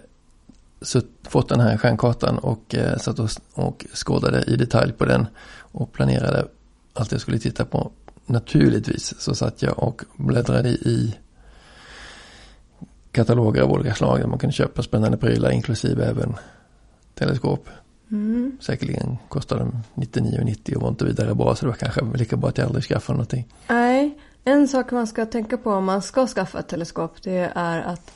fått 1.29 1.49
den 1.49 1.61
här 1.61 1.77
stjärnkartan 1.77 2.39
och 2.39 2.75
eh, 2.75 2.97
satt 2.99 3.19
och, 3.19 3.31
och 3.55 3.87
skådade 3.95 4.45
i 4.47 4.57
detalj 4.57 4.93
på 4.93 5.05
den 5.05 5.27
och 5.73 5.93
planerade 5.93 6.49
allt 6.93 7.13
jag 7.13 7.21
skulle 7.21 7.39
titta 7.39 7.65
på. 7.65 7.91
Naturligtvis 8.27 9.15
så 9.21 9.35
satt 9.35 9.63
jag 9.63 9.79
och 9.79 10.03
bläddrade 10.17 10.69
i 10.69 11.17
kataloger 13.13 13.63
av 13.63 13.73
olika 13.73 13.95
slag 13.95 14.21
där 14.21 14.27
man 14.27 14.39
kunde 14.39 14.53
köpa 14.53 14.83
spännande 14.83 15.17
prylar 15.17 15.51
inklusive 15.51 16.05
även 16.05 16.35
teleskop. 17.15 17.69
Mm. 18.11 18.59
Säkerligen 18.61 19.19
kostade 19.29 19.61
de 19.61 19.83
99,90 19.95 20.75
och 20.75 20.83
var 20.83 20.89
inte 20.89 21.05
vidare 21.05 21.35
bra 21.35 21.55
så 21.55 21.67
det 21.67 21.71
var 21.71 21.77
kanske 21.77 22.19
lika 22.19 22.37
bra 22.37 22.49
att 22.49 22.59
jag 22.59 22.67
aldrig 22.67 22.85
skaffade 22.85 23.17
någonting. 23.17 23.49
Nej, 23.69 24.19
en 24.45 24.69
sak 24.69 24.91
man 24.91 25.07
ska 25.07 25.27
tänka 25.27 25.57
på 25.57 25.71
om 25.71 25.85
man 25.85 26.03
ska 26.03 26.27
skaffa 26.27 26.59
ett 26.59 26.69
teleskop 26.69 27.23
det 27.23 27.53
är 27.55 27.81
att 27.81 28.13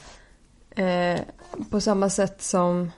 eh, 0.71 1.21
på 1.71 1.81
samma 1.81 2.11
sätt 2.11 2.43
som 2.43 2.91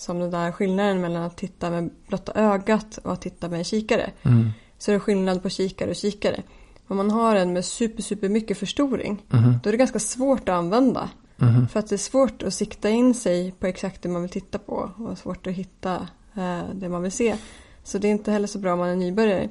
som 0.00 0.18
den 0.18 0.30
där 0.30 0.52
skillnaden 0.52 1.00
mellan 1.00 1.22
att 1.22 1.36
titta 1.36 1.70
med 1.70 1.90
blotta 2.08 2.32
ögat 2.34 2.98
och 3.04 3.12
att 3.12 3.20
titta 3.20 3.48
med 3.48 3.58
en 3.58 3.64
kikare. 3.64 4.10
Mm. 4.22 4.50
Så 4.78 4.90
är 4.90 4.92
det 4.92 5.00
skillnad 5.00 5.42
på 5.42 5.48
kikare 5.48 5.90
och 5.90 5.96
kikare. 5.96 6.42
Om 6.88 6.96
man 6.96 7.10
har 7.10 7.36
en 7.36 7.52
med 7.52 7.64
super, 7.64 8.02
super 8.02 8.28
mycket 8.28 8.58
förstoring 8.58 9.22
mm. 9.32 9.54
då 9.62 9.68
är 9.68 9.72
det 9.72 9.78
ganska 9.78 9.98
svårt 9.98 10.48
att 10.48 10.54
använda. 10.54 11.10
Mm. 11.40 11.68
För 11.68 11.80
att 11.80 11.88
det 11.88 11.96
är 11.96 11.98
svårt 11.98 12.42
att 12.42 12.54
sikta 12.54 12.90
in 12.90 13.14
sig 13.14 13.52
på 13.52 13.66
exakt 13.66 14.02
det 14.02 14.08
man 14.08 14.22
vill 14.22 14.30
titta 14.30 14.58
på 14.58 14.90
och 14.98 15.18
svårt 15.18 15.46
att 15.46 15.52
hitta 15.52 16.08
eh, 16.36 16.62
det 16.74 16.88
man 16.88 17.02
vill 17.02 17.12
se. 17.12 17.36
Så 17.84 17.98
det 17.98 18.08
är 18.08 18.12
inte 18.12 18.32
heller 18.32 18.46
så 18.46 18.58
bra 18.58 18.72
om 18.72 18.78
man 18.78 18.88
är 18.88 18.96
nybörjare. 18.96 19.48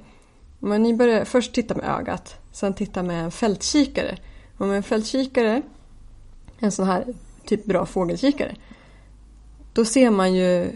Om 0.59 0.69
man 0.69 0.75
är 0.75 0.79
nybörjare, 0.79 1.25
först 1.25 1.53
titta 1.53 1.75
med 1.75 1.85
ögat, 1.85 2.35
sen 2.51 2.73
titta 2.73 3.03
med 3.03 3.23
en 3.23 3.31
fältkikare. 3.31 4.17
Och 4.57 4.67
med 4.67 4.77
en 4.77 4.83
fältkikare, 4.83 5.61
en 6.59 6.71
sån 6.71 6.85
här 6.85 7.05
typ 7.45 7.65
bra 7.65 7.85
fågelkikare, 7.85 8.55
då 9.73 9.85
ser 9.85 10.09
man 10.09 10.33
ju 10.33 10.71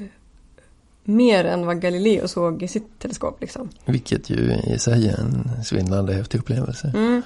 mer 1.03 1.45
än 1.45 1.65
vad 1.65 1.81
Galileo 1.81 2.27
såg 2.27 2.63
i 2.63 2.67
sitt 2.67 2.99
teleskop. 2.99 3.41
Liksom. 3.41 3.69
Vilket 3.85 4.29
ju 4.29 4.53
i 4.53 4.79
sig 4.79 5.07
är 5.07 5.19
en 5.19 5.63
svindlande 5.63 6.13
häftig 6.13 6.39
upplevelse. 6.39 6.93
Mm. 6.95 7.21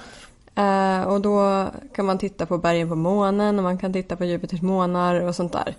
Eh, 0.54 1.02
och 1.02 1.20
då 1.20 1.66
kan 1.94 2.06
man 2.06 2.18
titta 2.18 2.46
på 2.46 2.58
bergen 2.58 2.88
på 2.88 2.94
månen 2.94 3.58
och 3.58 3.62
man 3.62 3.78
kan 3.78 3.92
titta 3.92 4.16
på 4.16 4.24
Jupiters 4.24 4.62
månar 4.62 5.20
och 5.20 5.34
sånt 5.34 5.52
där. 5.52 5.76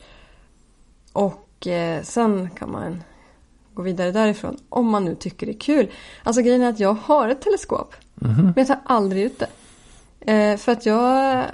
Och 1.13 1.67
eh, 1.67 2.03
sen 2.03 2.49
kan 2.49 2.71
man 2.71 3.03
gå 3.73 3.81
vidare 3.81 4.11
därifrån 4.11 4.57
om 4.69 4.89
man 4.89 5.05
nu 5.05 5.15
tycker 5.15 5.45
det 5.45 5.51
är 5.51 5.59
kul. 5.59 5.91
Alltså 6.23 6.41
grejen 6.41 6.61
är 6.61 6.69
att 6.69 6.79
jag 6.79 6.93
har 6.93 7.29
ett 7.29 7.41
teleskop. 7.41 7.95
Mm 8.21 8.35
-hmm. 8.35 8.43
Men 8.43 8.53
jag 8.55 8.67
tar 8.67 8.79
aldrig 8.85 9.23
ut 9.23 9.39
det. 9.39 9.47
Eh, 10.33 10.57
för 10.57 10.71
att 10.71 10.85
jag 10.85 11.45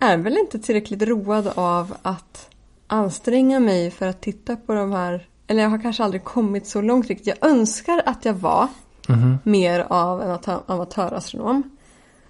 är 0.00 0.16
väl 0.16 0.38
inte 0.38 0.58
tillräckligt 0.58 1.02
road 1.02 1.52
av 1.54 1.94
att 2.02 2.48
anstränga 2.88 3.60
mig 3.60 3.90
för 3.90 4.06
att 4.06 4.20
titta 4.20 4.56
på 4.56 4.74
de 4.74 4.92
här 4.92 5.26
eller 5.50 5.62
jag 5.62 5.70
har 5.70 5.78
kanske 5.78 6.04
aldrig 6.04 6.24
kommit 6.24 6.66
så 6.66 6.80
långt 6.80 7.08
riktigt. 7.08 7.26
Jag 7.26 7.50
önskar 7.50 8.02
att 8.06 8.24
jag 8.24 8.34
var 8.34 8.68
mm. 9.08 9.38
mer 9.42 9.86
av 9.88 10.22
en 10.22 10.38
amatörastronom. 10.66 11.76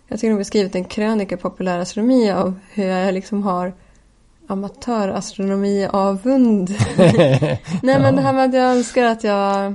Jag 0.09 0.21
tycker 0.21 0.31
nog 0.31 0.38
vi 0.38 0.44
skrivit 0.44 0.75
en 0.75 0.85
krönika 0.85 1.35
i 1.35 1.38
populärastronomi 1.38 2.31
av 2.31 2.55
hur 2.71 2.85
jag 2.85 3.14
liksom 3.14 3.42
har 3.42 3.73
amatörastronomi 4.47 5.88
avund. 5.92 6.75
Nej 6.97 7.59
men 7.83 8.05
ja. 8.05 8.12
det 8.12 8.21
här 8.21 8.33
med 8.33 8.44
att 8.44 8.55
jag 8.55 8.77
önskar 8.77 9.05
att 9.05 9.25
jag 9.25 9.75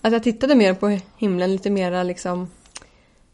att 0.00 0.12
jag 0.12 0.22
tittade 0.22 0.54
mer 0.54 0.74
på 0.74 0.98
himlen 1.16 1.52
lite 1.52 1.70
mer 1.70 2.04
liksom 2.04 2.48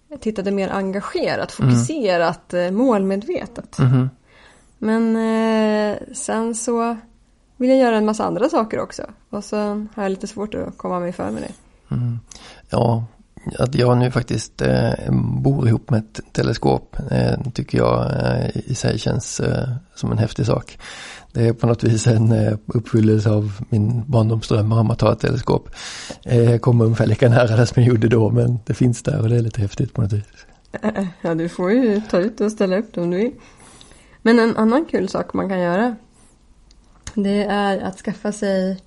jag 0.08 0.20
tittade 0.20 0.50
mer 0.50 0.68
engagerat, 0.68 1.58
mm. 1.58 1.70
fokuserat, 1.70 2.52
mm. 2.52 2.74
målmedvetet. 2.74 3.78
Mm. 3.78 4.10
Men 4.84 5.16
eh, 5.16 5.98
sen 6.12 6.54
så 6.54 6.96
vill 7.56 7.70
jag 7.70 7.78
göra 7.78 7.96
en 7.96 8.04
massa 8.04 8.24
andra 8.24 8.48
saker 8.48 8.80
också. 8.80 9.02
Och 9.30 9.44
så 9.44 9.56
har 9.94 10.02
jag 10.02 10.10
lite 10.10 10.26
svårt 10.26 10.54
att 10.54 10.78
komma 10.78 11.00
mig 11.00 11.12
för 11.12 11.30
med 11.30 11.42
det. 11.42 11.52
Mm. 11.94 12.18
Ja, 12.70 13.04
att 13.58 13.74
jag 13.74 13.98
nu 13.98 14.10
faktiskt 14.10 14.62
eh, 14.62 14.92
bor 15.42 15.68
ihop 15.68 15.90
med 15.90 16.00
ett 16.00 16.20
teleskop 16.32 16.96
eh, 17.10 17.40
tycker 17.54 17.78
jag 17.78 18.02
eh, 18.02 18.50
i 18.54 18.74
sig 18.74 18.98
känns 18.98 19.40
eh, 19.40 19.68
som 19.94 20.12
en 20.12 20.18
häftig 20.18 20.46
sak. 20.46 20.78
Det 21.32 21.48
är 21.48 21.52
på 21.52 21.66
något 21.66 21.84
vis 21.84 22.06
en 22.06 22.32
eh, 22.32 22.58
uppfyllelse 22.66 23.30
av 23.30 23.52
min 23.68 24.02
barndomsdrömmar 24.06 24.80
om 24.80 24.90
att 24.90 25.00
ha 25.00 25.12
ett 25.12 25.20
teleskop. 25.20 25.70
Eh, 26.22 26.50
jag 26.50 26.62
kommer 26.62 26.84
ungefär 26.84 27.06
lika 27.06 27.28
nära 27.28 27.56
det 27.56 27.66
som 27.66 27.82
jag 27.82 27.88
gjorde 27.92 28.08
då 28.08 28.30
men 28.30 28.58
det 28.66 28.74
finns 28.74 29.02
där 29.02 29.20
och 29.20 29.28
det 29.28 29.36
är 29.36 29.42
lite 29.42 29.60
häftigt 29.60 29.92
på 29.92 30.02
något 30.02 30.12
vis. 30.12 30.24
Ja, 31.20 31.34
du 31.34 31.48
får 31.48 31.72
ju 31.72 32.00
ta 32.10 32.18
ut 32.18 32.40
och 32.40 32.52
ställa 32.52 32.78
upp 32.78 32.94
det 32.94 33.00
om 33.00 33.10
du 33.10 33.16
vill. 33.16 33.32
Men 34.26 34.38
en 34.38 34.56
annan 34.56 34.84
kul 34.84 35.08
sak 35.08 35.34
man 35.34 35.48
kan 35.48 35.60
göra 35.60 35.96
det 37.14 37.44
är 37.44 37.80
att 37.80 37.98
skaffa 37.98 38.32
sig 38.32 38.80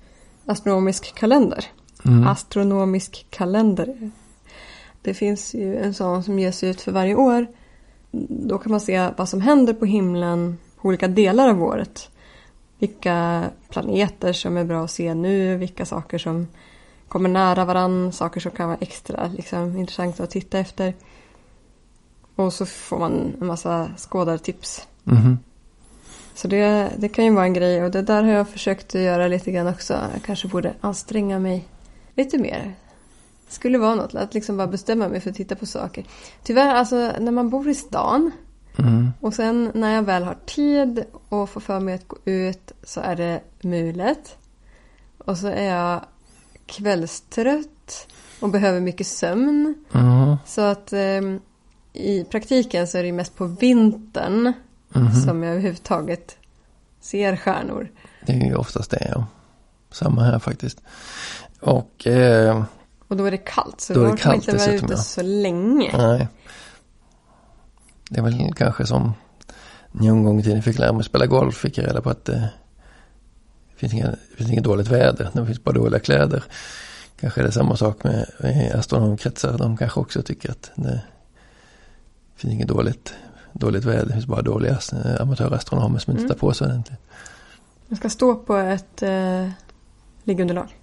astronomisk 0.46 1.14
kalender. 1.14 1.64
Mm. 2.04 2.26
Astronomisk 2.26 3.26
kalender. 3.30 4.10
Det 5.02 5.14
finns 5.14 5.54
ju 5.54 5.76
en 5.76 5.94
sån 5.94 6.22
som 6.22 6.38
ges 6.38 6.64
ut 6.64 6.80
för 6.80 6.92
varje 6.92 7.14
år. 7.14 7.46
Då 8.28 8.58
kan 8.58 8.70
man 8.70 8.80
se 8.80 9.10
vad 9.16 9.28
som 9.28 9.40
händer 9.40 9.74
på 9.74 9.84
himlen 9.84 10.58
på 10.80 10.88
olika 10.88 11.08
delar 11.08 11.48
av 11.48 11.62
året. 11.62 12.10
Vilka 12.78 13.44
planeter 13.68 14.32
som 14.32 14.56
är 14.56 14.64
bra 14.64 14.84
att 14.84 14.90
se 14.90 15.14
nu, 15.14 15.56
vilka 15.56 15.86
saker 15.86 16.18
som 16.18 16.46
kommer 17.08 17.28
nära 17.28 17.64
varann, 17.64 18.12
saker 18.12 18.40
som 18.40 18.50
kan 18.50 18.68
vara 18.68 18.78
extra 18.80 19.30
liksom, 19.36 19.76
intressanta 19.76 20.22
att 20.22 20.30
titta 20.30 20.58
efter. 20.58 20.94
Och 22.34 22.52
så 22.52 22.66
får 22.66 22.98
man 22.98 23.36
en 23.40 23.46
massa 23.46 23.90
skådartips. 23.96 24.88
Mm. 25.08 25.38
Så 26.34 26.48
det, 26.48 26.92
det 26.98 27.08
kan 27.08 27.24
ju 27.24 27.30
vara 27.30 27.44
en 27.44 27.52
grej 27.52 27.84
och 27.84 27.90
det 27.90 28.02
där 28.02 28.22
har 28.22 28.32
jag 28.32 28.48
försökt 28.48 28.94
att 28.94 29.00
göra 29.00 29.28
lite 29.28 29.50
grann 29.50 29.66
också. 29.66 29.92
Jag 29.92 30.22
kanske 30.22 30.48
borde 30.48 30.74
anstränga 30.80 31.38
mig 31.38 31.68
lite 32.14 32.38
mer. 32.38 32.74
Det 33.46 33.54
skulle 33.54 33.78
vara 33.78 33.94
något, 33.94 34.14
att 34.14 34.34
liksom 34.34 34.56
bara 34.56 34.66
bestämma 34.66 35.08
mig 35.08 35.20
för 35.20 35.30
att 35.30 35.36
titta 35.36 35.56
på 35.56 35.66
saker. 35.66 36.04
Tyvärr, 36.42 36.74
alltså 36.74 37.12
när 37.20 37.32
man 37.32 37.50
bor 37.50 37.68
i 37.68 37.74
stan 37.74 38.30
mm. 38.78 39.10
och 39.20 39.34
sen 39.34 39.70
när 39.74 39.94
jag 39.94 40.02
väl 40.02 40.24
har 40.24 40.36
tid 40.46 41.04
och 41.28 41.50
får 41.50 41.60
för 41.60 41.80
mig 41.80 41.94
att 41.94 42.08
gå 42.08 42.16
ut 42.24 42.72
så 42.82 43.00
är 43.00 43.16
det 43.16 43.40
mulet. 43.60 44.36
Och 45.18 45.38
så 45.38 45.46
är 45.46 45.64
jag 45.64 46.04
kvällstrött 46.66 48.06
och 48.40 48.48
behöver 48.48 48.80
mycket 48.80 49.06
sömn. 49.06 49.74
Mm. 49.92 50.36
Så 50.46 50.60
att 50.60 50.92
eh, 50.92 51.20
i 51.92 52.24
praktiken 52.30 52.86
så 52.86 52.98
är 52.98 53.02
det 53.02 53.12
mest 53.12 53.36
på 53.36 53.44
vintern 53.44 54.52
mm 54.94 55.08
-hmm. 55.08 55.24
som 55.24 55.42
jag 55.42 55.52
överhuvudtaget 55.52 56.36
ser 57.00 57.36
stjärnor. 57.36 57.88
Det 58.26 58.32
är 58.32 58.46
ju 58.46 58.54
oftast 58.54 58.90
det, 58.90 59.12
ja. 59.14 59.26
Samma 59.90 60.22
här 60.22 60.38
faktiskt. 60.38 60.82
Och, 61.60 62.06
eh, 62.06 62.64
och 63.08 63.16
då 63.16 63.24
är 63.24 63.30
det 63.30 63.36
kallt, 63.38 63.80
så 63.80 63.94
då, 63.94 64.04
då 64.04 64.16
kan 64.16 64.28
man 64.28 64.34
inte 64.34 64.56
vara 64.56 64.72
ute 64.72 64.86
ja. 64.88 64.96
så 64.96 65.22
länge. 65.22 65.96
Nej. 65.96 66.28
Det 68.10 68.18
är 68.18 68.24
väl 68.24 68.54
kanske 68.54 68.86
som 68.86 69.12
någon 69.92 70.24
gång 70.24 70.40
i 70.40 70.42
tiden 70.42 70.62
fick 70.62 70.78
lära 70.78 70.92
mig 70.92 71.04
spela 71.04 71.26
golf, 71.26 71.56
fick 71.56 71.78
jag 71.78 71.86
reda 71.86 72.00
på 72.00 72.10
att 72.10 72.24
det 72.24 72.50
finns 73.76 73.94
inget, 73.94 74.10
det 74.10 74.36
finns 74.36 74.50
inget 74.50 74.64
dåligt 74.64 74.88
väder, 74.88 75.30
det 75.32 75.46
finns 75.46 75.64
bara 75.64 75.74
dåliga 75.74 76.00
kläder. 76.00 76.44
Kanske 77.20 77.40
är 77.40 77.44
det 77.44 77.52
samma 77.52 77.76
sak 77.76 78.04
med, 78.04 78.30
med 78.38 78.74
astronomkretsar, 78.74 79.58
de 79.58 79.76
kanske 79.76 80.00
också 80.00 80.22
tycker 80.22 80.50
att 80.50 80.70
det 80.74 81.00
finns 82.36 82.54
inget 82.54 82.68
dåligt 82.68 83.14
dåligt 83.52 83.84
väder, 83.84 84.06
det 84.06 84.12
finns 84.12 84.26
bara 84.26 84.42
dåliga 84.42 84.78
eh, 84.92 85.20
amatörastronomer 85.20 85.98
som 85.98 86.10
inte 86.10 86.22
Mm. 86.22 86.28
tar 86.28 86.38
på 86.38 86.52
sig 86.52 86.66
ordentligt. 86.66 87.00
Jag 87.88 87.98
ska 87.98 88.08
stå 88.10 88.34
på 88.34 88.56
ett 88.56 89.02
eh, 89.02 89.48
liggunderlag. 90.24 90.76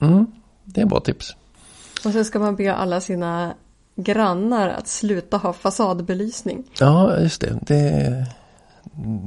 Mm, 0.00 0.26
det 0.64 0.80
är 0.80 0.82
en 0.82 0.88
bra 0.88 1.00
tips. 1.00 1.36
Och 2.04 2.12
sen 2.12 2.24
ska 2.24 2.38
man 2.38 2.56
be 2.56 2.74
alla 2.74 3.00
sina 3.00 3.54
grannar 3.96 4.68
att 4.68 4.88
sluta 4.88 5.36
ha 5.36 5.52
fasadbelysning. 5.52 6.64
Ja, 6.80 7.18
just 7.18 7.40
det. 7.40 7.58
Det, 7.66 8.26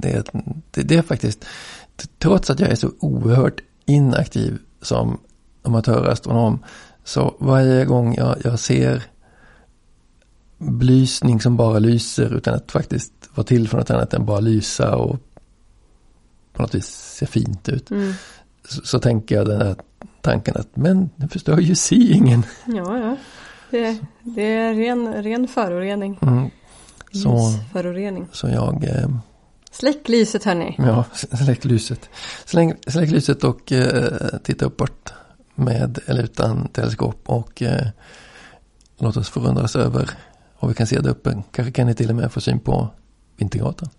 det, 0.02 0.28
det, 0.72 0.82
det 0.84 0.96
är 0.96 1.02
faktiskt, 1.02 1.46
trots 2.20 2.50
att 2.50 2.60
jag 2.60 2.70
är 2.70 2.76
så 2.76 2.92
oerhört 3.00 3.62
inaktiv 3.86 4.58
som 4.82 5.20
amatörastronom, 5.64 6.64
så 7.04 7.36
varje 7.40 7.86
gång 7.86 8.16
jag, 8.16 8.36
jag 8.44 8.60
ser 8.60 9.04
belysning 10.64 11.42
som 11.42 11.58
bara 11.58 11.80
lyser 11.80 12.38
utan 12.38 12.54
att 12.54 12.72
faktiskt 12.72 13.14
vara 13.36 13.48
till 13.48 13.68
för 13.68 13.78
något 13.78 13.90
annat 13.90 14.14
än 14.14 14.26
bara 14.26 14.40
lysa 14.40 14.96
och 14.96 15.20
på 16.54 16.62
något 16.62 16.76
vis 16.76 16.88
se 16.88 17.26
fint 17.26 17.70
ut. 17.70 17.92
Mm. 17.92 18.14
Så, 18.70 18.82
så 18.84 19.00
tänker 19.00 19.36
jag 19.36 19.48
den 19.48 19.62
här 19.62 19.76
tanken 20.22 20.56
att 20.58 20.76
men 20.76 21.10
det 21.16 21.28
förstör 21.28 21.60
ju 21.60 21.76
seeingen. 21.76 22.44
Ja, 22.66 22.98
ja. 22.98 23.18
Det, 23.72 23.98
det 24.22 24.54
är 24.54 24.74
ren, 24.74 25.24
ren 25.24 25.48
förorening. 25.48 26.20
Mm. 26.22 26.50
Så, 27.12 27.30
Ljusförorening. 27.30 28.28
så 28.32 28.48
jag 28.48 28.84
eh, 28.84 29.10
Släck 29.72 30.10
lyset 30.10 30.44
hörni. 30.44 30.76
Ja, 30.78 31.06
släck 31.38 31.66
lyset. 31.66 32.10
Släng, 32.46 32.74
släck 32.88 33.12
lyset 33.12 33.44
och 33.44 33.72
eh, 33.72 34.40
titta 34.44 34.66
uppåt 34.66 35.14
med 35.56 36.00
eller 36.06 36.24
utan 36.24 36.68
teleskop 36.68 37.22
och 37.26 37.62
eh, 37.62 37.88
låt 38.98 39.18
oss 39.18 39.30
förundras 39.30 39.76
över 39.76 40.10
vad 40.64 40.70
vi 40.70 40.76
kan 40.76 40.88
se 40.88 41.00
där 41.00 41.10
uppe. 41.10 41.44
Kanske 41.52 41.72
kan 41.72 41.88
ni 41.88 41.96
till 41.96 42.10
och 42.10 42.16
med 42.16 42.32
få 42.32 42.42
syn 42.42 42.60
på 42.60 42.88
Vintergatan. 43.38 43.90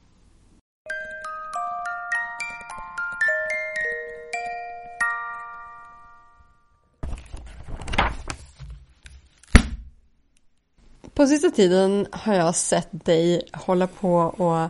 På 11.14 11.26
sista 11.26 11.50
tiden 11.50 12.06
har 12.10 12.34
jag 12.34 12.54
sett 12.54 13.04
dig 13.04 13.42
hålla 13.52 13.86
på 13.86 14.14
och 14.16 14.68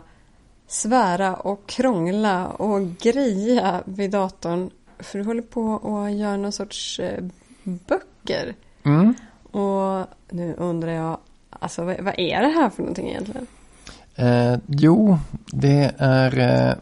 svära 0.67 1.35
och 1.35 1.67
krångla 1.67 2.47
och 2.47 2.97
greja 2.97 3.83
vid 3.85 4.11
datorn. 4.11 4.69
För 4.99 5.19
du 5.19 5.25
håller 5.25 5.41
på 5.41 5.61
och 5.61 6.11
gör 6.11 6.37
någon 6.37 6.51
sorts 6.51 6.99
eh, 6.99 7.23
böcker. 7.63 8.55
Mm. 8.83 9.13
Och 9.51 10.07
nu 10.29 10.55
undrar 10.57 10.91
jag, 10.91 11.17
alltså 11.59 11.83
vad, 11.83 11.99
vad 12.01 12.19
är 12.19 12.41
det 12.41 12.47
här 12.47 12.69
för 12.69 12.81
någonting 12.81 13.09
egentligen? 13.09 13.47
Eh, 14.15 14.57
jo, 14.67 15.17
det 15.45 15.93
är 15.97 16.39
eh, 16.39 16.75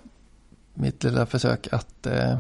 mitt 0.74 1.04
lilla 1.04 1.26
försök 1.26 1.68
att 1.72 2.08
eh, 2.08 2.38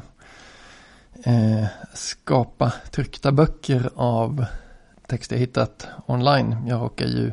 eh, 1.24 1.66
skapa 1.94 2.74
tryckta 2.92 3.32
böcker 3.32 3.90
av 3.96 4.46
texter 5.08 5.36
jag 5.36 5.40
hittat 5.40 5.88
online. 6.06 6.56
Jag 6.68 6.82
råkar 6.82 7.06
ju 7.06 7.32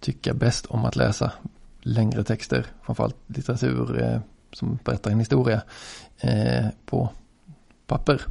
tycka 0.00 0.34
bäst 0.34 0.66
om 0.66 0.84
att 0.84 0.96
läsa 0.96 1.32
längre 1.80 2.24
texter, 2.24 2.66
framförallt 2.82 3.16
litteratur 3.26 4.02
eh, 4.02 4.20
som 4.52 4.78
berättar 4.84 5.10
en 5.10 5.18
historia 5.18 5.62
eh, 6.18 6.66
på 6.86 7.08
papper. 7.86 8.22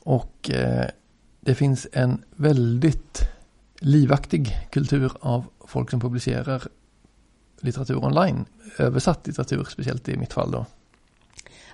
Och 0.00 0.50
eh, 0.50 0.86
det 1.40 1.54
finns 1.54 1.86
en 1.92 2.24
väldigt 2.36 3.28
livaktig 3.82 4.56
kultur 4.70 5.12
av 5.20 5.44
folk 5.66 5.90
som 5.90 6.00
publicerar 6.00 6.62
litteratur 7.60 8.04
online. 8.04 8.44
Översatt 8.78 9.26
litteratur, 9.26 9.66
speciellt 9.70 10.08
i 10.08 10.16
mitt 10.16 10.32
fall 10.32 10.50
då. 10.50 10.66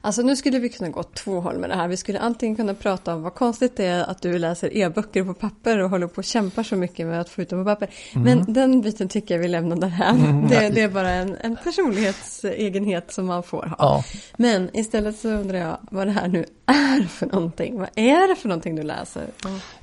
Alltså 0.00 0.22
nu 0.22 0.36
skulle 0.36 0.58
vi 0.58 0.68
kunna 0.68 0.90
gå 0.90 1.02
två 1.02 1.40
håll 1.40 1.58
med 1.58 1.70
det 1.70 1.76
här. 1.76 1.88
Vi 1.88 1.96
skulle 1.96 2.18
antingen 2.18 2.56
kunna 2.56 2.74
prata 2.74 3.14
om 3.14 3.22
vad 3.22 3.34
konstigt 3.34 3.76
det 3.76 3.84
är 3.84 4.04
att 4.04 4.22
du 4.22 4.38
läser 4.38 4.76
e-böcker 4.76 5.24
på 5.24 5.34
papper 5.34 5.78
och 5.78 5.90
håller 5.90 6.06
på 6.06 6.18
och 6.18 6.24
kämpar 6.24 6.62
så 6.62 6.76
mycket 6.76 7.06
med 7.06 7.20
att 7.20 7.28
få 7.28 7.42
ut 7.42 7.48
dem 7.48 7.64
på 7.64 7.70
papper. 7.70 7.90
Men 8.14 8.52
den 8.52 8.80
biten 8.80 9.08
tycker 9.08 9.34
jag 9.34 9.42
vi 9.42 9.48
lämnar 9.48 9.76
därhän. 9.76 10.24
Mm, 10.24 10.48
Det, 10.48 10.68
det 10.68 10.80
är 10.82 10.88
bara 10.88 11.10
en, 11.10 11.36
en 11.40 11.56
personlighetsegenhet 11.56 13.12
som 13.12 13.26
man 13.26 13.42
får 13.42 13.62
ha. 13.62 13.76
Ja, 13.78 14.04
Men 14.36 14.76
istället 14.76 15.18
så 15.18 15.28
undrar 15.28 15.58
jag 15.58 15.78
vad 15.90 16.06
det 16.06 16.12
här 16.12 16.28
nu 16.28 16.44
är 16.66 17.02
för 17.02 17.26
någonting. 17.26 17.78
Vad 17.78 17.88
är 17.94 18.28
det 18.28 18.36
för 18.36 18.48
någonting 18.48 18.76
du 18.76 18.82
läser? 18.82 19.26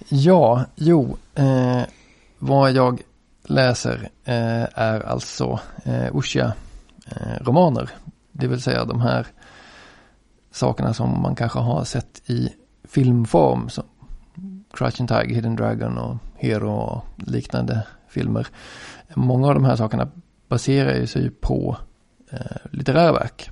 ja 0.09 0.65
jo, 0.75 1.17
eh, 1.35 1.81
vad 2.45 2.71
jag 2.71 3.01
läser 3.43 4.10
eh, 4.23 4.63
är 4.73 4.99
alltså 5.05 5.60
eh, 5.84 6.15
Usha-romaner. 6.15 7.81
Eh, 7.81 8.12
Det 8.31 8.47
vill 8.47 8.62
säga 8.62 8.86
de 8.86 9.01
här 9.01 9.27
sakerna 10.51 10.93
som 10.93 11.21
man 11.21 11.36
kanske 11.36 11.60
har 11.60 11.84
sett 11.84 12.29
i 12.29 12.49
filmform. 12.84 13.69
Som 13.69 13.84
Crouching 14.73 15.08
Tiger, 15.08 15.36
Hidden 15.36 15.55
Dragon 15.55 15.97
och 15.97 16.17
Hero 16.36 16.71
och 16.71 17.05
liknande 17.17 17.88
filmer. 18.08 18.47
Många 19.13 19.47
av 19.47 19.53
de 19.53 19.65
här 19.65 19.75
sakerna 19.75 20.08
baserar 20.47 20.95
ju 20.95 21.08
sig 21.08 21.29
på 21.29 21.77
eh, 22.31 22.39
litterära 22.71 23.12
verk. 23.12 23.49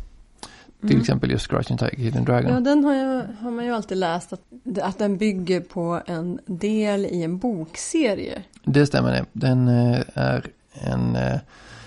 Till 0.84 0.91
Mm. 0.91 1.02
exempel 1.02 1.32
just 1.32 1.48
Crouching 1.48 1.78
Tiger, 1.78 1.98
Hidden 1.98 2.26
Dragon. 2.26 2.54
Ja, 2.54 2.60
den 2.60 2.84
har, 2.84 2.93
jag, 2.93 3.24
har 3.41 3.52
man 3.52 3.65
ju 3.65 3.72
alltid 3.72 3.98
läst 3.98 4.34
att, 4.34 4.41
att 4.82 4.98
den 5.00 5.17
bygger 5.17 5.62
på 5.62 6.02
en 6.06 6.39
del 6.46 7.06
i 7.06 7.24
en 7.24 7.38
bokserie. 7.38 8.43
Det 8.63 8.86
stämmer 8.86 9.12
det. 9.12 9.26
Den 9.34 9.67
eh, 9.67 10.00
är 10.13 10.48
en 10.74 11.15
eh, 11.15 11.39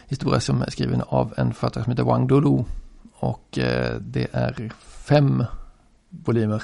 historia 0.06 0.40
som 0.40 0.62
är 0.62 0.70
skriven 0.70 1.02
av 1.06 1.34
en 1.36 1.52
författare 1.52 1.84
som 1.84 1.90
heter 1.90 2.02
Wang 2.02 2.26
Dolu. 2.26 2.64
Och 3.12 3.58
eh, 3.58 3.96
det 4.00 4.26
är 4.32 4.72
fem 4.80 5.44
volymer. 6.10 6.62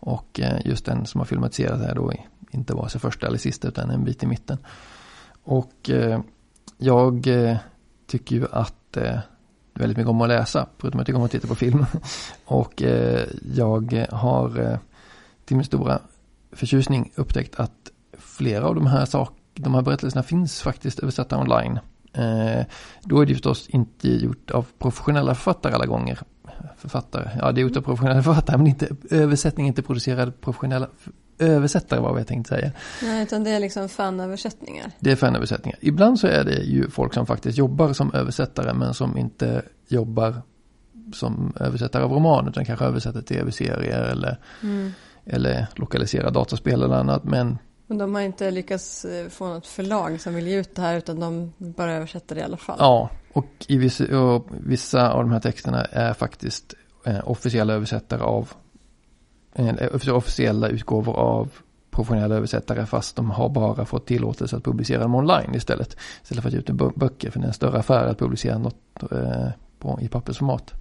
Och 0.00 0.40
just 0.64 0.84
den 0.84 1.06
som 1.06 1.18
har 1.20 1.26
filmatiserats 1.26 1.82
är 1.82 1.94
då 1.94 2.12
inte 2.50 2.74
vare 2.74 2.88
sig 2.88 3.00
första 3.00 3.26
eller 3.26 3.38
sista 3.38 3.68
utan 3.68 3.90
en 3.90 4.04
bit 4.04 4.22
i 4.22 4.26
mitten. 4.26 4.58
Och 5.42 5.90
jag 6.78 7.28
tycker 8.06 8.36
ju 8.36 8.46
att 8.52 8.96
väldigt 9.74 9.96
mycket 9.96 10.10
om 10.10 10.20
att 10.20 10.28
läsa, 10.28 10.66
förutom 10.78 11.00
att 11.00 11.02
jag 11.02 11.06
tycker 11.06 11.18
om 11.18 11.24
att 11.24 11.30
titta 11.30 11.48
på 11.48 11.54
film. 11.54 11.86
Och 12.44 12.82
eh, 12.82 13.26
jag 13.54 14.06
har 14.10 14.60
eh, 14.60 14.78
till 15.44 15.56
min 15.56 15.64
stora 15.64 16.00
förtjusning 16.52 17.12
upptäckt 17.14 17.54
att 17.54 17.90
flera 18.18 18.66
av 18.66 18.74
de 18.74 18.86
här, 18.86 19.04
sak, 19.04 19.32
de 19.54 19.74
här 19.74 19.82
berättelserna 19.82 20.22
finns 20.22 20.62
faktiskt 20.62 20.98
översatta 20.98 21.38
online. 21.38 21.78
Eh, 22.12 22.64
då 23.02 23.20
är 23.20 23.26
det 23.26 23.34
förstås 23.34 23.68
inte 23.68 24.08
gjort 24.08 24.50
av 24.50 24.66
professionella 24.78 25.34
författare 25.34 25.74
alla 25.74 25.86
gånger. 25.86 26.18
Författare, 26.76 27.30
ja 27.38 27.52
det 27.52 27.60
är 27.60 27.62
gjort 27.62 27.76
av 27.76 27.80
professionella 27.80 28.22
författare 28.22 28.56
men 28.56 28.66
inte 28.66 28.88
översättning, 29.10 29.66
inte 29.66 29.82
producerad 29.82 30.40
professionella 30.40 30.88
översättare 31.38 32.00
var 32.00 32.10
vad 32.10 32.20
jag 32.20 32.26
tänkte 32.26 32.48
säga. 32.48 32.72
Nej, 33.02 33.22
utan 33.22 33.44
det 33.44 33.50
är 33.50 33.60
liksom 33.60 33.88
fanöversättningar. 33.88 34.90
Det 35.00 35.12
är 35.12 35.16
fanöversättningar. 35.16 35.78
Ibland 35.82 36.20
så 36.20 36.26
är 36.26 36.44
det 36.44 36.54
ju 36.62 36.90
folk 36.90 37.14
som 37.14 37.26
faktiskt 37.26 37.58
jobbar 37.58 37.92
som 37.92 38.14
översättare 38.14 38.74
men 38.74 38.94
som 38.94 39.18
inte 39.18 39.62
jobbar 39.88 40.42
som 41.14 41.52
översättare 41.60 42.02
av 42.04 42.12
roman 42.12 42.48
utan 42.48 42.64
kanske 42.64 42.84
översätter 42.84 43.20
tv-serier 43.22 44.02
eller, 44.02 44.38
Mm. 44.62 44.92
eller 45.26 45.66
lokaliserar 45.76 46.30
dataspel 46.30 46.82
eller 46.82 46.94
annat. 46.94 47.24
Men 47.24 47.58
Och 47.88 47.96
de 47.96 48.14
har 48.14 48.22
inte 48.22 48.50
lyckats 48.50 49.04
eh, 49.04 49.28
få 49.28 49.48
något 49.48 49.66
förlag 49.66 50.20
som 50.20 50.34
vill 50.34 50.46
ge 50.46 50.56
ut 50.60 50.74
det 50.74 50.82
här 50.82 50.96
utan 50.96 51.20
de 51.20 51.52
bara 51.58 51.92
översätter 51.92 52.34
det 52.34 52.40
i 52.40 52.44
alla 52.44 52.56
fall. 52.56 52.76
ja, 52.78 53.10
och 53.32 53.46
i 53.68 53.76
vissa, 53.76 54.18
och 54.20 54.46
vissa 54.50 55.10
av 55.12 55.22
de 55.22 55.32
här 55.32 55.40
texterna 55.40 55.84
är 55.84 56.12
faktiskt 56.14 56.74
eh, 57.06 57.28
officiella 57.30 57.72
översättare 57.74 58.20
av 58.22 58.52
Eh, 59.54 60.14
officiella 60.14 60.68
utgåvor 60.68 61.16
av 61.16 61.52
professionella 61.90 62.34
översättare 62.34 62.86
fast 62.86 63.16
de 63.16 63.30
har 63.30 63.48
bara 63.48 63.84
fått 63.84 64.06
tillåtelse 64.06 64.56
att 64.56 64.64
publicera 64.64 65.02
dem 65.02 65.14
online 65.14 65.54
istället. 65.54 65.96
Istället 66.22 66.42
för 66.42 66.48
att 66.48 66.54
ge 66.54 66.58
ut 66.58 66.96
böcker 66.96 67.30
för 67.30 67.38
det 67.38 67.44
är 67.44 67.48
en 67.48 67.54
större 67.54 67.78
affär 67.78 68.06
att 68.06 68.18
publicera 68.18 68.58
något 68.58 69.02
eh, 69.12 69.48
på, 69.78 69.98
i 70.02 70.08
pappersformat. 70.08 70.74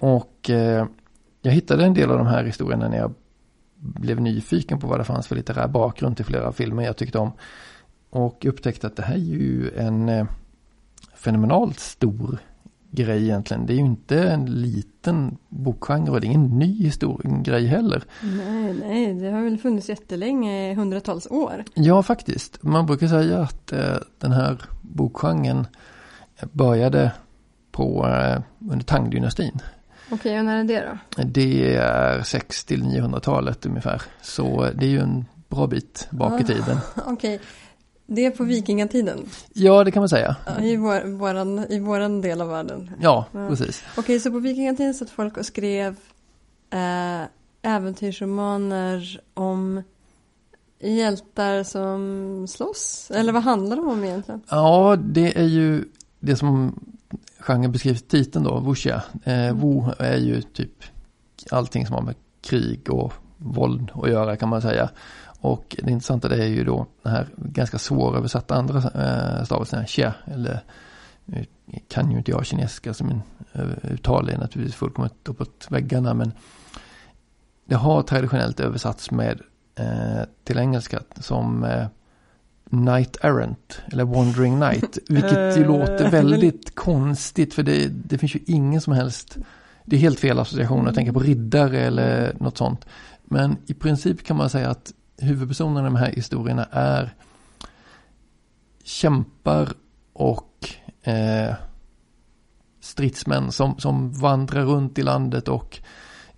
Och 0.00 0.50
eh, 0.50 0.86
jag 1.42 1.52
hittade 1.52 1.84
en 1.84 1.94
del 1.94 2.10
av 2.10 2.18
de 2.18 2.26
här 2.26 2.44
historierna 2.44 2.88
när 2.88 2.98
jag 2.98 3.14
blev 3.80 4.20
nyfiken 4.20 4.78
på 4.78 4.86
vad 4.86 5.00
det 5.00 5.04
fanns 5.04 5.26
för 5.26 5.36
litterär 5.36 5.68
bakgrund 5.68 6.16
till 6.16 6.24
flera 6.24 6.52
filmer 6.52 6.82
jag 6.82 6.96
tyckte 6.96 7.18
om. 7.18 7.32
Och 8.10 8.46
upptäckte 8.46 8.86
att 8.86 8.96
det 8.96 9.02
här 9.02 9.14
är 9.14 9.18
ju 9.18 9.70
en 9.76 10.08
eh, 10.08 10.26
fenomenalt 11.14 11.78
stor 11.78 12.38
grej 12.90 13.22
egentligen. 13.24 13.66
Det 13.66 13.72
är 13.72 13.74
ju 13.74 13.80
inte 13.84 14.22
en 14.30 14.44
liten 14.46 15.36
bokgenre 15.48 16.10
och 16.12 16.20
det 16.20 16.26
är 16.26 16.28
ingen 16.28 16.58
ny 16.58 16.82
histor- 16.90 17.42
grej 17.42 17.66
heller. 17.66 18.02
Nej, 18.22 18.74
nej, 18.74 19.14
det 19.14 19.30
har 19.30 19.42
väl 19.42 19.58
funnits 19.58 19.88
jättelänge, 19.88 20.74
hundratals 20.74 21.26
år. 21.30 21.64
Ja, 21.74 22.02
faktiskt. 22.02 22.62
Man 22.62 22.86
brukar 22.86 23.06
säga 23.08 23.38
att 23.40 23.72
eh, 23.72 23.96
den 24.18 24.32
här 24.32 24.58
bokgenren 24.82 25.66
började 26.52 27.12
på, 27.72 28.06
eh, 28.08 28.40
under 28.70 28.84
Tang-dynastin. 28.84 29.58
Okej, 30.12 30.38
och 30.38 30.44
när 30.44 30.60
är 30.60 30.64
det 30.64 30.98
då? 31.16 31.22
Det 31.24 31.76
är 31.76 32.22
6 32.22 32.64
till 32.64 32.82
900-talet 32.84 33.66
ungefär. 33.66 34.02
Så 34.22 34.68
det 34.74 34.86
är 34.86 34.90
ju 34.90 35.00
en 35.00 35.24
bra 35.48 35.66
bit 35.66 36.08
bak 36.10 36.40
i 36.40 36.44
Ah. 36.44 36.46
tiden. 36.46 36.78
Okej, 37.06 37.40
Det 38.12 38.26
är 38.26 38.30
på 38.30 38.44
vikingatiden. 38.44 39.18
Ja, 39.52 39.84
det 39.84 39.90
kan 39.90 40.00
man 40.00 40.08
säga. 40.08 40.36
I, 40.60 40.76
vår, 40.76 41.16
våran, 41.18 41.66
I 41.68 41.78
våran 41.78 42.20
del 42.20 42.40
av 42.40 42.48
världen. 42.48 42.90
Ja, 43.00 43.24
Ja. 43.32 43.48
precis. 43.48 43.84
Okej, 43.96 44.20
så 44.20 44.30
på 44.30 44.38
vikingatiden 44.38 44.94
satt 44.94 45.10
folk 45.10 45.36
och 45.36 45.46
skrev 45.46 45.96
eh, 46.70 47.22
äventyrsromaner 47.62 49.20
om 49.34 49.82
hjältar 50.80 51.62
som 51.62 52.46
slåss? 52.48 53.10
Eller 53.14 53.32
vad 53.32 53.42
handlar 53.42 53.76
de 53.76 53.88
om 53.88 54.04
egentligen? 54.04 54.40
Ja, 54.50 54.96
det 55.04 55.38
är 55.38 55.46
ju 55.46 55.84
det 56.20 56.36
som 56.36 56.80
genren 57.38 57.72
beskrivs 57.72 58.00
i 58.02 58.04
titeln 58.04 58.44
då, 58.44 58.60
wuxia. 58.60 59.02
Eh, 59.24 59.54
Wu 59.56 59.82
är 59.98 60.16
ju 60.16 60.42
typ 60.42 60.84
allting 61.50 61.86
som 61.86 61.94
har 61.94 62.02
med 62.02 62.14
krig 62.42 62.90
och 62.90 63.12
våld 63.36 63.90
att 63.94 64.10
göra 64.10 64.36
kan 64.36 64.48
man 64.48 64.62
säga. 64.62 64.90
Och 65.40 65.76
det 65.82 65.90
intressanta 65.90 66.28
det 66.28 66.42
är 66.44 66.48
ju 66.48 66.64
då 66.64 66.86
den 67.02 67.12
här 67.12 67.28
ganska 67.36 67.78
svåröversatta 67.78 68.54
andra 68.54 68.76
eh, 68.78 69.44
stavelsen, 69.44 69.86
xia, 69.86 70.14
eller 70.24 70.64
nu 71.24 71.46
kan 71.88 72.10
ju 72.10 72.18
inte 72.18 72.30
jag 72.30 72.46
kinesiska 72.46 72.94
så 72.94 73.04
min 73.04 73.22
eh, 73.52 73.92
uttal 73.92 74.28
är 74.28 74.38
naturligtvis 74.38 74.74
fullkomligt 74.74 75.28
uppåt 75.28 75.66
väggarna 75.70 76.14
men 76.14 76.32
det 77.64 77.74
har 77.74 78.02
traditionellt 78.02 78.60
översatts 78.60 79.10
med 79.10 79.40
eh, 79.74 80.22
till 80.44 80.58
engelska 80.58 81.00
som 81.20 81.64
eh, 81.64 81.86
Night 82.70 83.16
Errant 83.20 83.82
eller 83.92 84.04
Wandering 84.04 84.58
Night. 84.58 84.98
Vilket 85.08 85.56
ju 85.56 85.62
Eh, 85.62 85.66
låter 85.66 86.10
väldigt 86.10 86.74
konstigt 86.74 87.54
för 87.54 87.62
det, 87.62 87.88
det 87.88 88.18
finns 88.18 88.34
ju 88.34 88.40
ingen 88.46 88.80
som 88.80 88.92
helst 88.92 89.38
det 89.84 89.96
är 89.96 90.00
helt 90.00 90.20
fel 90.20 90.38
association 90.38 90.88
att 90.88 90.94
tänka 90.94 91.12
på 91.12 91.20
riddare 91.20 91.80
eller 91.80 92.34
något 92.40 92.58
sånt. 92.58 92.86
Men 93.24 93.56
i 93.66 93.74
princip 93.74 94.24
kan 94.24 94.36
man 94.36 94.50
säga 94.50 94.70
att 94.70 94.92
huvudpersonerna 95.20 95.80
i 95.80 95.90
de 95.90 95.96
här 95.96 96.12
historierna 96.12 96.64
är 96.70 97.14
kämpar 98.84 99.68
och 100.12 100.68
eh, 101.02 101.54
stridsmän 102.80 103.52
som, 103.52 103.78
som 103.78 104.12
vandrar 104.12 104.64
runt 104.64 104.98
i 104.98 105.02
landet 105.02 105.48
och 105.48 105.78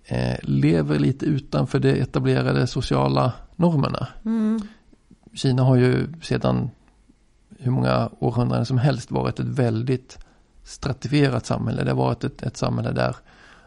eh, 0.05 0.37
lever 0.41 0.99
lite 0.99 1.25
utanför 1.25 1.79
de 1.79 2.01
etablerade 2.01 2.67
sociala 2.67 3.33
normerna. 3.55 4.07
Mm. 4.25 4.61
Kina 5.33 5.63
har 5.63 5.75
ju 5.75 6.07
sedan 6.21 6.69
hur 7.59 7.71
många 7.71 8.09
århundraden 8.19 8.65
som 8.65 8.77
helst 8.77 9.11
varit 9.11 9.39
ett 9.39 9.45
väldigt 9.45 10.19
stratifierat 10.63 11.45
samhälle. 11.45 11.83
Det 11.83 11.91
har 11.91 11.97
varit 11.97 12.23
ett, 12.23 12.43
ett 12.43 12.57
samhälle 12.57 12.91
där 12.91 13.15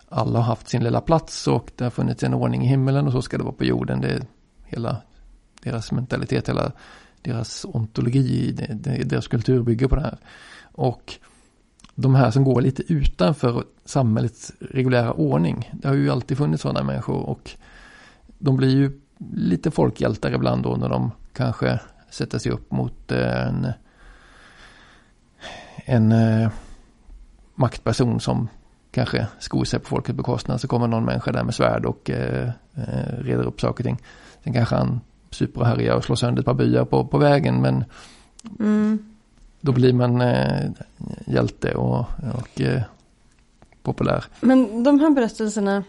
alla 0.08 0.38
har 0.38 0.44
haft 0.44 0.68
sin 0.68 0.84
lilla 0.84 1.00
plats 1.00 1.46
och 1.46 1.72
det 1.76 1.84
har 1.84 1.90
funnits 1.90 2.22
en 2.22 2.34
ordning 2.34 2.64
i 2.64 2.68
himmelen 2.68 3.06
och 3.06 3.12
så 3.12 3.22
ska 3.22 3.38
det 3.38 3.44
vara 3.44 3.54
på 3.54 3.64
jorden. 3.64 4.00
Det 4.00 4.26
hela 4.66 5.02
deras 5.62 5.92
mentalitet, 5.92 6.48
hela 6.48 6.72
deras 7.22 7.64
ontologi, 7.64 8.52
deras 9.04 9.28
kultur 9.28 9.62
bygger 9.62 9.88
på 9.88 9.96
det 9.96 10.02
här. 10.02 10.18
Och 10.72 11.18
de 11.94 12.14
här 12.14 12.30
som 12.30 12.44
går 12.44 12.60
lite 12.60 12.92
utanför 12.92 13.64
samhällets 13.84 14.52
reguljära 14.60 15.12
ordning. 15.12 15.70
Det 15.72 15.88
har 15.88 15.94
ju 15.94 16.10
alltid 16.10 16.38
funnits 16.38 16.62
sådana 16.62 16.82
människor 16.82 17.16
och 17.16 17.50
de 18.38 18.56
blir 18.56 18.76
ju 18.76 19.00
lite 19.32 19.70
folkhjältar 19.70 20.34
ibland 20.34 20.62
då 20.62 20.76
när 20.76 20.88
de 20.88 21.10
kanske 21.32 21.80
sätter 22.10 22.38
sig 22.38 22.52
upp 22.52 22.72
mot 22.72 23.12
en, 23.12 23.72
en 25.84 26.12
eh, 26.12 26.50
maktperson 27.54 28.20
som 28.20 28.48
kanske 28.90 29.26
skor 29.38 29.64
sig 29.64 29.80
på 29.80 29.86
folkets 29.86 30.16
bekostnad 30.16 30.60
så 30.60 30.68
kommer 30.68 30.86
någon 30.86 31.04
människa 31.04 31.32
där 31.32 31.44
med 31.44 31.54
svärd 31.54 31.84
och 31.84 32.10
eh, 32.10 32.48
eh 32.74 33.18
reder 33.18 33.44
upp 33.44 33.60
saker 33.60 33.84
och 33.84 33.86
ting. 33.86 33.98
Sen 34.46 34.52
kanske 34.54 34.74
han 34.74 35.00
super 35.30 35.60
och 35.60 35.66
härjar 35.66 35.94
och 35.96 36.04
slår 36.04 36.16
sönder 36.16 36.40
ett 36.40 36.46
par 36.46 36.54
byar 36.54 36.84
på, 36.84 37.04
på 37.06 37.18
vägen 37.18 37.62
men 37.62 37.84
Mm. 38.60 38.98
då 39.60 39.72
blir 39.72 39.92
man 39.92 40.20
eh, 40.20 40.70
hjälte 41.26 41.74
och, 41.74 42.04
och 42.38 42.60
eh, 42.60 42.82
populär. 43.82 44.24
Men 44.40 44.84
de 44.84 45.00
här 45.00 45.10
berättelserna, 45.10 45.84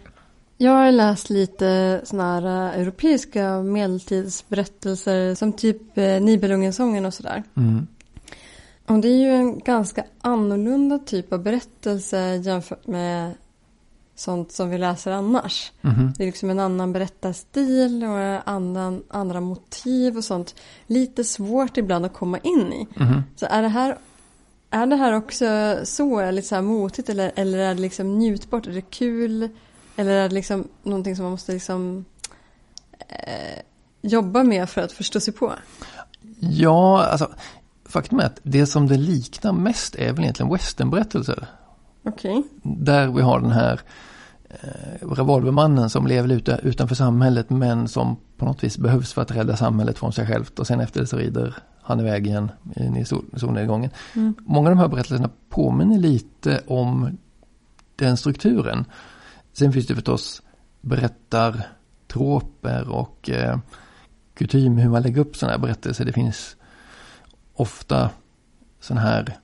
jag 0.58 0.72
har 0.72 0.92
läst 0.92 1.30
lite 1.30 2.02
sådana 2.04 2.34
här 2.34 2.74
eh, 2.74 2.82
europeiska 2.82 3.62
medeltidsberättelser 3.62 5.36
som 5.36 5.54
typ 5.54 5.98
eh, 5.98 6.22
Nibelungensången 6.22 7.06
och 7.06 7.14
sådär. 7.14 7.44
Mm. 7.56 7.88
Och 8.86 9.00
det 9.00 9.08
är 9.08 9.18
ju 9.18 9.32
en 9.32 9.60
ganska 9.60 10.04
annorlunda 10.22 11.00
typ 11.00 11.34
av 11.34 11.44
berättelse 11.44 12.36
jämfört 12.36 12.88
med 12.88 13.34
sånt 14.20 14.52
som 14.52 14.70
vi 14.70 14.78
läser 14.78 15.12
annars. 15.12 15.72
Mhm. 15.82 16.14
Det 16.18 16.24
är 16.24 16.26
liksom 16.26 16.50
en 16.50 16.60
annan 16.60 16.94
berättarstil 16.94 18.04
och 18.04 18.50
annan, 18.50 19.04
andra 19.10 19.42
motiv 19.42 20.18
och 20.18 20.24
sånt. 20.24 20.56
Lite 20.88 21.24
svårt 21.24 21.78
ibland 21.78 22.06
att 22.06 22.14
komma 22.14 22.38
in 22.38 22.74
i. 22.74 22.88
Mhm. 22.96 23.24
Så 23.36 23.46
är 23.46 23.62
det 23.62 23.68
här, 23.68 23.98
är 24.70 24.86
det 24.86 24.96
här 24.96 25.14
också 25.14 25.80
så 25.84 26.32
lite 26.32 26.48
så 26.48 26.56
här 26.56 26.62
motigt 26.62 27.10
eller, 27.10 27.32
eller 27.36 27.58
är 27.58 27.76
det 27.76 27.82
liksom 27.82 28.18
njutbart? 28.18 28.68
Är 28.68 28.72
det 28.72 28.82
kul? 28.82 29.50
Eller 29.96 30.12
är 30.12 30.30
det 30.30 30.36
liksom 30.36 30.68
någonting 30.84 31.16
som 31.16 31.24
man 31.24 31.32
måste 31.32 31.52
liksom 31.52 32.06
eh, 33.00 33.62
jobba 34.02 34.44
med 34.44 34.70
för 34.70 34.82
att 34.82 34.92
förstå 34.92 35.20
sig 35.20 35.34
på? 35.34 35.54
Ja, 36.40 37.04
alltså 37.04 37.30
faktum 37.86 38.20
är 38.20 38.24
att 38.24 38.40
det 38.44 38.66
som 38.66 38.88
det 38.88 38.98
liknar 38.98 39.54
mest 39.54 39.96
är 39.96 40.14
väl 40.14 40.24
egentligen 40.24 40.52
westernberättelser. 40.52 41.48
Okej. 42.08 42.44
Där 42.64 43.08
vi 43.08 43.22
har 43.22 43.40
den 43.40 43.52
här 43.52 43.82
eh, 44.50 45.08
revolvermannen 45.08 45.90
som 45.90 46.08
lever 46.08 46.32
ute, 46.32 46.60
utanför 46.64 46.96
samhället 46.96 47.50
men 47.50 47.88
som 47.88 48.18
på 48.38 48.46
något 48.46 48.64
vis 48.64 48.78
behövs 48.78 49.14
för 49.14 49.22
att 49.22 49.32
rädda 49.32 49.58
samhället 49.58 49.98
från 49.98 50.14
sig 50.14 50.28
självt 50.28 50.60
och 50.60 50.68
sen 50.68 50.80
efter 50.80 51.00
det 51.00 51.08
så 51.08 51.18
rider 51.18 51.56
han 51.82 52.00
iväg 52.00 52.28
igen 52.28 52.52
in 52.76 52.96
i 52.96 53.06
sol, 53.06 53.26
solnedgången. 53.36 53.90
Mm. 54.16 54.36
Många 54.40 54.70
av 54.70 54.76
de 54.76 54.82
här 54.82 54.88
berättelserna 54.88 55.30
påminner 55.50 56.00
lite 56.00 56.62
om 56.68 57.18
den 57.96 58.18
strukturen. 58.18 58.86
Sen 59.54 59.74
finns 59.74 59.88
det 59.88 59.96
förstås 59.96 60.42
berättartroper 60.82 62.90
och 62.90 63.30
eh, 63.30 63.58
kutym 64.34 64.78
hur 64.78 64.90
man 64.90 65.02
lägger 65.02 65.22
upp 65.22 65.36
sådana 65.36 65.54
här 65.54 65.62
berättelser. 65.62 66.06
Det 66.06 66.14
finns 66.14 66.56
ofta 67.54 68.10
sådana 68.80 69.02
här 69.02 69.38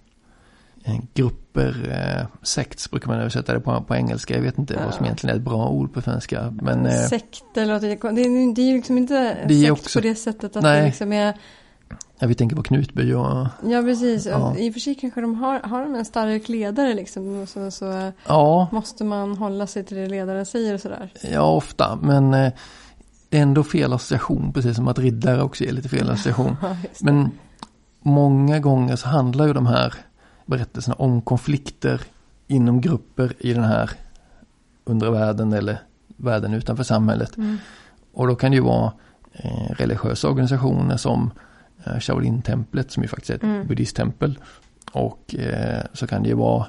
eh, 0.83 0.99
grupper, 1.13 1.42
eh, 1.61 2.25
sects 2.41 2.91
brukar 2.91 3.07
man 3.07 3.19
översätta 3.19 3.53
det 3.53 3.59
på, 3.59 3.81
på 3.87 3.95
engelska. 3.95 4.35
Jag 4.35 4.41
vet 4.41 4.57
inte 4.57 4.73
vad 4.85 4.93
som 4.93 5.05
Ja. 5.05 5.05
egentligen 5.07 5.35
är 5.35 5.39
ett 5.39 5.45
bra 5.45 5.67
ord 5.69 5.93
på 5.93 6.01
svenska. 6.01 6.53
Men 6.61 6.85
eh, 6.85 6.93
Sekter 6.93 7.65
låter 7.65 7.87
det, 7.87 7.95
det, 8.15 8.21
är, 8.21 8.53
det 8.55 8.61
är 8.61 8.65
ju 8.65 8.75
liksom 8.75 8.97
inte 8.97 9.37
Det 9.47 9.59
sekt 9.61 9.71
också- 9.71 9.99
på 9.99 10.03
det 10.07 10.15
sättet 10.15 10.55
att 10.55 10.63
Nej. 10.63 10.79
det 10.79 10.85
liksom 10.85 11.13
är 11.13 11.33
ja, 12.19 12.27
vi 12.27 12.35
tänker 12.35 12.55
på 12.55 12.63
Knutby 12.63 13.13
och 13.13 13.47
Ja 13.63 13.81
precis, 13.81 14.25
Ja. 14.25 14.55
i 14.57 14.69
och 14.69 14.73
för 14.73 14.79
sig 14.79 14.95
kanske 14.95 15.21
de 15.21 15.35
har, 15.35 15.59
har 15.59 15.81
de 15.83 15.95
en 15.95 16.05
stark 16.05 16.49
ledare 16.49 16.93
liksom 16.93 17.47
så, 17.47 17.71
så 17.71 18.11
ja, 18.27 18.67
måste 18.71 19.03
man 19.03 19.37
hålla 19.37 19.67
sig 19.67 19.83
till 19.85 19.97
det 19.97 20.07
ledaren 20.07 20.45
säger 20.45 20.73
och 20.73 20.79
sådär. 20.81 21.13
ja 21.31 21.41
ofta. 21.41 21.95
Men 22.01 22.33
eh, 22.33 22.51
det 23.29 23.37
är 23.37 23.41
ändå 23.41 23.63
fel 23.63 23.93
association, 23.93 24.53
precis 24.53 24.75
som 24.75 24.87
att 24.87 24.99
riddare 24.99 25.43
också 25.43 25.63
är 25.63 25.71
lite 25.71 25.89
fel 25.89 26.09
association. 26.09 26.55
Ja, 26.61 26.67
det. 26.81 27.01
Men 27.05 27.31
många 28.01 28.59
gånger 28.59 28.95
så 28.95 29.07
handlar 29.07 29.47
ju 29.47 29.53
de 29.53 29.65
här 29.67 29.93
berättelserna 30.45 30.95
om 30.95 31.21
konflikter 31.21 32.01
inom 32.47 32.81
grupper 32.81 33.33
i 33.39 33.53
den 33.53 33.63
här 33.63 33.89
undre 34.85 35.11
världen 35.11 35.53
eller 35.53 35.77
världen 36.17 36.53
utanför 36.53 36.83
samhället. 36.83 37.37
Mm. 37.37 37.57
Och 38.13 38.27
då 38.27 38.35
kan 38.35 38.51
det 38.51 38.55
ju 38.57 38.63
vara 38.63 38.93
eh, 39.33 39.69
religiösa 39.77 40.29
organisationer 40.29 40.97
som 40.97 41.31
eh, 41.85 41.99
Shaolin-templet 41.99 42.91
som 42.91 43.03
ju 43.03 43.09
faktiskt 43.09 43.29
är 43.29 43.35
ett 43.35 43.43
Mm. 43.43 43.67
buddhisttempel. 43.67 44.39
Och 44.91 45.35
eh, 45.35 45.83
så 45.93 46.07
kan 46.07 46.23
det 46.23 46.29
ju 46.29 46.35
vara 46.35 46.65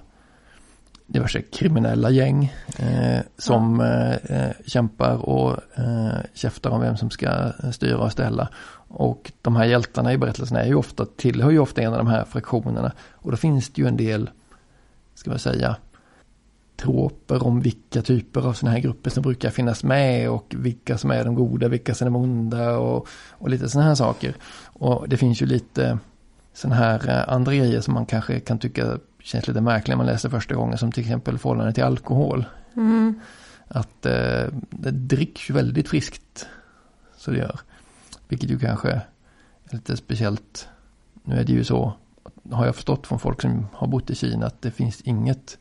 diverse 1.06 1.42
kriminella 1.42 2.10
gäng 2.10 2.52
eh, 2.78 3.20
som 3.38 3.80
eh, 3.80 4.14
eh, 4.14 4.50
kämpar 4.66 5.16
och 5.28 5.58
eh, 5.78 6.18
käftar 6.34 6.70
om 6.70 6.80
vem 6.80 6.96
som 6.96 7.10
ska 7.10 7.52
styra 7.72 7.98
och 7.98 8.12
ställa. 8.12 8.48
Och 8.88 9.32
de 9.42 9.56
här 9.56 9.64
hjältarna 9.64 10.12
i 10.12 10.18
berättelserna 10.18 10.62
är 10.62 10.66
ju 10.66 10.74
ofta, 10.74 11.06
tillhör 11.16 11.50
ju 11.50 11.58
ofta 11.58 11.82
en 11.82 11.92
av 11.92 11.98
de 11.98 12.06
här 12.06 12.24
fraktionerna. 12.24 12.92
Och 13.12 13.30
då 13.30 13.36
finns 13.36 13.70
det 13.70 13.82
ju 13.82 13.88
en 13.88 13.96
del, 13.96 14.30
ska 15.14 15.30
man 15.30 15.38
säga, 15.38 15.76
troper 16.76 17.46
om 17.46 17.60
vilka 17.60 18.02
typer 18.02 18.40
av 18.40 18.52
sådana 18.52 18.74
här 18.74 18.82
grupper 18.82 19.10
som 19.10 19.22
brukar 19.22 19.50
finnas 19.50 19.84
med 19.84 20.30
och 20.30 20.54
vilka 20.58 20.98
som 20.98 21.10
är 21.10 21.24
de 21.24 21.34
goda, 21.34 21.68
vilka 21.68 21.94
som 21.94 22.06
är 22.06 22.10
de 22.10 22.16
onda 22.16 22.78
och, 22.78 23.08
och 23.30 23.48
lite 23.48 23.68
sådana 23.68 23.88
här 23.88 23.94
saker. 23.94 24.34
Och 24.64 25.08
det 25.08 25.16
finns 25.16 25.42
ju 25.42 25.46
lite 25.46 25.98
sådana 26.52 26.76
här 26.76 27.08
eh, 27.08 27.34
andra 27.34 27.54
grejer 27.54 27.80
som 27.80 27.94
man 27.94 28.06
kanske 28.06 28.40
kan 28.40 28.58
tycka 28.58 28.98
känns 29.24 29.48
lite 29.48 29.60
märkliga 29.60 29.96
man 29.96 30.06
läser 30.06 30.28
första 30.28 30.54
gången 30.54 30.78
som 30.78 30.92
till 30.92 31.02
exempel 31.02 31.38
förhållande 31.38 31.72
till 31.72 31.84
alkohol. 31.84 32.44
Mm. 32.76 33.20
Att 33.68 34.06
eh, 34.06 34.46
det 34.70 34.90
dricks 34.90 35.50
ju 35.50 35.54
väldigt 35.54 35.88
friskt. 35.88 36.46
Så 37.16 37.30
det 37.30 37.38
gör. 37.38 37.60
Vilket 38.28 38.50
ju 38.50 38.58
kanske 38.58 38.90
är 38.90 39.00
lite 39.70 39.96
speciellt. 39.96 40.68
Nu 41.22 41.36
är 41.36 41.44
det 41.44 41.52
ju 41.52 41.64
så, 41.64 41.92
har 42.50 42.66
jag 42.66 42.74
förstått 42.74 43.06
från 43.06 43.18
folk 43.18 43.42
som 43.42 43.66
har 43.72 43.86
bott 43.86 44.10
i 44.10 44.14
Kina, 44.14 44.46
att 44.46 44.62
det 44.62 44.70
finns 44.70 45.00
inget 45.00 45.58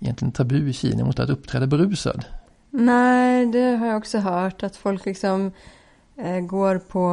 egentligen 0.00 0.32
tabu 0.32 0.68
i 0.68 0.72
Kina 0.72 1.04
mot 1.04 1.18
att 1.18 1.30
uppträda 1.30 1.66
berusad. 1.66 2.24
Nej, 2.70 3.46
det 3.46 3.76
har 3.76 3.86
jag 3.86 3.96
också 3.96 4.18
hört 4.18 4.62
att 4.62 4.76
folk 4.76 5.06
liksom 5.06 5.52
eh, 6.16 6.40
går 6.40 6.78
på 6.78 7.12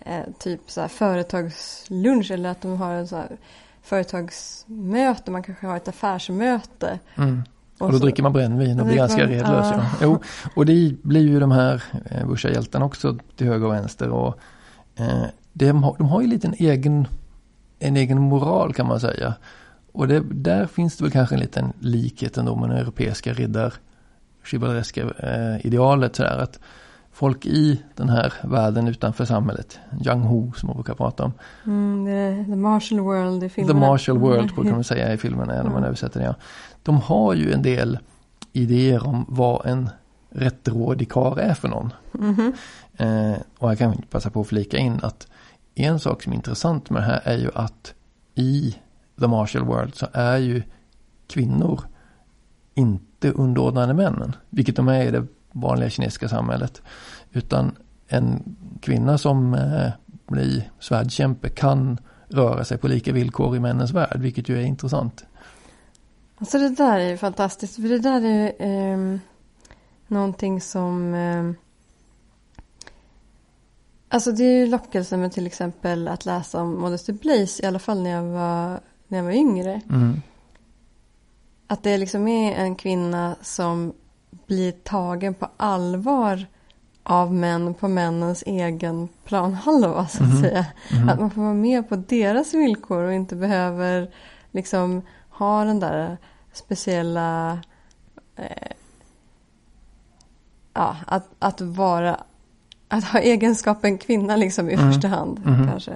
eh, 0.00 0.22
typ 0.38 0.60
så 0.66 0.80
här 0.80 0.88
företagslunch 0.88 2.30
eller 2.30 2.48
att 2.48 2.60
de 2.60 2.76
har 2.76 2.94
en 2.94 3.08
så 3.08 3.16
här 3.16 3.36
företagsmöte, 3.84 5.30
man 5.30 5.42
kanske 5.42 5.66
har 5.66 5.76
ett 5.76 5.88
affärsmöte. 5.88 6.98
Mm. 7.16 7.42
Och, 7.78 7.92
då 7.92 7.98
så- 7.98 8.04
dricker 8.04 8.22
man 8.22 8.32
brännvin 8.32 8.74
och 8.74 8.80
och 8.80 8.86
blir 8.86 8.96
ganska 8.96 9.18
man- 9.22 9.28
redlös. 9.28 9.66
ja. 9.72 9.84
Jo, 10.02 10.22
och 10.56 10.66
det 10.66 10.94
blir 11.02 11.20
ju 11.28 11.40
de 11.40 11.50
här 11.52 11.82
eh, 12.10 12.26
Busha-hjältarna 12.26 12.84
också 12.84 13.18
till 13.36 13.46
höger 13.46 13.66
och 13.66 13.72
vänster. 13.72 14.08
Och, 14.08 14.38
eh, 14.96 15.24
de, 15.52 15.82
har, 15.84 15.94
de 15.98 16.06
har 16.08 16.20
ju 16.20 16.26
lite 16.26 16.46
en 16.46 16.54
egen, 16.58 17.06
en 17.78 17.96
egen 17.96 18.20
moral 18.20 18.74
kan 18.74 18.86
man 18.86 19.00
säga. 19.00 19.34
Och 19.92 20.08
det, 20.08 20.22
där 20.30 20.66
finns 20.66 20.96
det 20.96 21.04
väl 21.04 21.12
kanske 21.12 21.34
en 21.34 21.40
liten 21.40 21.72
likhet 21.80 22.36
ändå 22.36 22.56
med 22.56 22.70
det 22.70 22.76
europeiska 22.78 23.32
riddar 23.32 23.74
chivalreska 24.44 25.00
eh, 25.02 25.66
idealet 25.66 26.16
sådär 26.16 26.38
att 26.38 26.58
folk 27.14 27.46
i 27.46 27.82
den 27.94 28.08
här 28.08 28.32
världen 28.42 28.88
utanför 28.88 29.24
samhället, 29.24 29.78
Young 30.06 30.20
Ho 30.20 30.52
som 30.52 30.66
man 30.66 30.76
brukar 30.76 30.94
prata 30.94 31.24
om, 31.24 31.32
Mm, 31.64 32.06
är 32.06 32.44
the 32.44 32.56
Marshall 32.56 33.00
World 33.00 33.36
i 33.42 33.48
The 33.48 33.54
filmen. 33.54 33.78
Marshall 33.78 34.18
World 34.18 34.54
brukar 34.54 34.72
man 34.72 34.84
säga 34.84 35.12
i 35.12 35.16
filmen 35.16 35.48
när 35.48 35.62
man 35.62 35.72
Mm. 35.72 35.84
översätter 35.84 36.20
det. 36.20 36.26
Ja. 36.26 36.34
De 36.82 36.96
har 37.00 37.34
ju 37.34 37.52
en 37.52 37.62
del 37.62 37.98
idéer 38.52 39.06
om 39.06 39.24
vad 39.28 39.66
en 39.66 39.88
rättrådig 40.30 41.10
karl 41.10 41.38
är 41.38 41.54
för 41.54 41.68
någon. 41.68 41.92
Mhm. 42.12 42.52
Eh, 42.96 43.36
och 43.58 43.70
jag 43.70 43.78
kan 43.78 44.02
passa 44.10 44.30
på 44.30 44.40
att 44.40 44.46
flika 44.46 44.76
in 44.78 45.00
att 45.02 45.26
en 45.74 45.98
sak 46.00 46.22
som 46.22 46.32
är 46.32 46.36
intressant 46.36 46.90
med 46.90 47.02
det 47.02 47.06
här 47.06 47.20
är 47.24 47.36
ju 47.38 47.50
att 47.54 47.94
i 48.34 48.76
The 49.20 49.26
Marshall 49.26 49.64
World 49.64 49.94
så 49.94 50.06
är 50.12 50.36
ju 50.36 50.62
kvinnor 51.26 51.80
inte 52.74 53.30
underordnade 53.32 53.94
männen. 53.94 54.36
Vilket 54.50 54.76
de 54.76 54.88
är 54.88 55.02
i 55.04 55.10
det 55.10 55.26
vanliga 55.54 55.90
kinesiska 55.90 56.28
samhället. 56.28 56.82
Utan 57.32 57.76
en 58.08 58.56
kvinna 58.80 59.18
som 59.18 59.54
eh, 59.54 59.90
blir 60.26 60.70
svärdkämpe 60.80 61.48
kan 61.48 61.98
röra 62.28 62.64
sig 62.64 62.78
på 62.78 62.88
lika 62.88 63.12
villkor 63.12 63.56
i 63.56 63.60
männens 63.60 63.90
värld. 63.90 64.20
Vilket 64.20 64.48
ju 64.48 64.58
är 64.58 64.62
intressant. 64.62 65.24
Alltså 66.38 66.58
det 66.58 66.68
där 66.68 66.98
är 66.98 67.08
ju 67.08 67.16
fantastiskt. 67.16 67.76
För 67.76 67.82
det 67.82 67.98
där 67.98 68.24
är 68.24 68.52
eh, 68.58 69.18
någonting 70.06 70.60
som... 70.60 71.14
Eh, 71.14 71.50
alltså 74.08 74.32
det 74.32 74.44
är 74.44 74.58
ju 74.58 74.66
lockelse 74.66 75.16
med 75.16 75.32
till 75.32 75.46
exempel 75.46 76.08
att 76.08 76.24
läsa 76.24 76.62
om 76.62 76.80
Modesty 76.80 77.12
Blaze. 77.12 77.62
I 77.62 77.66
alla 77.66 77.78
fall 77.78 78.02
när 78.02 78.10
jag 78.10 78.22
var, 78.22 78.80
när 79.08 79.18
jag 79.18 79.24
var 79.24 79.32
yngre. 79.32 79.80
Mm. 79.90 80.22
Att 81.66 81.82
det 81.82 81.98
liksom 81.98 82.28
är 82.28 82.54
en 82.54 82.76
kvinna 82.76 83.36
som 83.42 83.92
blir 84.46 84.72
tagen 84.72 85.34
på 85.34 85.48
allvar 85.56 86.46
av 87.02 87.34
män 87.34 87.74
på 87.74 87.88
männens 87.88 88.42
egen 88.46 89.08
planhalva 89.24 90.06
så 90.08 90.22
att 90.24 90.30
Mhm. 90.30 90.42
säga. 90.42 90.66
Mhm. 90.92 91.08
Att 91.08 91.20
man 91.20 91.30
får 91.30 91.42
vara 91.42 91.54
med 91.54 91.88
på 91.88 91.96
deras 91.96 92.54
villkor 92.54 93.02
och 93.02 93.12
inte 93.12 93.36
behöver 93.36 94.10
liksom 94.50 95.02
ha 95.30 95.64
den 95.64 95.80
där 95.80 96.16
speciella 96.52 97.58
eh, 98.36 98.72
ja, 100.74 100.96
att, 101.06 101.28
att 101.38 101.60
vara 101.60 102.20
att 102.88 103.04
ha 103.04 103.18
egenskapen 103.20 103.98
kvinna 103.98 104.36
liksom 104.36 104.70
i 104.70 104.74
Mm. 104.74 104.92
första 104.92 105.08
hand 105.08 105.40
Mhm. 105.44 105.68
kanske. 105.68 105.92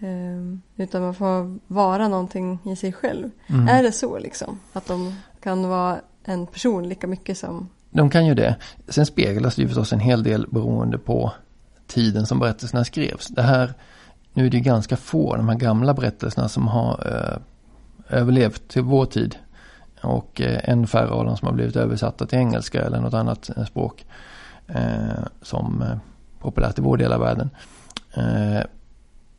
Ehm, 0.00 0.62
utan 0.76 1.02
man 1.02 1.14
får 1.14 1.58
vara 1.74 2.08
någonting 2.08 2.58
i 2.64 2.76
sig 2.76 2.92
själv. 2.92 3.30
Mm. 3.46 3.68
Är 3.68 3.82
det 3.82 3.92
så 3.92 4.18
liksom? 4.18 4.60
Att 4.72 4.86
de 4.86 5.14
kan 5.42 5.68
vara 5.68 6.00
en 6.24 6.46
person 6.46 6.88
lika 6.88 7.06
mycket 7.06 7.38
som... 7.38 7.68
De 7.90 8.10
kan 8.10 8.26
ju 8.26 8.34
det. 8.34 8.56
Sen 8.88 9.06
speglas 9.06 9.56
det 9.56 9.62
ju 9.62 9.68
förstås 9.68 9.92
en 9.92 10.00
hel 10.00 10.22
del 10.22 10.46
beroende 10.50 10.98
på 10.98 11.32
tiden 11.86 12.26
som 12.26 12.38
berättelserna 12.38 12.84
skrevs. 12.84 13.26
Det 13.26 13.42
här, 13.42 13.74
nu 14.32 14.46
är 14.46 14.50
det 14.50 14.56
ju 14.56 14.62
ganska 14.62 14.96
få, 14.96 15.36
de 15.36 15.48
här 15.48 15.56
gamla 15.56 15.94
berättelserna 15.94 16.48
som 16.48 16.68
har 16.68 17.06
eh, 17.06 18.18
överlevt 18.18 18.68
till 18.68 18.82
vår 18.82 19.06
tid. 19.06 19.36
Och 20.02 20.40
eh, 20.40 20.68
än 20.68 20.86
färre 20.86 21.10
av 21.10 21.24
dem 21.24 21.36
som 21.36 21.46
har 21.46 21.54
blivit 21.54 21.76
översatta 21.76 22.26
till 22.26 22.38
engelska 22.38 22.82
eller 22.82 23.00
något 23.00 23.14
annat 23.14 23.50
eh, 23.56 23.64
språk. 23.64 24.04
Eh, 24.66 25.24
som 25.42 25.82
eh, 25.82 25.96
populärt 26.38 26.78
i 26.78 26.82
vår 26.82 26.96
del 26.96 27.12
av 27.12 27.20
världen. 27.20 27.50
Eh, 28.14 28.62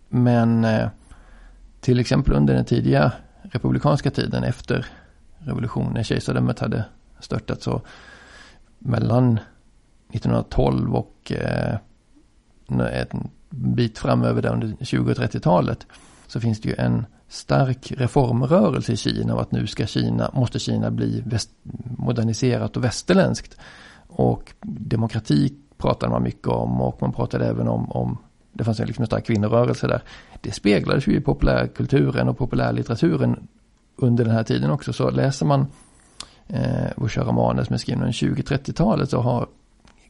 men 0.09 0.65
eh, 0.65 0.87
till 1.81 1.99
exempel 1.99 2.33
under 2.33 2.53
den 2.53 2.65
tidiga 2.65 3.11
republikanska 3.41 4.11
tiden 4.11 4.43
efter 4.43 4.85
revolutionen, 5.45 5.93
när 5.93 6.03
kejsardömet 6.03 6.59
hade 6.59 6.85
störtat 7.19 7.61
så 7.61 7.81
mellan 8.79 9.39
1912 10.09 10.95
och 10.95 11.31
eh, 11.31 11.77
en 12.67 13.29
bit 13.49 13.97
framöver 13.97 14.41
där 14.41 14.53
under 14.53 14.85
20 14.85 15.11
och 15.11 15.17
30-talet 15.17 15.87
så 16.27 16.39
finns 16.39 16.61
det 16.61 16.69
ju 16.69 16.75
en 16.75 17.05
stark 17.27 17.91
reformrörelse 17.91 18.93
i 18.93 18.97
Kina 18.97 19.35
och 19.35 19.41
att 19.41 19.51
nu 19.51 19.67
ska 19.67 19.85
Kina, 19.85 20.31
måste 20.33 20.59
Kina 20.59 20.91
bli 20.91 21.23
väst, 21.25 21.49
moderniserat 21.97 22.77
och 22.77 22.83
västerländskt. 22.83 23.57
Och 24.07 24.53
demokrati 24.61 25.53
pratade 25.77 26.11
man 26.11 26.23
mycket 26.23 26.47
om 26.47 26.81
och 26.81 27.01
man 27.01 27.13
pratade 27.13 27.45
även 27.45 27.67
om, 27.67 27.91
om 27.91 28.17
det 28.53 28.63
fanns 28.63 28.79
liksom 28.79 29.01
en 29.01 29.07
stark 29.07 29.25
kvinnorörelse 29.25 29.87
där. 29.87 30.01
Det 30.41 30.51
speglades 30.51 31.07
ju 31.07 31.15
i 31.15 31.21
populärkulturen 31.21 32.29
och 32.29 32.37
populärlitteraturen 32.37 33.47
under 33.95 34.25
den 34.25 34.33
här 34.33 34.43
tiden 34.43 34.71
också. 34.71 34.93
Så 34.93 35.09
läser 35.09 35.45
man 35.45 35.67
eh, 36.47 36.87
Usha 36.97 37.23
romaner 37.23 37.63
som 37.63 37.73
är 37.73 37.77
skrivna 37.77 38.01
under 38.03 38.13
20-30-talet 38.13 39.09
så 39.09 39.21
har 39.21 39.47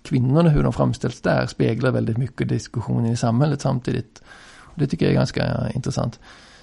kvinnorna, 0.01 0.49
hur 0.49 0.63
de 0.63 0.73
framställs 0.73 1.21
där, 1.21 1.45
speglar 1.47 1.91
väldigt 1.91 2.17
mycket 2.17 2.49
diskussionen 2.49 3.11
i 3.11 3.17
samhället 3.17 3.61
samtidigt. 3.61 4.21
Och 4.59 4.79
det 4.79 4.87
tycker 4.87 5.05
jag 5.05 5.11
är 5.11 5.15
ganska 5.17 5.69
intressant. 5.75 6.19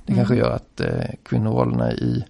Det 0.06 0.14
kanske 0.14 0.34
Mm. 0.34 0.44
gör 0.46 0.54
att 0.56 0.80
eh, 0.80 1.04
kvinnorollerna 1.22 1.92
i 1.92 2.24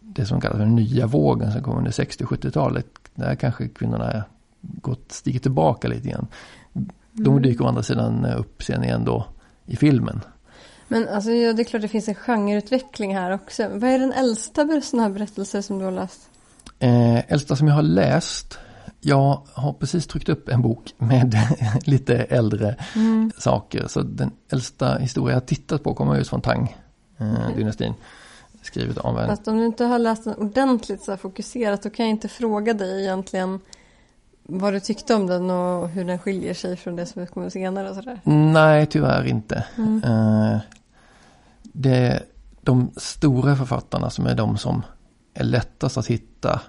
det 0.00 0.26
som 0.26 0.40
kallas 0.40 0.58
den 0.58 0.76
nya 0.76 1.06
vågen 1.06 1.52
som 1.52 1.62
kom 1.62 1.78
under 1.78 1.90
60-70-talet, 1.90 2.86
där 3.14 3.34
kanske 3.34 3.68
kvinnorna 3.68 4.24
gått, 4.60 5.12
stigit 5.12 5.42
tillbaka 5.42 5.88
lite 5.88 6.08
grann. 6.08 6.26
De 7.12 7.30
Mm. 7.30 7.42
dyker 7.42 7.64
å 7.64 7.68
andra 7.68 7.82
sidan 7.82 8.24
upp 8.26 8.62
sen 8.62 8.84
igen 8.84 9.04
då 9.04 9.26
i 9.66 9.76
filmen. 9.76 10.20
Men 10.88 11.08
alltså, 11.08 11.30
ja, 11.30 11.52
det 11.52 11.62
är 11.62 11.64
klart 11.64 11.82
det 11.82 11.88
finns 11.88 12.08
en 12.08 12.14
genreutveckling 12.14 13.16
här 13.16 13.30
också. 13.30 13.68
Vad 13.68 13.90
är 13.90 13.98
den 13.98 14.12
äldsta 14.12 14.80
sån 14.82 15.00
här 15.00 15.10
berättelse 15.10 15.62
som 15.62 15.78
du 15.78 15.84
har 15.84 15.92
läst? 15.92 16.20
Eh, 16.78 17.32
äldsta 17.32 17.56
som 17.56 17.68
jag 17.68 17.74
har 17.74 17.82
läst, 17.82 18.58
jag 19.00 19.42
har 19.52 19.72
precis 19.72 20.06
tryckt 20.06 20.28
upp 20.28 20.48
en 20.48 20.62
bok 20.62 20.94
med 20.98 21.36
lite 21.84 22.16
äldre 22.16 22.76
Mm. 22.94 23.32
saker. 23.38 23.86
Så 23.88 24.00
den 24.00 24.30
äldsta 24.52 24.98
historia 24.98 25.34
jag 25.34 25.40
har 25.40 25.46
tittat 25.46 25.82
på 25.82 25.94
kommer 25.94 26.16
just 26.16 26.30
från 26.30 26.42
Tang-dynastin. 26.42 27.94
Skrivet 28.62 28.98
av 28.98 29.18
en... 29.18 29.26
Fast 29.26 29.48
om 29.48 29.56
du 29.58 29.66
inte 29.66 29.84
har 29.84 29.98
läst 29.98 30.24
den 30.24 30.34
ordentligt 30.34 31.02
så 31.02 31.16
fokuserat 31.16 31.82
då 31.82 31.90
kan 31.90 32.06
jag 32.06 32.10
inte 32.10 32.28
fråga 32.28 32.74
dig 32.74 33.02
egentligen 33.02 33.60
vad 34.48 34.72
du 34.72 34.80
tyckte 34.80 35.14
om 35.14 35.26
den 35.26 35.50
och 35.50 35.88
hur 35.88 36.04
den 36.04 36.18
skiljer 36.18 36.54
sig 36.54 36.76
från 36.76 36.96
det 36.96 37.06
som 37.06 37.26
kommer 37.26 37.50
senare 37.50 37.90
och 37.90 37.94
sådär. 37.94 38.20
Nej, 38.24 38.86
tyvärr 38.86 39.24
inte. 39.24 39.66
Mm. 39.78 40.02
Eh, 40.04 40.58
det, 41.62 42.22
de 42.60 42.90
stora 42.96 43.56
författarna 43.56 44.10
som 44.10 44.26
är 44.26 44.34
de 44.34 44.56
som 44.56 44.82
är 45.34 45.44
lättast 45.44 45.98
att 45.98 46.06
hitta 46.06 46.60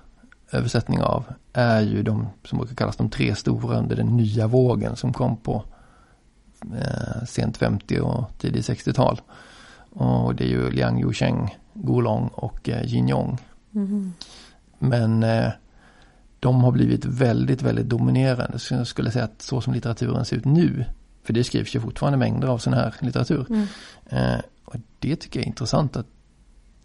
översättning 0.52 1.02
av 1.02 1.24
är 1.54 1.82
ju 1.82 2.04
de 2.04 2.28
som 2.44 2.58
brukar 2.58 2.76
kallas 2.76 2.96
de 2.96 3.10
tre 3.10 3.36
stora 3.36 3.78
under 3.78 3.96
den 3.96 4.18
nya 4.18 4.48
vågen 4.48 4.96
som 4.96 5.14
kom 5.14 5.38
på 5.38 5.64
eh, 6.62 7.26
sent 7.28 7.58
50 7.58 8.00
och 8.00 8.24
tidigt 8.38 8.70
60-tal. 8.70 9.22
Och 9.90 10.36
det 10.36 10.44
är 10.44 10.48
ju 10.48 10.72
Liang 10.72 11.02
Yusheng, 11.02 11.58
Golong 11.74 12.28
och 12.28 12.70
eh, 12.70 12.86
Jin 12.86 13.10
Yong. 13.10 13.38
Mhm. 13.72 14.14
Men 14.80 15.24
eh, 15.24 15.52
de 16.40 16.64
har 16.64 16.72
blivit 16.72 17.06
väldigt, 17.06 17.62
väldigt 17.62 17.90
dominerande. 17.90 18.60
Så 18.60 18.74
jag 18.74 18.88
skulle 18.88 19.12
säga 19.12 19.26
att 19.26 19.42
så 19.42 19.62
som 19.62 19.74
litteraturen 19.74 20.26
ser 20.26 20.36
ut 20.36 20.46
nu, 20.46 20.86
för 21.24 21.34
det 21.34 21.44
skrivs 21.44 21.76
ju 21.76 21.80
fortfarande 21.80 22.18
mängder 22.18 22.48
av 22.48 22.58
sån 22.58 22.74
här 22.74 22.96
litteratur. 23.00 23.46
Mm. 23.50 23.68
Eh, 24.06 24.40
och 24.66 24.76
det 25.00 25.16
tycker 25.16 25.40
jag 25.40 25.44
är 25.44 25.48
intressant 25.48 25.98
att 25.98 26.08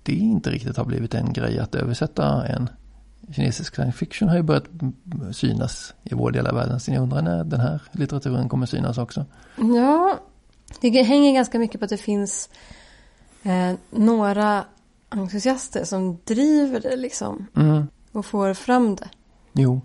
det 0.02 0.12
inte 0.14 0.50
riktigt 0.50 0.76
har 0.76 0.84
blivit 0.84 1.14
en 1.14 1.32
grej 1.32 1.58
att 1.58 1.74
översätta 1.74 2.46
en 2.46 2.68
kinesisk 3.32 3.74
science 3.74 3.98
fiction 3.98 4.28
har 4.28 4.36
ju 4.36 4.42
börjat 4.42 4.64
synas 5.32 5.94
i 6.02 6.14
vår 6.14 6.30
del 6.30 6.46
av 6.46 6.54
världen. 6.54 6.80
Så 6.80 6.92
jag 6.92 7.02
undrar 7.02 7.22
när 7.22 7.44
den 7.44 7.60
här 7.60 7.80
litteraturen 7.92 8.48
kommer 8.48 8.66
synas 8.66 8.98
också. 8.98 9.24
Ja, 9.56 10.18
det 10.80 11.02
hänger 11.02 11.32
ganska 11.32 11.58
mycket 11.58 11.80
på 11.80 11.84
att 11.84 11.90
det 11.90 11.96
finns 11.96 12.48
eh, 13.42 13.72
några 13.90 14.64
entusiaster 15.08 15.84
som 15.84 16.18
driver 16.24 16.80
det 16.80 16.96
liksom 16.96 17.46
Mm. 17.56 17.86
och 18.12 18.26
får 18.26 18.54
fram 18.54 18.96
det. 18.96 19.08
Jo, 19.52 19.80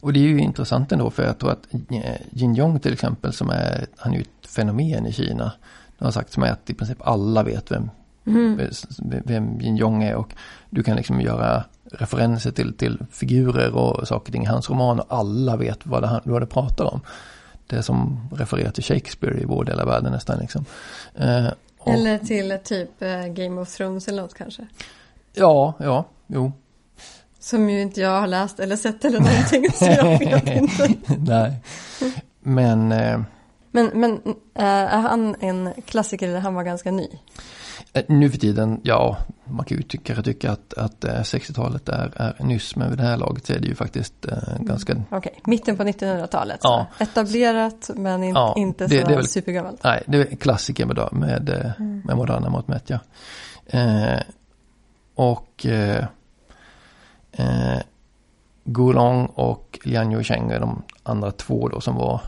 och 0.00 0.12
det 0.12 0.20
är 0.20 0.28
ju 0.28 0.38
intressant 0.38 0.92
ändå 0.92 1.10
för 1.10 1.26
jag 1.26 1.38
tror 1.38 1.50
att 1.50 1.66
eh, 1.90 2.14
Jin 2.30 2.56
Yong 2.56 2.80
till 2.80 2.92
exempel 2.92 3.32
som 3.32 3.50
är, 3.50 3.86
han 3.96 4.12
är 4.12 4.16
ju 4.16 4.22
ett 4.22 4.46
fenomen 4.50 5.06
i 5.06 5.12
Kina. 5.12 5.52
Det 5.98 6.04
har 6.04 6.12
sagts 6.12 6.36
mig 6.36 6.50
att 6.50 6.70
i 6.70 6.74
princip 6.74 6.98
alla 7.00 7.42
vet 7.42 7.70
vem, 7.70 7.90
Mm. 8.26 8.60
vem 9.24 9.60
Jin 9.60 9.78
Yong 9.78 10.02
är 10.02 10.14
och 10.14 10.34
du 10.70 10.82
kan 10.82 10.96
liksom 10.96 11.20
göra 11.20 11.64
referenser 11.92 12.50
till, 12.50 12.72
till 12.74 12.98
figurer 13.10 13.74
och 13.74 14.08
saker 14.08 14.36
i 14.36 14.44
hans 14.44 14.70
roman 14.70 15.00
och 15.00 15.06
alla 15.08 15.56
vet 15.56 15.86
vad 15.86 16.02
det, 16.02 16.20
vad 16.24 16.42
det 16.42 16.46
pratar 16.46 16.84
om. 16.94 17.00
det 17.66 17.82
som 17.82 18.28
refererar 18.32 18.70
till 18.70 18.84
Shakespeare 18.84 19.40
i 19.40 19.44
vår 19.44 19.64
del 19.64 19.80
av 19.80 19.86
världen 19.86 20.12
nästan. 20.12 20.38
Liksom. 20.38 20.64
Eh, 21.14 21.46
och, 21.78 21.92
Eller 21.94 22.18
till 22.18 22.58
typ 22.64 23.02
eh, 23.02 23.26
Game 23.26 23.60
of 23.60 23.76
Thrones 23.76 24.08
eller 24.08 24.22
något 24.22 24.34
kanske. 24.34 24.66
Ja, 25.34 25.74
ja, 25.78 26.04
jo. 26.26 26.52
Som 27.40 27.70
ju 27.70 27.80
inte 27.82 28.00
jag 28.00 28.20
har 28.20 28.26
läst 28.26 28.60
eller 28.60 28.76
sett 28.76 29.04
eller 29.04 29.20
någonting 29.20 29.72
så 29.72 29.84
jag 29.84 30.18
vet 30.18 30.48
inte. 30.48 30.88
Nej. 31.18 31.52
Men 32.40 32.92
eh, 32.92 33.20
Men, 33.70 33.86
men 33.94 34.12
eh, 34.54 34.64
är 34.64 34.98
han 35.00 35.36
en 35.40 35.70
klassiker 35.86 36.28
eller 36.28 36.40
han 36.40 36.54
var 36.54 36.62
ganska 36.62 36.90
ny? 36.90 37.06
eh, 37.92 38.02
nu 38.08 38.30
för 38.30 38.38
tiden, 38.38 38.80
ja, 38.82 39.16
man 39.44 39.64
kan 39.64 39.76
ju 39.76 39.82
tycka, 39.82 40.22
tycka 40.22 40.50
att, 40.52 40.74
att 40.74 41.04
eh, 41.04 41.10
60-talet 41.14 41.88
är, 41.88 42.12
är 42.16 42.44
nyss, 42.44 42.76
men 42.76 42.88
vid 42.88 42.98
det 42.98 43.04
här 43.04 43.16
laget 43.16 43.46
så 43.46 43.52
är 43.52 43.58
det 43.58 43.66
ju 43.68 43.74
faktiskt 43.74 44.26
eh, 44.26 44.58
ganska 44.60 44.96
Okej, 45.10 45.40
mitten 45.44 45.76
på 45.76 45.82
1900-talet. 45.82 46.60
Ja. 46.62 46.86
Etablerat 46.98 47.90
men 47.94 48.24
in, 48.24 48.34
Ja, 48.34 48.54
inte 48.56 48.86
det- 48.86 49.00
så 49.02 49.08
det 49.08 49.16
väl- 49.16 49.26
supergammalt. 49.28 49.84
Nej, 49.84 50.02
det 50.06 50.18
är 50.32 50.36
klassiker 50.36 50.86
med, 50.86 51.08
med, 51.12 51.48
eh, 51.48 51.84
med 52.04 52.16
moderna 52.16 52.48
mått 52.50 52.68
mätt, 52.68 52.90
ja. 52.90 52.98
Eh, 53.66 54.20
och 55.14 55.66
eh, 55.66 56.04
eh, 57.38 57.80
Gulong 58.64 59.26
och 59.26 59.78
Lian 59.84 60.12
Yusheng 60.12 60.50
är 60.50 60.60
de 60.60 60.82
andra 61.02 61.30
två 61.30 61.68
då 61.68 61.80
som 61.80 61.94
var 61.96 62.20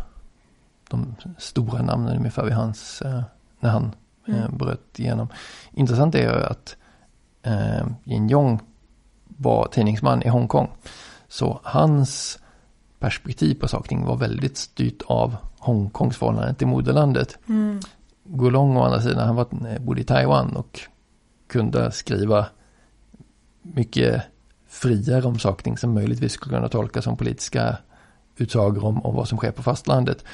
de 0.90 1.14
stora 1.38 1.82
namnen 1.82 2.16
ungefär 2.16 2.44
vid 2.44 2.52
hans, 2.54 3.02
eh, 3.02 3.22
när 3.60 3.70
han 3.70 3.84
eh, 4.28 4.34
Mm. 4.34 4.56
bröt 4.56 4.98
igenom. 4.98 5.28
Intressant 5.72 6.14
är 6.14 6.22
ju 6.22 6.44
att 6.44 6.76
eh, 7.42 7.86
Yin 8.04 8.30
Yong 8.30 8.60
var 9.24 9.68
tidningsman 9.72 10.22
i 10.22 10.28
Hongkong. 10.28 10.68
Så 11.28 11.60
hans 11.62 12.38
perspektiv 12.98 13.54
på 13.54 13.68
ting 13.68 14.04
var 14.06 14.16
väldigt 14.16 14.56
styrt 14.56 15.02
av 15.06 15.36
Hongkongs 15.58 16.16
förhållande 16.16 16.54
till 16.54 16.66
moderlandet. 16.66 17.38
Mm. 17.48 17.80
Gulong 18.24 18.76
å 18.76 18.82
andra 18.82 19.00
sidan, 19.00 19.26
han 19.26 19.36
var, 19.36 19.46
eh, 19.66 19.78
bodde 19.80 20.00
i 20.00 20.04
Taiwan 20.04 20.56
och 20.56 20.80
kunde 21.46 21.90
skriva 21.92 22.46
mycket 23.62 24.22
friare 24.70 25.22
om 25.22 25.38
saker 25.38 25.54
och 25.54 25.64
ting 25.64 25.78
som 25.78 25.94
möjligtvis 25.94 26.32
skulle 26.32 26.56
kunna 26.56 26.68
tolkas 26.68 27.04
som 27.04 27.16
politiska 27.16 27.76
utsagor 28.36 28.84
om, 28.84 29.06
om 29.06 29.14
vad 29.14 29.28
som 29.28 29.38
sker 29.38 29.50
på 29.50 29.62
fastlandet. 29.62 30.24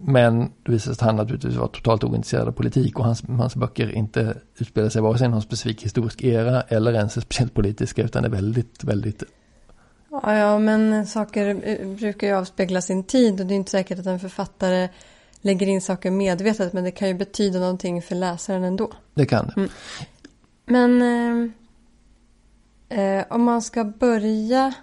Men 0.00 0.40
det 0.40 0.72
visade 0.72 0.80
sig 0.80 0.92
att 0.92 1.06
han 1.06 1.16
naturligtvis 1.16 1.56
var 1.56 1.66
totalt 1.66 2.04
ointresserad 2.04 2.48
av 2.48 2.52
politik 2.52 2.98
och 2.98 3.04
hans, 3.04 3.22
hans 3.28 3.56
böcker 3.56 3.90
inte 3.90 4.36
utspelar 4.58 4.88
sig 4.88 5.02
vare 5.02 5.18
sig 5.18 5.26
i 5.26 5.30
någon 5.30 5.42
specifik 5.42 5.82
historisk 5.82 6.22
era 6.22 6.62
eller 6.62 6.92
ens 6.92 7.22
speciellt 7.22 7.54
politiska 7.54 8.02
utan 8.02 8.24
är 8.24 8.28
väldigt, 8.28 8.84
väldigt 8.84 9.22
Ja, 10.22 10.36
ja, 10.36 10.58
men 10.58 11.06
saker 11.06 11.60
eh, 11.64 11.88
brukar 11.88 12.26
ju 12.26 12.32
avspegla 12.32 12.80
sin 12.80 13.04
tid 13.04 13.40
och 13.40 13.46
det 13.46 13.54
är 13.54 13.56
inte 13.56 13.70
säkert 13.70 13.98
att 13.98 14.06
en 14.06 14.20
författare 14.20 14.88
lägger 15.40 15.66
in 15.66 15.80
saker 15.80 16.10
medvetet 16.10 16.72
men 16.72 16.84
det 16.84 16.90
kan 16.90 17.08
ju 17.08 17.14
betyda 17.14 17.58
någonting 17.58 18.02
för 18.02 18.14
läsaren 18.14 18.64
ändå. 18.64 18.92
Det 19.14 19.26
kan 19.26 19.52
det. 19.56 19.68
Men 20.66 21.02
eh, 22.88 23.00
eh, 23.00 23.24
om 23.30 23.42
man 23.42 23.62
ska 23.62 23.84
börja 23.84 24.74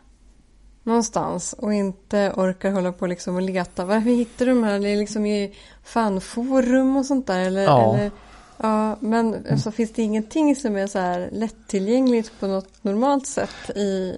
någonstans 0.84 1.54
och 1.54 1.74
inte 1.74 2.34
orkar 2.36 2.72
hålla 2.72 2.92
på 2.92 3.08
liksom 3.08 3.36
och 3.36 3.42
leta. 3.42 3.86
Varför 3.86 4.10
hittar 4.10 4.46
du 4.46 4.52
de 4.52 4.64
här? 4.64 4.80
Det 4.80 4.90
är 4.90 4.98
liksom 4.98 5.26
i 5.26 5.54
fanforum 5.84 6.98
och 6.98 7.06
sånt 7.06 7.28
där? 7.28 7.40
Eller, 7.40 7.64
Ja. 7.64 7.94
eller, 7.94 8.12
ja 8.58 8.98
men 9.00 9.46
alltså, 9.52 9.72
finns 9.72 9.94
det 9.94 10.02
ingenting 10.02 10.56
som 10.56 10.76
är 10.76 10.88
så 10.88 11.00
här 11.00 11.30
lättillgängligt 11.32 12.40
på 12.40 12.48
något 12.48 12.84
normalt 12.84 13.28
sätt 13.28 13.70
i... 13.76 14.18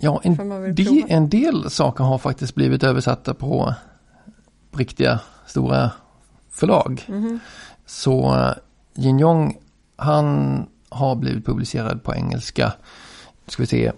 Ja, 0.00 0.20
en, 0.24 0.74
de, 0.74 1.04
en 1.08 1.28
del 1.28 1.70
saker 1.70 2.04
har 2.04 2.18
faktiskt 2.18 2.54
blivit 2.54 2.82
översatta 2.82 3.34
på 3.34 3.74
riktiga 4.76 5.20
stora 5.46 5.90
förlag. 6.50 7.04
Mhm. 7.08 7.40
Så 7.86 8.34
uh, 8.34 8.52
Jin 8.94 9.20
Yong, 9.20 9.58
han 9.96 10.66
har 10.88 11.14
blivit 11.16 11.46
publicerad 11.46 12.02
på 12.02 12.14
engelska. 12.14 12.72
Ska 13.46 13.62
vi 13.62 13.66
se. 13.66 13.92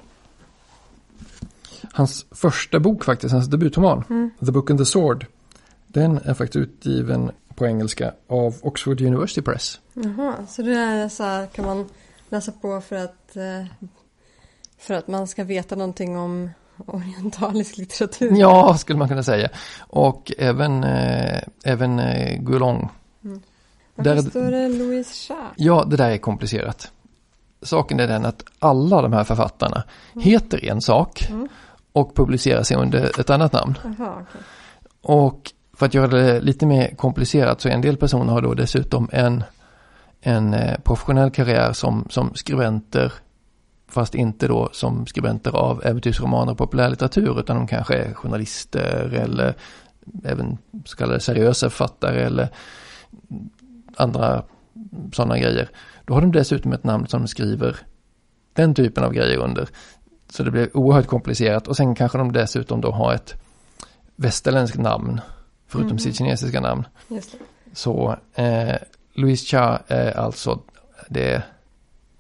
Hans 1.93 2.27
första 2.31 2.81
bok 2.81 3.05
faktiskt, 3.05 3.33
hans 3.33 3.47
debutroman, 3.47 4.05
Mm. 4.11 4.31
The 4.47 4.53
Book 4.53 4.71
and 4.71 4.79
the 4.79 4.85
Sword. 4.85 5.27
Den 5.87 6.19
är 6.25 6.35
faktiskt 6.35 6.57
utgiven 6.57 7.31
på 7.55 7.67
engelska 7.67 8.13
av 8.29 8.55
Oxford 8.63 9.01
University 9.01 9.43
Press. 9.43 9.81
Jaha, 9.95 10.35
så 10.49 10.63
det 10.63 10.73
är 10.79 11.09
så 11.09 11.23
här, 11.25 11.47
kan 11.47 11.65
man 11.65 11.89
läsa 12.29 12.53
på 12.53 12.81
för 12.81 12.97
att, 12.97 13.37
eh, 13.37 13.89
för 14.79 14.95
att 14.95 15.09
man 15.09 15.27
ska 15.27 15.45
veta 15.45 15.75
någonting 15.77 16.19
om 16.19 16.51
orientalisk 16.87 17.77
litteratur? 17.77 18.37
Ja, 18.37 18.77
skulle 18.79 18.99
man 18.99 19.09
kunna 19.09 19.23
säga. 19.23 19.49
Och 19.79 20.33
även, 20.39 20.85
eh, 20.85 21.43
även 21.65 21.99
eh, 21.99 22.41
Gulong. 22.43 22.89
Varför 24.05 24.23
där- 24.23 24.31
står 24.31 24.51
det 24.51 24.69
Louise 24.69 25.15
Cha? 25.29 25.51
Ja, 25.57 25.85
det 25.91 25.97
där 25.97 26.11
är 26.11 26.19
komplicerat. 26.19 26.93
Saken 27.63 28.01
är 28.01 28.07
den 28.09 28.25
att 28.25 28.45
alla 28.59 29.03
de 29.03 29.13
här 29.13 29.25
författarna 29.25 29.85
heter 30.15 30.65
en 30.65 30.81
sak 30.81 31.27
Mm. 31.31 31.49
och 31.93 32.15
publicerar 32.15 32.63
sig 32.63 32.77
under 32.77 33.21
ett 33.21 33.31
annat 33.31 33.53
namn. 33.53 33.75
Jaha, 33.85 34.15
okej. 34.23 34.41
Och 35.03 35.53
för 35.75 35.87
att 35.87 35.95
göra 35.95 36.07
det 36.09 36.41
lite 36.41 36.67
mer 36.67 36.95
komplicerat 36.97 37.61
så 37.61 37.69
en 37.69 37.81
del 37.81 37.97
personer 37.97 38.33
har 38.33 38.43
då 38.43 38.55
dessutom 38.55 39.09
en, 39.13 39.45
en 40.21 40.55
eh, 40.55 40.79
professionell 40.81 41.31
karriär 41.31 41.73
som, 41.73 42.07
som 42.11 42.35
skribenter 42.35 43.13
fast 43.89 44.15
inte 44.15 44.49
då 44.49 44.69
som 44.73 45.07
skribenter 45.07 45.57
av 45.57 45.83
äventyrsromaner 45.85 46.53
och 46.53 46.59
populärlitteratur 46.59 47.41
utan 47.41 47.57
de 47.57 47.67
kanske 47.67 47.95
är 47.95 48.15
journalister 48.15 49.13
eller 49.15 49.55
även 50.25 50.59
så 50.85 50.97
kallade 50.97 51.21
seriösa 51.21 51.71
författare 51.71 52.23
eller 52.23 52.49
andra 54.01 54.43
sådana 55.13 55.39
grejer. 55.39 55.69
Då 56.05 56.15
har 56.15 56.21
de 56.21 56.33
dessutom 56.33 56.73
ett 56.73 56.85
namn 56.85 57.07
som 57.07 57.21
de 57.23 57.29
skriver 57.29 57.77
den 58.53 58.75
typen 58.75 59.05
av 59.05 59.13
grejer 59.13 59.39
under. 59.39 59.69
Så 60.29 60.43
det 60.43 60.51
blir 60.51 60.77
oerhört 60.77 61.07
komplicerat 61.07 61.69
och 61.69 61.77
sen 61.77 61.95
kanske 61.95 62.19
de 62.19 62.33
dessutom 62.33 62.81
då 62.81 62.91
har 62.91 63.15
ett 63.15 63.35
västerländskt 64.17 64.79
namn 64.79 65.21
förutom 65.67 65.91
Mhm. 65.91 65.99
sitt 65.99 66.17
kinesiska 66.19 66.61
namn. 66.61 66.87
Så 67.73 68.17
eh, 68.35 68.75
Louise 69.15 69.47
Cha 69.47 69.79
är 69.87 70.17
alltså 70.19 70.61
det 71.09 71.43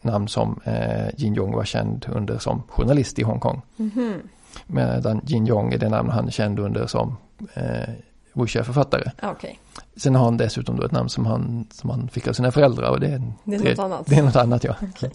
namn 0.02 0.28
som 0.28 0.60
eh, 0.64 1.08
Jin 1.16 1.36
Yong 1.36 1.52
var 1.52 1.64
känd 1.64 2.06
under 2.12 2.38
som 2.38 2.62
journalist 2.68 3.18
i 3.18 3.22
Hongkong. 3.22 3.62
Mhm. 3.76 4.14
Medan 4.66 5.20
Jin 5.24 5.46
Yong 5.48 5.72
är 5.72 5.78
det 5.78 5.88
namn 5.88 6.10
han 6.10 6.26
är 6.26 6.30
känd 6.30 6.58
under 6.58 6.86
som 6.86 7.16
eh, 7.54 7.88
wuxia-författare. 8.32 9.10
Ah, 9.20 9.30
Okej, 9.30 9.58
Sen 9.96 10.14
har 10.14 10.24
han 10.24 10.36
dessutom 10.36 10.76
då 10.76 10.84
ett 10.86 10.92
namn 10.92 11.08
som 11.08 11.26
han, 11.26 11.66
som 11.70 11.90
han 11.90 12.08
fick 12.08 12.28
av 12.28 12.32
sina 12.32 12.52
föräldrar 12.52 12.90
och 12.90 13.00
det 13.00 13.06
är, 13.06 13.22
det 13.44 13.54
är 13.56 13.70
något 13.70 13.78
annat. 13.78 14.06
det 14.06 14.16
är 14.16 14.22
något 14.22 14.36
annat 14.36 14.64
ja. 14.64 14.74
Okej. 14.94 15.10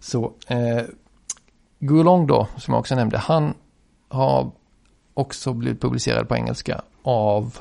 Så 0.00 0.32
eh, 0.46 0.82
Gulong 1.78 2.26
då, 2.26 2.48
som 2.56 2.74
jag 2.74 2.80
också 2.80 2.94
nämnde, 2.94 3.18
han 3.18 3.54
har 4.08 4.50
också 5.14 5.52
blivit 5.52 5.80
publicerad 5.80 6.28
på 6.28 6.36
engelska 6.36 6.82
av 7.02 7.58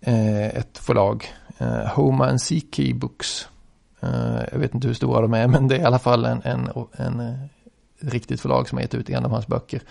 eh, 0.00 0.46
ett 0.46 0.78
förlag, 0.78 1.34
eh, 1.58 1.86
Homa 1.86 2.26
and 2.28 2.42
Seakey 2.42 2.94
Books. 2.94 3.48
Eh, 4.00 4.40
jag 4.52 4.58
vet 4.58 4.74
inte 4.74 4.86
hur 4.86 4.94
stora 4.94 5.20
de 5.20 5.34
är, 5.34 5.48
men 5.48 5.68
det 5.68 5.76
är 5.76 5.80
i 5.80 5.84
alla 5.84 5.98
fall 5.98 6.24
en, 6.24 6.42
en, 6.42 6.70
en 6.92 7.20
eh, 7.20 7.34
riktigt 8.00 8.40
förlag 8.40 8.68
som 8.68 8.78
har 8.78 8.82
gett 8.82 8.94
ut 8.94 9.10
en 9.10 9.24
av 9.24 9.30
hans 9.30 9.46
böcker. 9.46 9.82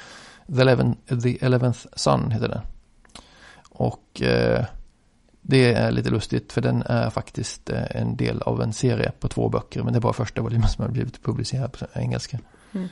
The, 0.55 0.61
Eleven, 0.61 0.95
The 1.23 1.45
Eleventh 1.45 1.79
Sun 1.95 2.31
heter 2.31 2.47
den. 2.47 2.61
Och 3.79 4.21
eh, 4.21 4.65
det 5.41 5.73
är 5.73 5.91
lite 5.91 6.09
lustigt 6.09 6.53
för 6.53 6.61
den 6.61 6.81
är 6.81 7.09
faktiskt 7.09 7.69
eh, 7.69 7.95
en 7.95 8.15
del 8.15 8.41
av 8.41 8.61
en 8.61 8.73
serie 8.73 9.11
på 9.19 9.27
två 9.27 9.49
böcker. 9.49 9.83
Men 9.83 9.93
det 9.93 9.99
är 9.99 10.01
bara 10.01 10.13
första 10.13 10.41
volymen 10.41 10.67
som 10.69 10.81
har 10.81 10.91
blivit 10.91 11.23
publicerad 11.23 11.71
på 11.71 11.85
engelska. 11.93 12.39
Mm. 12.71 12.87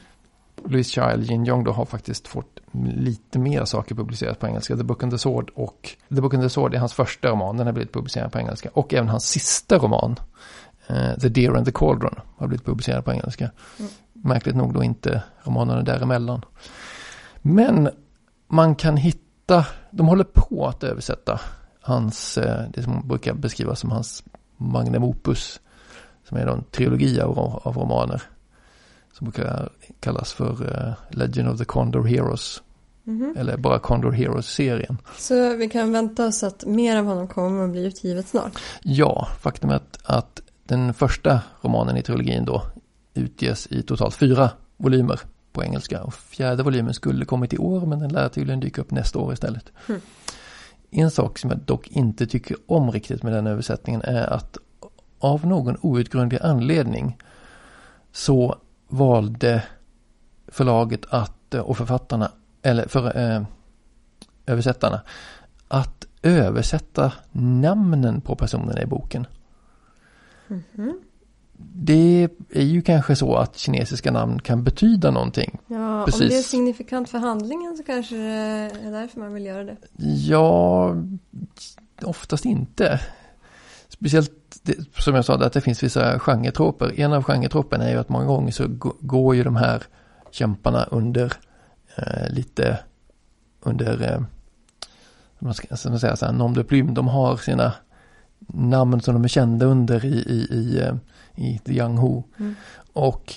Louise 0.65 0.91
Child, 0.91 1.23
Jin 1.23 1.47
Yong 1.47 1.63
då 1.63 1.71
har 1.71 1.85
faktiskt 1.85 2.27
fått 2.27 2.59
lite 2.95 3.39
mer 3.39 3.65
saker 3.65 3.95
publicerat 3.95 4.39
på 4.39 4.47
engelska. 4.47 4.77
The 4.77 4.83
Book 4.83 5.03
and 5.03 5.11
the 5.11 5.17
Sword 5.17 5.49
och 5.55 5.89
The 6.09 6.21
Book 6.21 6.33
and 6.33 6.43
the 6.43 6.49
Sword 6.49 6.73
är 6.73 6.79
hans 6.79 6.93
första 6.93 7.29
roman. 7.29 7.57
Den 7.57 7.65
har 7.65 7.73
blivit 7.73 7.93
publicerad 7.93 8.31
på 8.31 8.39
engelska. 8.39 8.69
Och 8.73 8.93
även 8.93 9.09
hans 9.09 9.29
sista 9.29 9.77
roman, 9.77 10.15
eh, 10.87 11.13
The 11.21 11.29
Deer 11.29 11.53
and 11.53 11.65
the 11.65 11.71
Cauldron, 11.71 12.15
har 12.37 12.47
blivit 12.47 12.65
publicerad 12.65 13.05
på 13.05 13.11
engelska. 13.11 13.51
Mm. 13.79 13.91
Märkligt 14.13 14.55
nog 14.55 14.73
då 14.73 14.83
inte 14.83 15.23
romanerna 15.43 15.81
däremellan. 15.81 16.45
Men 17.41 17.89
man 18.47 18.75
kan 18.75 18.97
hitta, 18.97 19.26
de 19.91 20.07
håller 20.07 20.23
på 20.23 20.67
att 20.67 20.83
översätta 20.83 21.39
hans, 21.81 22.37
eh, 22.37 22.65
det 22.73 22.83
som 22.83 23.07
brukar 23.07 23.33
beskrivas 23.33 23.79
som 23.79 23.91
hans 23.91 24.23
magnum 24.57 25.03
opus. 25.03 25.59
Som 26.27 26.37
är 26.37 26.47
en 26.47 26.63
trilogi 26.71 27.21
av, 27.21 27.39
av 27.39 27.77
romaner. 27.77 28.21
Som 29.13 29.25
brukar 29.25 29.69
kallas 29.99 30.33
för 30.33 30.49
eh, 30.49 31.17
Legend 31.17 31.49
of 31.49 31.57
the 31.57 31.65
Condor 31.65 32.03
Heroes. 32.03 32.61
Mhm. 33.03 33.35
Eller 33.37 33.57
bara 33.57 33.79
Condor 33.79 34.11
Heroes-serien. 34.11 34.97
Så 35.17 35.55
vi 35.55 35.69
kan 35.69 35.91
vänta 35.91 36.25
oss 36.25 36.43
att 36.43 36.65
mer 36.65 36.97
av 36.97 37.05
honom 37.05 37.27
kommer 37.27 37.63
att 37.65 37.71
bli 37.71 37.85
utgivet 37.85 38.27
snart? 38.27 38.51
Ja, 38.83 39.27
faktum 39.39 39.69
är 39.69 39.75
att, 39.75 39.99
att 40.03 40.41
den 40.63 40.93
första 40.93 41.41
romanen 41.61 41.97
i 41.97 42.01
trilogin 42.01 42.45
då 42.45 42.63
utges 43.13 43.67
i 43.67 43.81
totalt 43.81 44.15
fyra 44.15 44.49
volymer 44.77 45.19
på 45.57 45.63
engelska. 45.63 46.03
Och 46.03 46.13
fjärde 46.13 46.63
volymen 46.63 46.93
skulle 46.93 47.25
kommit 47.25 47.53
i 47.53 47.57
år 47.57 47.85
men 47.85 47.99
den 47.99 48.09
lär 48.09 48.29
tydligen 48.29 48.59
dyka 48.59 48.81
upp 48.81 48.91
nästa 48.91 49.19
år 49.19 49.33
istället. 49.33 49.71
Mm. 49.89 50.01
En 50.91 51.11
sak 51.11 51.37
som 51.37 51.49
jag 51.49 51.59
dock 51.59 51.87
inte 51.87 52.27
tycker 52.27 52.57
om 52.65 52.91
riktigt 52.91 53.23
med 53.23 53.33
den 53.33 53.47
översättningen 53.47 54.01
är 54.01 54.33
att 54.33 54.57
av 55.19 55.45
någon 55.45 55.77
outgrundlig 55.81 56.39
anledning 56.41 57.17
så 58.11 58.57
valde 58.87 59.63
förlaget 60.47 61.05
att, 61.09 61.53
och 61.53 61.77
författarna, 61.77 62.31
eller 62.61 62.87
för, 62.87 63.17
eh, 63.17 63.43
översättarna, 64.45 65.01
att 65.67 66.05
översätta 66.21 67.13
namnen 67.31 68.21
på 68.21 68.35
personerna 68.35 68.81
i 68.81 68.85
boken. 68.85 69.27
Mhm. 70.47 70.99
Det 71.59 72.29
är 72.49 72.63
ju 72.63 72.81
kanske 72.81 73.15
så 73.15 73.35
att 73.35 73.57
kinesiska 73.57 74.11
namn 74.11 74.39
kan 74.39 74.63
betyda 74.63 75.11
någonting. 75.11 75.59
Ja, 75.67 75.99
om 75.99 76.05
Precis. 76.05 76.29
det 76.29 76.37
är 76.37 76.41
signifikant 76.41 77.09
för 77.09 77.17
handlingen 77.17 77.77
så 77.77 77.83
kanske 77.83 78.15
det 78.15 78.21
är 78.83 78.91
därför 78.91 79.19
man 79.19 79.33
vill 79.33 79.45
göra 79.45 79.63
det. 79.63 79.77
Ja, 80.27 80.95
oftast 82.03 82.45
inte. 82.45 82.99
Speciellt 83.89 84.31
det, 84.63 84.75
som 85.01 85.15
jag 85.15 85.25
sa, 85.25 85.35
att 85.35 85.53
det 85.53 85.61
finns 85.61 85.83
vissa 85.83 86.19
genretroper. 86.19 86.99
En 86.99 87.13
av 87.13 87.23
genretroperna 87.23 87.83
är 87.83 87.91
ju 87.91 87.97
att 87.97 88.09
många 88.09 88.25
gånger 88.25 88.51
så 88.51 88.67
gå- 88.67 88.95
går 88.99 89.35
ju 89.35 89.43
de 89.43 89.55
här 89.55 89.83
kämparna 90.31 90.83
under 90.83 91.33
eh, 91.95 92.29
lite 92.29 92.79
under, 93.61 94.13
eh, 94.13 94.21
vad 95.39 95.55
ska 95.55 95.75
ska 95.75 95.89
man 95.89 95.99
säga, 95.99 96.15
så 96.15 96.25
här, 96.25 96.33
nom 96.33 96.53
de 96.53 96.63
plume. 96.63 96.91
De 96.91 97.07
har 97.07 97.37
sina 97.37 97.73
namn 98.47 99.01
som 99.01 99.13
de 99.13 99.23
är 99.23 99.27
kända 99.27 99.65
under 99.65 100.05
i, 100.05 100.17
i, 100.17 100.47
i, 100.51 100.79
eh, 100.81 100.95
i 101.37 101.59
The 101.65 101.73
Young 101.73 101.99
Who. 101.99 102.23
Mm. 102.39 102.55
Och 102.93 103.33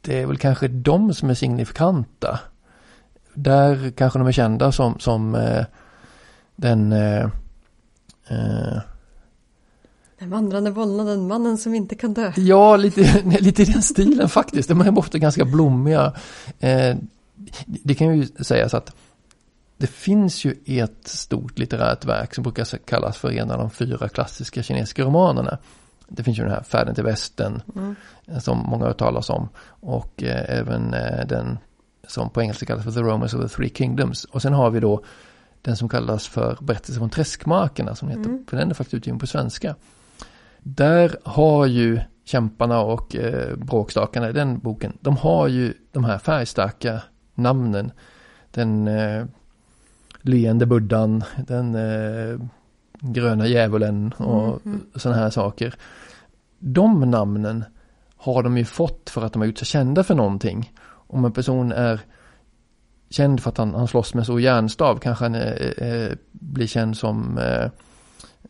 det 0.00 0.18
är 0.22 0.26
väl 0.26 0.36
kanske 0.36 0.68
de 0.68 1.14
som 1.14 1.30
är 1.30 1.34
signifikanta. 1.34 2.40
Där 3.34 3.90
kanske 3.90 4.18
de 4.18 4.28
är 4.28 4.32
kända 4.32 4.72
som, 4.72 4.98
som 4.98 5.34
eh, 5.34 5.64
den 6.56 6.92
eh, 6.92 7.24
eh, 8.28 8.78
Den 10.18 10.30
vandrande 10.30 10.70
vålnaden, 10.70 11.28
mannen 11.28 11.58
som 11.58 11.74
inte 11.74 11.94
kan 11.94 12.14
dö. 12.14 12.32
Ja, 12.36 12.76
lite, 12.76 13.22
lite 13.40 13.62
i 13.62 13.64
den 13.64 13.82
stilen 13.82 14.28
faktiskt. 14.28 14.68
De 14.68 14.80
är 14.80 14.98
ofta 14.98 15.18
ganska 15.18 15.44
blommiga. 15.44 16.12
Eh, 16.58 16.96
det 17.66 17.94
kan 17.94 18.18
ju 18.18 18.26
sägas 18.26 18.74
att 18.74 18.94
det 19.76 19.86
finns 19.86 20.44
ju 20.44 20.54
ett 20.66 21.08
stort 21.08 21.58
litterärt 21.58 22.04
verk 22.04 22.34
som 22.34 22.42
brukar 22.42 22.64
kallas 22.64 23.18
för 23.18 23.30
en 23.32 23.50
av 23.50 23.58
de 23.58 23.70
fyra 23.70 24.08
klassiska 24.08 24.62
kinesiska 24.62 25.02
romanerna. 25.02 25.58
Det 26.10 26.22
finns 26.22 26.38
ju 26.38 26.42
den 26.42 26.52
här 26.52 26.62
Färden 26.62 26.94
till 26.94 27.04
västern 27.04 27.62
Mm. 27.76 27.96
som 28.40 28.58
många 28.58 28.84
har 28.86 28.92
talas 28.92 29.30
om. 29.30 29.48
Och 29.80 30.22
eh, 30.22 30.58
även 30.58 30.94
eh, 30.94 31.26
den 31.26 31.58
som 32.08 32.30
på 32.30 32.42
engelska 32.42 32.66
kallas 32.66 32.84
för 32.84 32.92
The 32.92 33.00
Romance 33.00 33.36
of 33.36 33.42
the 33.42 33.56
Three 33.56 33.70
Kingdoms. 33.74 34.24
Och 34.24 34.42
sen 34.42 34.52
har 34.52 34.70
vi 34.70 34.80
då 34.80 35.02
den 35.62 35.76
som 35.76 35.88
kallas 35.88 36.28
för 36.28 36.56
Berättelsen 36.60 37.00
från 37.00 37.10
träskmarkerna 37.10 37.94
som 37.94 38.08
heter, 38.08 38.24
Mm. 38.24 38.44
för 38.46 38.56
den 38.56 38.70
är 38.70 38.74
faktiskt 38.74 38.94
utgiven 38.94 39.18
på 39.18 39.26
svenska. 39.26 39.74
Där 40.58 41.16
har 41.24 41.66
ju 41.66 42.00
kämparna 42.24 42.80
och 42.80 43.16
eh, 43.16 43.56
bråkstakarna 43.56 44.28
i 44.28 44.32
den 44.32 44.58
boken, 44.58 44.92
de 45.00 45.16
har 45.16 45.48
ju 45.48 45.74
de 45.92 46.04
här 46.04 46.18
färgstarka 46.18 47.02
namnen. 47.34 47.92
Den 48.50 48.88
eh, 48.88 49.24
leende 50.22 50.66
buddhan, 50.66 51.24
den 51.46 51.74
eh, 51.74 52.40
gröna 53.00 53.46
djävulen 53.46 54.12
och 54.12 54.66
Mhm. 54.66 54.80
sådana 54.94 55.20
här 55.20 55.30
saker. 55.30 55.74
De 56.58 57.10
namnen 57.10 57.64
har 58.16 58.42
de 58.42 58.58
ju 58.58 58.64
fått 58.64 59.10
för 59.10 59.22
att 59.24 59.32
de 59.32 59.38
har 59.42 59.46
gjort 59.46 59.58
sig 59.58 59.66
kända 59.66 60.04
för 60.04 60.14
någonting. 60.14 60.72
Om 60.88 61.24
en 61.24 61.32
person 61.32 61.72
är 61.72 62.00
känd 63.10 63.40
för 63.40 63.50
att 63.50 63.58
han, 63.58 63.74
han 63.74 63.88
slåss 63.88 64.14
med 64.14 64.26
så 64.26 64.40
järnstav 64.40 64.96
kanske 64.98 65.24
han 65.24 65.34
eh, 65.34 65.88
eh, 65.88 66.12
blir 66.32 66.66
känd 66.66 66.96
som 66.96 67.38
eh, 67.38 67.64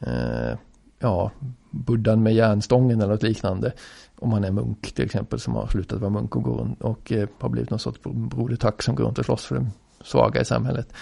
eh, 0.01 0.57
ja, 0.98 1.30
buddhan 1.70 2.22
med 2.22 2.34
järnstången 2.34 3.01
eller 3.01 3.12
något 3.12 3.22
liknande. 3.22 3.72
Om 4.18 4.32
han 4.32 4.44
är 4.44 4.51
munk 4.51 4.92
till 4.94 5.05
exempel 5.05 5.40
som 5.40 5.55
har 5.55 5.66
slutat 5.66 6.01
vara 6.01 6.11
munk 6.11 6.36
och 6.36 6.42
går 6.42 6.57
runt 6.59 6.82
och 6.82 7.12
eh, 7.12 7.28
har 7.40 7.48
blivit 7.48 7.70
någon 7.70 7.78
sorts 7.78 8.01
brodertack 8.03 8.82
som 8.82 8.94
går 8.94 9.05
runt 9.05 9.18
och 9.18 9.24
slåss 9.24 9.44
för 9.44 9.55
de 9.55 9.70
svaga 10.05 10.40
i 10.40 10.44
samhället. 10.44 10.92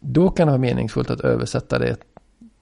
Då 0.00 0.30
kan 0.30 0.46
det 0.46 0.50
vara 0.50 0.60
meningsfullt 0.60 1.10
att 1.10 1.20
översätta 1.20 1.78
det, 1.78 1.96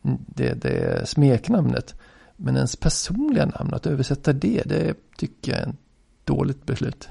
det, 0.03 0.55
det 0.55 1.09
smeknamnet. 1.09 1.95
Men 2.37 2.57
ens 2.57 2.77
personliga 2.77 3.47
namn, 3.47 3.75
att 3.75 3.87
översätta 3.87 4.33
det, 4.33 4.63
det 4.67 4.95
tycker 5.17 5.53
jag 5.53 5.61
är 5.61 5.67
ett 5.67 5.77
dåligt 6.25 6.67
beslut. 6.67 7.09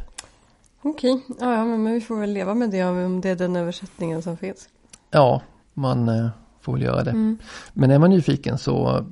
Okej, 0.82 1.22
ja, 1.40 1.54
ja, 1.54 1.66
men 1.66 1.94
vi 1.94 2.02
får 2.02 2.20
väl 2.20 2.34
leva 2.34 2.54
med 2.54 2.72
det 2.72 2.84
om 2.84 3.22
det 3.22 3.30
är 3.30 3.36
den 3.36 3.56
översättningen 3.56 4.22
som 4.22 4.38
finns. 4.38 4.70
Ja, 5.12 5.42
man 5.74 6.10
eh, 6.10 6.30
får 6.62 6.74
väl 6.74 6.82
göra 6.82 7.04
det. 7.04 7.12
Mm. 7.12 7.38
Men 7.74 7.92
är 7.92 8.00
man 8.00 8.10
nyfiken 8.10 8.58
så 8.58 9.06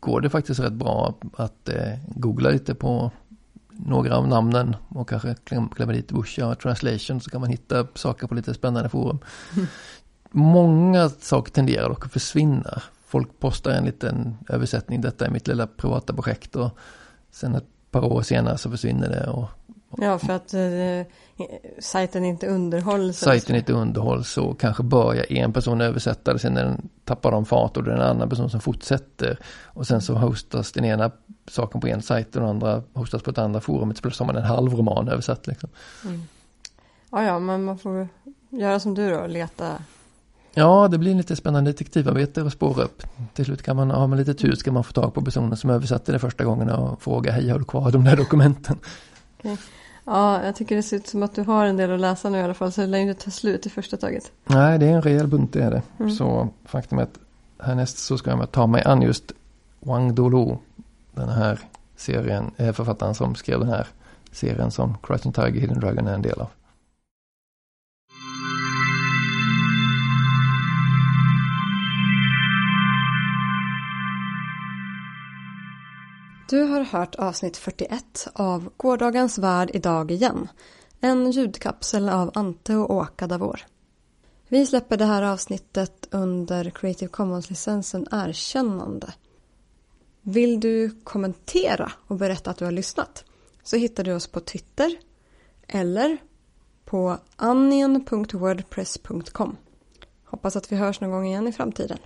går 0.00 0.20
det 0.20 0.30
faktiskt 0.30 0.60
rätt 0.60 0.72
bra 0.72 1.14
att 1.36 1.68
eh, 1.68 1.92
googla 2.08 2.50
lite 2.50 2.74
på 2.74 3.10
några 3.68 4.16
av 4.16 4.28
namnen 4.28 4.76
och 4.88 5.08
kanske 5.08 5.28
kläm- 5.28 5.74
klämma 5.74 5.92
dit 5.92 6.12
Wuxia 6.12 6.54
translation 6.54 7.20
så 7.20 7.30
kan 7.30 7.40
man 7.40 7.50
hitta 7.50 7.86
saker 7.94 8.26
på 8.26 8.34
lite 8.34 8.54
spännande 8.54 8.88
forum. 8.88 9.18
Många 10.30 11.08
saker 11.08 11.52
tenderar 11.52 11.88
dock 11.88 12.06
att 12.06 12.12
försvinna. 12.12 12.82
Folk 13.06 13.28
postar 13.40 13.70
en 13.70 13.84
liten 13.84 14.36
översättning, 14.48 15.00
detta 15.00 15.26
är 15.26 15.30
mitt 15.30 15.46
lilla 15.48 15.66
privata 15.66 16.12
projekt 16.14 16.56
och 16.56 16.70
sen 17.30 17.54
ett 17.54 17.64
par 17.90 18.04
år 18.12 18.22
senare 18.22 18.58
så 18.58 18.70
försvinner 18.70 19.08
det 19.08 19.26
och 19.30 19.48
Ja, 19.98 20.18
för 20.18 20.32
att 20.32 20.54
eh, 20.54 21.12
sajten 21.78 22.24
inte 22.24 22.46
underhålls. 22.46 23.18
sajten 23.18 23.56
inte 23.56 23.72
underhålls 23.72 24.38
och 24.38 24.60
kanske 24.60 24.82
börjar 24.82 25.32
en 25.32 25.52
person 25.52 25.80
översätta 25.80 26.32
det, 26.32 26.38
sen 26.38 26.54
den 26.54 26.88
tappar 27.04 27.30
de 27.30 27.44
fart 27.44 27.76
och 27.76 27.84
det 27.84 27.90
är 27.92 27.96
en 27.96 28.02
annan 28.02 28.28
person 28.28 28.50
som 28.50 28.60
fortsätter. 28.60 29.38
Och 29.64 29.86
sen 29.86 30.00
så 30.00 30.14
hostas 30.14 30.72
den 30.72 30.84
ena 30.84 31.10
saken 31.48 31.80
på 31.80 31.88
en 31.88 32.02
sajt 32.02 32.36
och 32.36 32.40
den 32.40 32.50
andra 32.50 32.82
hostas 32.92 33.22
på 33.22 33.30
ett 33.30 33.38
andra 33.38 33.60
forum. 33.60 33.94
Så 33.94 34.02
plötsligt 34.02 34.18
har 34.26 34.34
man 34.34 34.42
en 34.42 34.48
halv 34.48 34.74
roman 34.74 35.08
översatt 35.08 35.46
liksom. 35.46 35.70
Mm. 36.04 36.22
Ja, 37.10 37.22
ja, 37.24 37.38
men 37.38 37.64
man 37.64 37.78
får 37.78 38.08
göra 38.50 38.80
som 38.80 38.94
du 38.94 39.10
då, 39.10 39.26
leta. 39.26 39.78
Ja, 40.58 40.88
det 40.88 40.98
blir 40.98 41.14
lite 41.14 41.36
spännande 41.36 41.70
detektivarbete 41.70 42.42
att 42.42 42.52
spåra 42.52 42.82
upp. 42.82 43.02
Till 43.34 43.44
slut 43.44 43.62
kan 43.62 43.76
man, 43.76 43.90
har 43.90 44.06
man 44.06 44.18
lite 44.18 44.34
tur 44.34 44.54
ska 44.54 44.72
man 44.72 44.84
få 44.84 44.92
tag 44.92 45.14
på 45.14 45.22
personen 45.22 45.56
som 45.56 45.70
översatte 45.70 46.12
det 46.12 46.18
första 46.18 46.44
gången 46.44 46.70
och 46.70 47.02
fråga, 47.02 47.32
hej 47.32 47.48
har 47.48 47.58
du 47.58 47.64
kvar 47.64 47.90
de 47.90 48.04
där 48.04 48.16
dokumenten? 48.16 48.78
Ja, 50.04 50.44
jag 50.44 50.56
tycker 50.56 50.76
det 50.76 50.82
ser 50.82 50.96
ut 50.96 51.06
som 51.06 51.22
att 51.22 51.34
du 51.34 51.42
har 51.42 51.66
en 51.66 51.76
del 51.76 51.92
att 51.92 52.00
läsa 52.00 52.30
nu 52.30 52.38
i 52.38 52.42
alla 52.42 52.54
fall, 52.54 52.72
så 52.72 52.80
det 52.80 52.86
lär 52.86 52.98
ju 52.98 53.10
inte 53.10 53.24
ta 53.24 53.30
slut 53.30 53.66
i 53.66 53.70
första 53.70 53.96
taget. 53.96 54.32
Nej, 54.46 54.78
det 54.78 54.86
är 54.86 54.90
en 54.90 55.02
rejäl 55.02 55.26
bunt 55.26 55.52
det 55.52 55.62
är 55.62 55.70
det. 55.70 55.82
Mm. 55.98 56.10
Så 56.10 56.48
faktum 56.64 56.98
är 56.98 57.02
att 57.02 57.18
härnäst 57.58 57.98
så 57.98 58.18
ska 58.18 58.30
jag 58.30 58.52
ta 58.52 58.66
mig 58.66 58.82
an 58.84 59.02
just 59.02 59.32
Wang 59.80 60.14
Dolu. 60.14 60.56
Den 61.14 61.28
här 61.28 61.60
serien, 61.96 62.50
eh, 62.56 62.72
författaren 62.72 63.14
som 63.14 63.34
skrev 63.34 63.60
den 63.60 63.68
här 63.68 63.86
serien 64.32 64.70
som 64.70 64.98
Crouching 65.02 65.32
Tiger, 65.32 65.60
Hidden 65.60 65.80
Dragon 65.80 66.06
är 66.06 66.14
en 66.14 66.22
del 66.22 66.40
av. 66.40 66.48
Du 76.48 76.62
har 76.62 76.80
hört 76.80 77.14
avsnitt 77.14 77.56
41 77.56 78.28
av 78.32 78.70
Gårdagens 78.76 79.38
värld 79.38 79.70
idag 79.74 80.10
igen. 80.10 80.48
En 81.00 81.30
ljudkapsel 81.30 82.08
av 82.08 82.30
Ante 82.34 82.76
och 82.76 82.90
Åka 82.90 83.26
Davor. 83.26 83.66
Vi 84.48 84.66
släpper 84.66 84.96
det 84.96 85.04
här 85.04 85.22
avsnittet 85.22 86.08
under 86.10 86.70
Creative 86.70 87.08
Commons-licensen 87.08 88.06
Erkännande. 88.12 89.14
Vill 90.22 90.60
du 90.60 91.00
kommentera 91.04 91.92
och 92.06 92.16
berätta 92.16 92.50
att 92.50 92.56
du 92.56 92.64
har 92.64 92.72
lyssnat 92.72 93.24
så 93.62 93.76
hittar 93.76 94.04
du 94.04 94.14
oss 94.14 94.26
på 94.26 94.40
Twitter 94.40 94.98
eller 95.68 96.18
på 96.84 97.18
anion.wordpress.com. 97.36 99.56
Hoppas 100.24 100.56
att 100.56 100.72
vi 100.72 100.76
hörs 100.76 101.00
någon 101.00 101.10
gång 101.10 101.26
igen 101.26 101.48
i 101.48 101.52
framtiden. 101.52 101.98